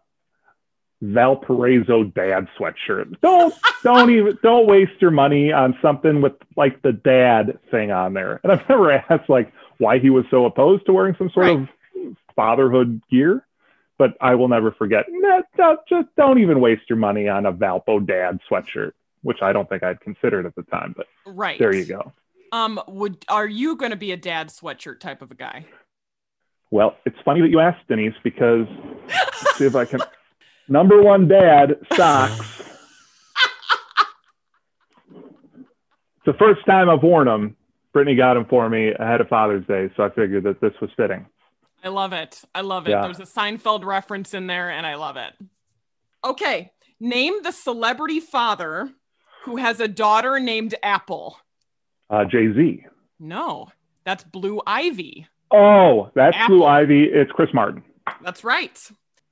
Valparaiso 1.01 2.03
dad 2.03 2.47
sweatshirt. 2.59 3.19
Don't, 3.21 3.53
don't 3.83 4.09
even, 4.11 4.37
don't 4.43 4.67
waste 4.67 5.01
your 5.01 5.11
money 5.11 5.51
on 5.51 5.77
something 5.81 6.21
with 6.21 6.33
like 6.55 6.81
the 6.81 6.91
dad 6.93 7.57
thing 7.71 7.91
on 7.91 8.13
there. 8.13 8.39
And 8.43 8.51
I've 8.51 8.67
never 8.69 8.91
asked 8.91 9.29
like 9.29 9.51
why 9.79 9.99
he 9.99 10.09
was 10.09 10.25
so 10.29 10.45
opposed 10.45 10.85
to 10.85 10.93
wearing 10.93 11.15
some 11.17 11.29
sort 11.33 11.45
Right. 11.47 11.57
of 11.59 12.15
fatherhood 12.35 13.01
gear 13.09 13.45
but 13.97 14.17
I 14.19 14.33
will 14.33 14.47
never 14.47 14.71
forget. 14.71 15.05
No, 15.09 15.43
no, 15.59 15.77
just 15.87 16.07
don't 16.17 16.39
even 16.39 16.59
waste 16.59 16.89
your 16.89 16.97
money 16.97 17.27
on 17.29 17.45
a 17.45 17.53
Valpo 17.53 18.03
dad 18.03 18.39
sweatshirt, 18.49 18.93
which 19.21 19.43
I 19.43 19.53
don't 19.53 19.69
think 19.69 19.83
I'd 19.83 20.01
considered 20.01 20.47
at 20.47 20.55
the 20.55 20.63
time. 20.63 20.95
But 20.97 21.05
Right. 21.23 21.59
there 21.59 21.71
you 21.71 21.85
go. 21.85 22.11
Um, 22.51 22.81
would 22.87 23.23
are 23.29 23.45
you 23.45 23.75
going 23.75 23.91
to 23.91 23.95
be 23.97 24.11
a 24.11 24.17
dad 24.17 24.47
sweatshirt 24.49 25.01
type 25.01 25.21
of 25.21 25.29
a 25.29 25.35
guy? 25.35 25.67
Well, 26.71 26.95
it's 27.05 27.17
funny 27.23 27.41
that 27.41 27.49
you 27.49 27.59
asked, 27.59 27.87
Denise, 27.89 28.15
because 28.23 28.65
see 29.59 29.65
if 29.65 29.75
I 29.75 29.85
can. 29.85 29.99
Number 30.67 31.01
one 31.01 31.27
dad 31.27 31.77
socks. 31.93 32.61
it's 35.09 36.25
the 36.25 36.33
first 36.33 36.65
time 36.65 36.89
I've 36.89 37.03
worn 37.03 37.27
them. 37.27 37.55
Brittany 37.93 38.15
got 38.15 38.35
them 38.35 38.45
for 38.45 38.69
me 38.69 38.91
ahead 38.97 39.19
of 39.19 39.27
Father's 39.27 39.65
Day, 39.67 39.89
so 39.97 40.03
I 40.03 40.09
figured 40.09 40.43
that 40.43 40.61
this 40.61 40.73
was 40.81 40.89
fitting. 40.95 41.25
I 41.83 41.89
love 41.89 42.13
it. 42.13 42.41
I 42.55 42.61
love 42.61 42.87
it. 42.87 42.91
Yeah. 42.91 43.01
There's 43.01 43.19
a 43.19 43.23
Seinfeld 43.23 43.83
reference 43.83 44.33
in 44.33 44.47
there, 44.47 44.69
and 44.69 44.85
I 44.85 44.95
love 44.95 45.17
it. 45.17 45.33
Okay, 46.23 46.71
name 46.99 47.41
the 47.43 47.51
celebrity 47.51 48.19
father 48.19 48.89
who 49.43 49.57
has 49.57 49.79
a 49.79 49.87
daughter 49.87 50.39
named 50.39 50.75
Apple. 50.83 51.37
Uh, 52.09 52.23
Jay 52.25 52.53
Z. 52.53 52.85
No, 53.19 53.69
that's 54.05 54.23
Blue 54.23 54.61
Ivy. 54.67 55.27
Oh, 55.51 56.11
that's 56.15 56.37
Apple. 56.37 56.57
Blue 56.59 56.65
Ivy. 56.65 57.03
It's 57.05 57.31
Chris 57.31 57.49
Martin. 57.53 57.83
That's 58.21 58.43
right. 58.43 58.79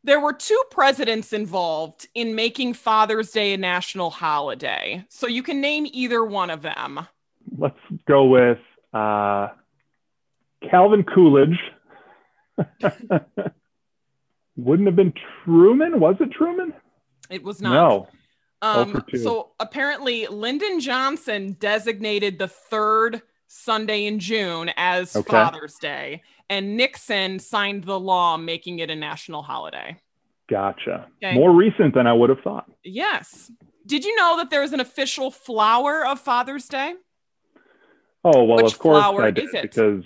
There 0.04 0.20
were 0.20 0.34
two 0.34 0.62
presidents 0.72 1.34
involved 1.34 2.08
in 2.16 2.34
making 2.36 2.74
Father's 2.74 3.32
Day 3.32 3.54
a 3.54 3.58
national 3.58 4.10
holiday. 4.10 5.06
So 5.10 5.28
you 5.28 5.44
can 5.44 5.60
name 5.62 5.86
either 5.92 6.24
one 6.24 6.50
of 6.50 6.62
them. 6.62 7.06
let's 7.58 7.78
go 8.08 8.26
with 8.26 8.60
uh, 8.94 9.50
Calvin 10.70 11.04
Coolidge. 11.04 11.60
Wouldn't 14.58 14.88
have 14.88 14.96
been 14.96 15.14
Truman. 15.44 16.00
Was 16.00 16.16
it 16.20 16.32
Truman? 16.32 16.74
It 17.30 17.44
was 17.44 17.62
not. 17.62 17.74
No. 17.74 18.08
Um, 18.62 19.06
so 19.16 19.52
apparently, 19.60 20.28
Lyndon 20.28 20.82
Johnson 20.82 21.56
designated 21.60 22.40
the 22.40 22.48
third 22.50 23.22
Sunday 23.48 24.06
in 24.06 24.20
June 24.20 24.72
as 24.76 25.16
Okay. 25.16 25.30
Father's 25.30 25.76
Day, 25.76 26.22
and 26.50 26.76
Nixon 26.76 27.40
signed 27.40 27.84
the 27.84 28.00
law 28.00 28.38
making 28.38 28.80
it 28.80 28.90
a 28.90 28.96
national 28.96 29.44
holiday. 29.44 29.98
Gotcha. 30.50 31.08
Okay. 31.24 31.36
More 31.36 31.52
recent 31.52 31.94
than 31.94 32.08
I 32.08 32.14
would 32.14 32.30
have 32.30 32.40
thought. 32.42 32.66
Yes. 32.84 33.52
Did 33.86 34.04
you 34.04 34.16
know 34.16 34.38
that 34.38 34.50
there's 34.50 34.74
an 34.74 34.80
official 34.80 35.32
flower 35.32 36.06
of 36.06 36.20
Father's 36.20 36.68
Day? 36.68 36.94
Oh 38.24 38.44
well, 38.44 38.58
Which 38.58 38.74
of 38.74 38.80
course 38.80 39.02
flower 39.02 39.24
I 39.24 39.32
did 39.32 39.46
is 39.46 39.54
it? 39.54 39.62
because 39.62 40.04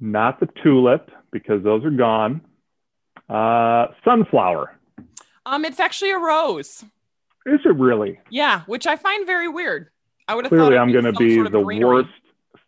not 0.00 0.38
the 0.40 0.48
tulip 0.62 1.10
because 1.32 1.62
those 1.64 1.84
are 1.84 1.90
gone. 1.90 2.42
Uh, 3.28 3.86
sunflower. 4.04 4.78
Um, 5.46 5.64
it's 5.64 5.80
actually 5.80 6.10
a 6.10 6.18
rose. 6.18 6.84
Is 7.46 7.60
it 7.64 7.76
really? 7.76 8.20
Yeah, 8.30 8.62
which 8.66 8.86
I 8.86 8.96
find 8.96 9.26
very 9.26 9.48
weird. 9.48 9.88
I 10.28 10.34
would 10.34 10.44
have 10.44 10.50
Clearly, 10.50 10.76
thought 10.76 10.78
I'm 10.78 10.92
going 10.92 11.04
going 11.04 11.14
to 11.14 11.18
be 11.18 11.50
the 11.50 11.60
worst 11.84 12.08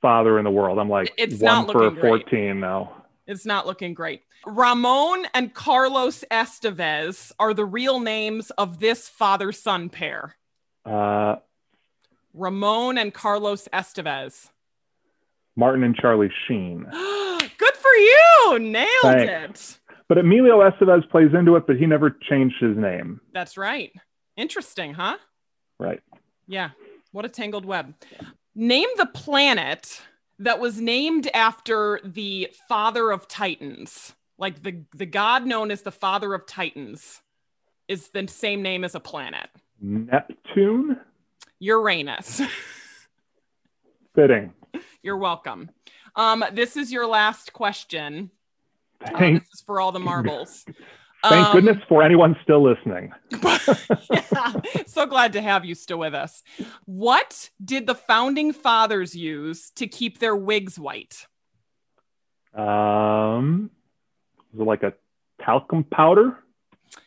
father 0.07 0.39
in 0.39 0.45
the 0.45 0.51
world. 0.53 0.79
I'm 0.79 0.89
like 0.89 1.13
It's 1.19 1.41
one 1.41 1.67
not 1.67 1.73
for 1.73 1.83
looking 1.83 2.01
great. 2.01 2.23
14 2.31 2.61
now. 2.61 2.93
It's 3.27 3.45
not 3.45 3.67
looking 3.67 3.93
great. 3.93 4.23
Ramon 4.47 5.27
and 5.35 5.53
Carlos 5.53 6.23
Estevez 6.31 7.33
are 7.41 7.53
the 7.53 7.65
real 7.65 7.99
names 7.99 8.51
of 8.51 8.79
this 8.79 9.09
father 9.09 9.51
son 9.51 9.89
pair. 9.89 10.37
Uh, 10.85 11.37
Ramon 12.35 12.99
and 12.99 13.13
Carlos 13.13 13.67
Estevez. 13.73 14.51
Martin 15.57 15.83
and 15.83 15.97
Charlie 15.97 16.31
Sheen. 16.47 16.87
Good 16.93 17.77
for 17.77 17.91
you. 17.91 18.59
Nailed 18.61 18.87
Thanks. 19.03 19.81
it. 19.89 19.95
But 20.09 20.19
Emilio 20.19 20.61
Estevez 20.61 21.11
plays 21.11 21.31
into 21.37 21.57
it, 21.57 21.67
but 21.67 21.79
he 21.79 21.87
never 21.87 22.17
changed 22.31 22.55
his 22.61 22.77
name. 22.77 23.21
That's 23.35 23.57
right. 23.57 23.91
Interesting, 24.37 24.95
huh? 24.95 25.17
Right. 25.81 25.99
Yeah. 26.47 26.71
What 27.11 27.25
a 27.25 27.29
tangled 27.29 27.65
web. 27.65 27.93
Name 28.59 28.89
the 28.97 29.05
planet 29.05 30.01
that 30.39 30.59
was 30.59 30.81
named 30.81 31.29
after 31.35 32.01
the 32.03 32.51
father 32.69 33.11
of 33.11 33.29
Titans. 33.29 34.15
Like 34.39 34.63
the, 34.63 34.81
the 34.95 35.05
god 35.05 35.45
known 35.45 35.71
as 35.71 35.83
the 35.83 35.93
father 35.93 36.33
of 36.33 36.47
Titans 36.47 37.21
is 37.87 38.09
the 38.09 38.27
same 38.29 38.63
name 38.63 38.83
as 38.83 38.95
a 38.95 39.01
planet. 39.01 39.51
Neptune? 39.79 40.99
Uranus. 41.59 42.41
Fitting. 44.15 44.55
You're 45.03 45.19
welcome. 45.19 45.71
Um, 46.15 46.43
this 46.51 46.79
is 46.79 46.91
your 46.91 47.07
last 47.07 47.53
question. 47.53 48.31
Uh, 49.05 49.19
this 49.19 49.49
is 49.53 49.63
for 49.67 49.83
all 49.83 49.93
the 49.93 50.01
marbles. 50.01 50.65
thank 51.29 51.47
Um, 51.47 51.53
goodness 51.55 51.77
for 51.89 52.03
anyone 52.03 52.37
still 52.43 52.63
listening. 52.63 53.13
yeah, 54.11 54.53
so 54.87 55.07
glad 55.07 55.33
to 55.35 55.43
have 55.43 55.65
you 55.65 55.75
still 55.75 55.99
with 55.99 56.15
us. 56.15 56.43
What 56.85 57.51
did 57.65 57.87
the 57.87 57.95
founding 57.95 58.53
fathers 58.53 59.15
use 59.15 59.71
to 59.77 59.87
keep 59.87 60.19
their 60.19 60.37
wigs 60.37 60.79
white? 60.79 61.27
Um, 62.55 63.71
was 64.53 64.61
it 64.61 64.65
like 64.65 64.83
a 64.83 64.95
talcum 65.45 65.85
powder? 65.85 66.39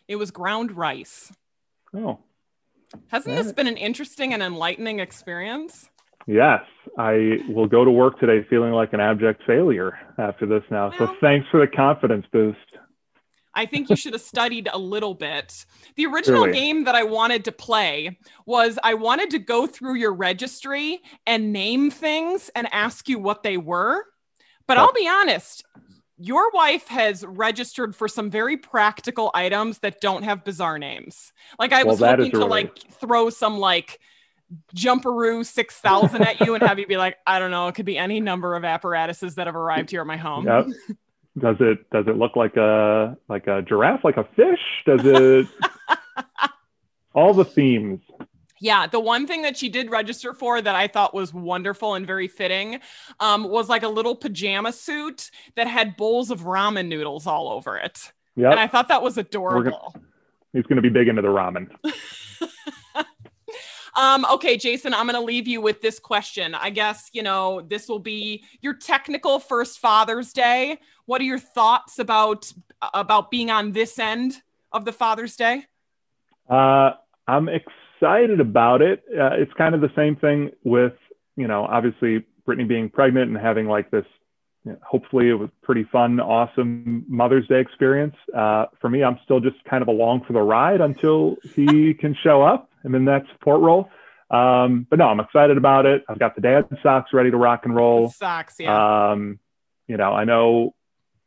It 0.08 0.18
was 0.18 0.32
ground 0.32 0.72
rice. 0.72 1.32
Oh, 1.96 2.20
Hasn't 3.08 3.36
this 3.36 3.52
been 3.52 3.68
an 3.68 3.78
interesting 3.78 4.34
and 4.34 4.42
enlightening 4.44 5.00
experience? 5.00 5.90
yes. 6.28 6.62
I 6.98 7.38
will 7.48 7.68
go 7.68 7.86
to 7.86 7.92
work 7.92 8.20
today 8.20 8.46
feeling 8.50 8.74
like 8.74 8.94
an 8.94 9.00
abject 9.00 9.44
failure 9.46 9.98
after 10.18 10.46
this 10.48 10.64
now. 10.72 10.92
So 10.98 11.16
thanks 11.22 11.48
for 11.52 11.60
the 11.60 11.68
confidence 11.68 12.26
boost. 12.34 12.58
I 13.60 13.66
think 13.66 13.90
you 13.90 13.98
should 13.98 14.14
have 14.14 14.22
studied 14.22 14.70
a 14.72 14.78
little 14.78 15.14
bit. 15.14 15.66
The 15.98 16.06
original 16.06 16.46
Really? 16.46 16.58
game 16.58 16.86
that 16.86 16.96
I 16.96 17.04
wanted 17.04 17.44
to 17.46 17.52
play 17.52 18.18
was 18.46 18.80
I 18.84 18.94
wanted 18.94 19.32
to 19.32 19.40
go 19.40 19.68
through 19.68 19.96
your 19.96 20.14
registry 20.14 21.02
and 21.28 21.52
name 21.52 21.92
things 21.92 22.50
and 22.56 22.72
ask 22.74 23.10
you 23.10 23.20
what 23.20 23.44
they 23.44 23.58
were. 23.58 24.06
But 24.66 24.78
Oh. 24.78 24.82
I'll 24.84 24.94
be 24.94 25.10
honest, 25.10 25.66
your 26.18 26.50
wife 26.52 26.88
has 26.88 27.26
registered 27.26 27.98
for 27.98 28.08
some 28.08 28.30
very 28.30 28.56
practical 28.56 29.30
items 29.34 29.80
that 29.80 30.00
don't 30.00 30.24
have 30.24 30.46
bizarre 30.46 30.80
names. 30.80 31.34
Like 31.60 31.74
I 31.74 31.84
Well, 31.84 31.98
was 31.98 32.00
hoping 32.00 32.32
to 32.32 32.46
like 32.46 32.78
throw 32.94 33.30
some 33.30 33.58
like 33.58 34.00
jumperoo 34.74 35.46
6000 35.46 36.22
at 36.22 36.40
you 36.40 36.54
and 36.56 36.64
have 36.64 36.80
you 36.80 36.88
be 36.88 36.96
like, 36.98 37.18
I 37.28 37.40
don't 37.40 37.52
know, 37.52 37.68
it 37.68 37.76
could 37.76 37.86
be 37.86 37.98
any 37.98 38.22
number 38.22 38.56
of 38.56 38.64
apparatuses 38.64 39.36
that 39.36 39.48
have 39.48 39.56
arrived 39.56 39.92
here 39.92 40.00
at 40.02 40.08
my 40.08 40.18
home. 40.18 40.46
Yep. 40.48 40.68
Does 41.38 41.58
it 41.60 41.90
does 41.92 42.08
it 42.08 42.18
look 42.18 42.36
like 42.36 42.58
a 42.58 43.18
like 43.28 43.48
a 43.48 43.62
giraffe, 43.62 44.04
like 44.04 44.18
a 44.18 44.28
fish? 44.36 44.60
Does 44.86 45.02
it 45.04 45.48
all 47.14 47.34
the 47.34 47.46
themes? 47.46 48.02
Yeah, 48.62 48.88
the 48.88 49.00
one 49.00 49.26
thing 49.26 49.44
that 49.44 49.56
she 49.56 49.70
did 49.70 49.90
register 49.90 50.34
for 50.34 50.62
that 50.62 50.76
I 50.76 50.88
thought 50.88 51.14
was 51.14 51.34
wonderful 51.34 51.96
and 51.96 52.06
very 52.06 52.28
fitting 52.28 52.82
um, 53.20 53.46
was 53.46 53.70
like 53.70 53.84
a 53.84 53.88
little 53.88 54.16
pajama 54.16 54.74
suit 54.74 55.32
that 55.56 55.68
had 55.68 55.96
bowls 55.96 56.30
of 56.30 56.42
ramen 56.42 56.88
noodles 56.88 57.26
all 57.26 57.50
over 57.50 57.78
it. 57.78 58.12
Yeah, 58.36 58.52
And 58.52 58.60
I 58.60 58.68
thought 58.68 58.90
that 58.90 59.02
was 59.02 59.18
adorable. 59.18 59.96
He's 60.52 60.64
going 60.64 60.76
to 60.76 60.82
be 60.82 60.90
big 60.90 61.08
into 61.08 61.22
the 61.22 61.30
ramen. 61.30 61.70
Um, 63.96 64.26
okay, 64.32 64.56
Jason, 64.56 64.94
I'm 64.94 65.08
going 65.08 65.20
to 65.20 65.26
leave 65.26 65.46
you 65.46 65.60
with 65.60 65.82
this 65.82 66.00
question. 66.00 66.56
I 66.56 66.70
guess, 66.70 67.10
you 67.12 67.22
know, 67.22 67.62
this 67.62 67.90
will 67.90 68.00
be 68.00 68.46
your 68.62 68.74
technical 68.74 69.40
first 69.40 69.80
Father's 69.80 70.32
Day. 70.32 70.80
What 71.10 71.22
are 71.22 71.26
your 71.26 71.40
thoughts 71.40 71.98
about 71.98 72.54
about 72.94 73.32
being 73.32 73.50
on 73.50 73.72
this 73.72 73.98
end 73.98 74.44
of 74.72 74.86
the 74.86 74.92
Father's 74.92 75.36
Day? 75.36 75.64
Uh, 76.48 76.92
I'm 77.28 77.50
excited 77.50 78.40
about 78.40 78.84
it. 78.84 79.04
Uh, 79.10 79.32
it's 79.32 79.52
kind 79.54 79.74
of 79.74 79.82
the 79.82 79.90
same 79.96 80.18
thing 80.18 80.52
with, 80.64 80.94
you 81.36 81.48
know, 81.48 81.66
obviously 81.66 82.28
Brittany 82.46 82.68
being 82.68 82.92
pregnant 82.92 83.28
and 83.32 83.40
having 83.40 83.66
like 83.66 83.90
this 83.90 84.06
you 84.64 84.74
know, 84.74 84.78
hopefully 84.88 85.30
it 85.30 85.34
was 85.34 85.50
pretty 85.64 85.84
fun, 85.92 86.20
awesome 86.20 87.06
Mother's 87.08 87.48
Day 87.48 87.60
experience. 87.60 88.16
Uh, 88.32 88.66
for 88.80 88.88
me, 88.88 89.04
I'm 89.04 89.18
still 89.24 89.40
just 89.40 89.56
kind 89.68 89.82
of 89.82 89.88
along 89.88 90.26
for 90.28 90.34
the 90.34 90.42
ride 90.42 90.80
until 90.80 91.38
he 91.56 91.94
can 92.00 92.16
show 92.22 92.44
up 92.44 92.70
and 92.84 92.94
in 92.94 93.06
that 93.06 93.24
support 93.34 93.62
role. 93.62 93.90
Um, 94.30 94.86
but 94.88 95.00
no, 95.00 95.08
I'm 95.08 95.20
excited 95.20 95.58
about 95.58 95.88
it. 95.88 96.04
I've 96.08 96.20
got 96.20 96.36
the 96.36 96.42
dad 96.42 96.68
socks 96.84 97.14
ready 97.14 97.32
to 97.32 97.38
rock 97.38 97.62
and 97.64 97.76
roll. 97.76 98.12
Socks, 98.12 98.58
yeah. 98.60 99.10
Um, 99.10 99.40
you 99.88 99.98
know, 99.98 100.14
I 100.14 100.24
know 100.24 100.76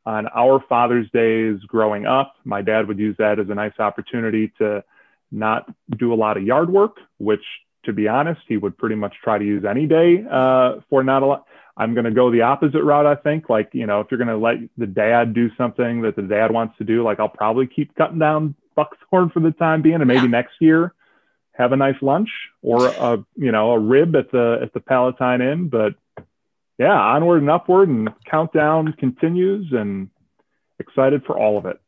on 0.05 0.27
our 0.29 0.63
Father's 0.69 1.09
Days 1.13 1.61
growing 1.67 2.07
up, 2.07 2.35
my 2.45 2.63
dad 2.63 2.89
would 2.89 2.99
use 2.99 3.17
that 3.19 3.39
as 3.39 3.49
a 3.49 3.55
nice 3.55 3.79
opportunity 3.79 4.53
to 4.59 4.83
not 5.31 5.73
do 5.97 6.13
a 6.13 6.17
lot 6.17 6.37
of 6.37 6.43
yard 6.43 6.71
work, 6.71 6.99
which 7.19 7.45
to 7.85 7.93
be 7.93 8.09
honest, 8.09 8.41
he 8.47 8.57
would 8.57 8.79
pretty 8.79 8.95
much 8.95 9.15
try 9.23 9.39
to 9.39 9.45
use 9.45 9.65
any 9.65 9.87
day 9.87 10.25
uh, 10.31 10.77
for 10.89 11.03
not 11.03 11.23
a 11.23 11.27
lot. 11.27 11.47
I'm 11.77 11.95
going 11.95 12.05
to 12.05 12.11
go 12.11 12.31
the 12.31 12.43
opposite 12.43 12.83
route. 12.83 13.07
I 13.07 13.15
think, 13.15 13.49
like 13.49 13.71
you 13.73 13.87
know, 13.87 14.01
if 14.01 14.09
you're 14.11 14.19
going 14.19 14.29
to 14.29 14.37
let 14.37 14.57
the 14.77 14.87
dad 14.87 15.35
do 15.35 15.51
something 15.57 16.03
that 16.03 16.17
the 16.17 16.23
dad 16.23 16.53
wants 16.53 16.77
to 16.79 16.85
do, 16.85 17.03
like 17.03 17.19
I'll 17.19 17.29
probably 17.29 17.67
keep 17.67 17.95
cutting 17.95 18.19
down 18.19 18.55
buckthorn 18.77 19.31
for 19.31 19.41
the 19.41 19.53
time 19.53 19.83
being, 19.83 19.97
and 19.97 20.07
maybe 20.07 20.23
yeah. 20.23 20.29
next 20.29 20.55
year 20.61 20.95
have 21.53 21.73
a 21.73 21.77
nice 21.77 22.01
lunch 22.03 22.29
or 22.63 22.87
a 22.87 23.25
you 23.37 23.53
know 23.53 23.73
a 23.73 23.79
rib 23.79 24.15
at 24.17 24.31
the 24.31 24.59
at 24.63 24.73
the 24.75 24.81
Palatine 24.81 25.41
Inn. 25.41 25.69
But 25.69 25.95
yeah, 26.83 26.99
onward 26.99 27.41
and 27.41 27.51
upward, 27.51 27.89
and 27.89 28.11
countdown 28.29 28.93
continues, 28.99 29.73
and 29.73 30.09
excited 30.79 31.25
for 31.25 31.39
all 31.39 31.59
of 31.59 31.67
it. 31.67 31.81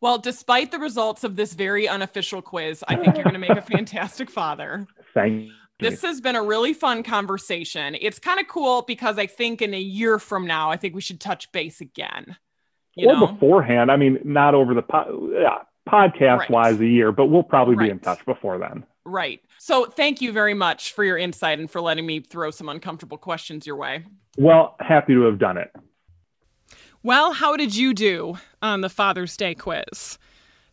Well, 0.00 0.18
despite 0.18 0.70
the 0.70 0.78
results 0.78 1.24
of 1.24 1.36
this 1.36 1.54
very 1.54 1.88
unofficial 1.88 2.40
quiz, 2.40 2.84
I 2.86 2.94
think 2.96 3.16
you're 3.16 3.24
going 3.24 3.34
to 3.34 3.40
make 3.40 3.50
a 3.50 3.62
fantastic 3.76 4.30
father. 4.30 4.86
Thank 5.12 5.50
this 5.80 6.02
has 6.02 6.20
been 6.20 6.36
a 6.36 6.42
really 6.42 6.74
fun 6.74 7.02
conversation. 7.02 7.96
It's 8.00 8.18
kind 8.18 8.40
of 8.40 8.48
cool 8.48 8.82
because 8.82 9.18
I 9.18 9.26
think 9.26 9.62
in 9.62 9.74
a 9.74 9.80
year 9.80 10.18
from 10.18 10.46
now, 10.46 10.70
I 10.70 10.76
think 10.76 10.94
we 10.94 11.00
should 11.00 11.20
touch 11.20 11.50
base 11.52 11.80
again. 11.80 12.36
or 12.96 13.14
know? 13.14 13.26
beforehand. 13.28 13.90
I 13.90 13.96
mean, 13.96 14.18
not 14.24 14.54
over 14.54 14.74
the 14.74 14.82
po- 14.82 15.30
yeah, 15.32 15.58
podcast 15.88 16.38
right. 16.40 16.50
wise 16.50 16.80
a 16.80 16.86
year, 16.86 17.12
but 17.12 17.26
we'll 17.26 17.44
probably 17.44 17.76
right. 17.76 17.86
be 17.86 17.90
in 17.90 18.00
touch 18.00 18.24
before 18.26 18.58
then. 18.58 18.84
Right. 19.04 19.40
So 19.58 19.86
thank 19.86 20.20
you 20.20 20.32
very 20.32 20.54
much 20.54 20.92
for 20.92 21.04
your 21.04 21.18
insight 21.18 21.58
and 21.58 21.70
for 21.70 21.80
letting 21.80 22.06
me 22.06 22.20
throw 22.20 22.50
some 22.50 22.68
uncomfortable 22.68 23.18
questions 23.18 23.66
your 23.66 23.76
way. 23.76 24.04
Well, 24.36 24.76
happy 24.80 25.14
to 25.14 25.22
have 25.22 25.38
done 25.38 25.58
it. 25.58 25.70
Well, 27.02 27.32
how 27.32 27.56
did 27.56 27.76
you 27.76 27.94
do 27.94 28.38
on 28.62 28.80
the 28.80 28.88
Father's 28.88 29.36
Day 29.36 29.54
quiz? 29.54 30.18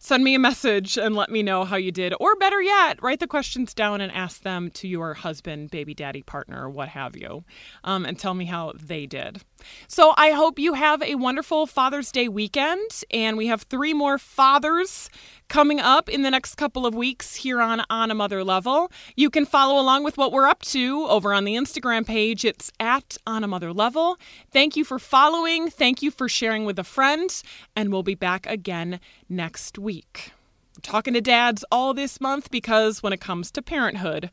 send 0.05 0.23
me 0.23 0.35
a 0.35 0.39
message 0.39 0.97
and 0.97 1.15
let 1.15 1.31
me 1.31 1.41
know 1.41 1.63
how 1.65 1.77
you 1.77 1.91
did. 1.91 2.13
Or 2.19 2.35
better 2.35 2.61
yet, 2.61 3.01
write 3.01 3.19
the 3.19 3.27
questions 3.27 3.73
down 3.73 4.01
and 4.01 4.11
ask 4.11 4.43
them 4.43 4.69
to 4.71 4.87
your 4.87 5.15
husband, 5.15 5.71
baby 5.71 5.95
daddy, 5.95 6.21
partner, 6.21 6.69
what 6.69 6.89
have 6.89 7.17
you, 7.17 7.43
um, 7.83 8.05
and 8.05 8.19
tell 8.19 8.35
me 8.35 8.45
how 8.45 8.73
they 8.79 9.07
did. 9.07 9.41
So 9.87 10.13
I 10.17 10.31
hope 10.31 10.59
you 10.59 10.73
have 10.73 11.01
a 11.01 11.15
wonderful 11.15 11.67
Father's 11.67 12.11
Day 12.11 12.27
weekend. 12.27 13.03
And 13.11 13.37
we 13.37 13.47
have 13.47 13.63
three 13.63 13.93
more 13.93 14.17
fathers 14.17 15.09
coming 15.47 15.79
up 15.79 16.09
in 16.09 16.23
the 16.23 16.31
next 16.31 16.55
couple 16.55 16.85
of 16.85 16.95
weeks 16.95 17.35
here 17.35 17.61
on 17.61 17.83
On 17.89 18.09
a 18.11 18.15
Mother 18.15 18.43
Level. 18.43 18.91
You 19.15 19.29
can 19.29 19.45
follow 19.45 19.79
along 19.79 20.03
with 20.03 20.17
what 20.17 20.31
we're 20.31 20.47
up 20.47 20.61
to 20.63 21.05
over 21.07 21.33
on 21.33 21.45
the 21.45 21.55
Instagram 21.55 22.05
page. 22.05 22.43
It's 22.45 22.71
at 22.79 23.17
On 23.27 23.43
a 23.43 23.47
Mother 23.47 23.73
Level. 23.73 24.17
Thank 24.51 24.75
you 24.75 24.83
for 24.83 24.99
following. 24.99 25.69
Thank 25.69 26.01
you 26.01 26.11
for 26.11 26.27
sharing 26.27 26.65
with 26.65 26.79
a 26.79 26.83
friend. 26.83 27.29
And 27.75 27.91
we'll 27.91 28.03
be 28.03 28.15
back 28.15 28.47
again 28.47 28.99
next 29.29 29.77
week. 29.77 30.31
We're 30.75 30.81
talking 30.81 31.13
to 31.13 31.21
dads 31.21 31.63
all 31.71 31.93
this 31.93 32.19
month 32.19 32.51
because 32.51 33.01
when 33.01 33.13
it 33.13 33.21
comes 33.21 33.51
to 33.51 33.61
parenthood, 33.61 34.29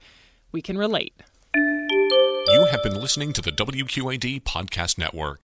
we 0.50 0.60
can 0.62 0.76
relate. 0.76 1.14
You 2.48 2.64
have 2.64 2.82
been 2.82 3.00
listening 3.00 3.32
to 3.34 3.40
the 3.40 3.52
WQAD 3.52 4.42
Podcast 4.42 4.98
Network. 4.98 5.42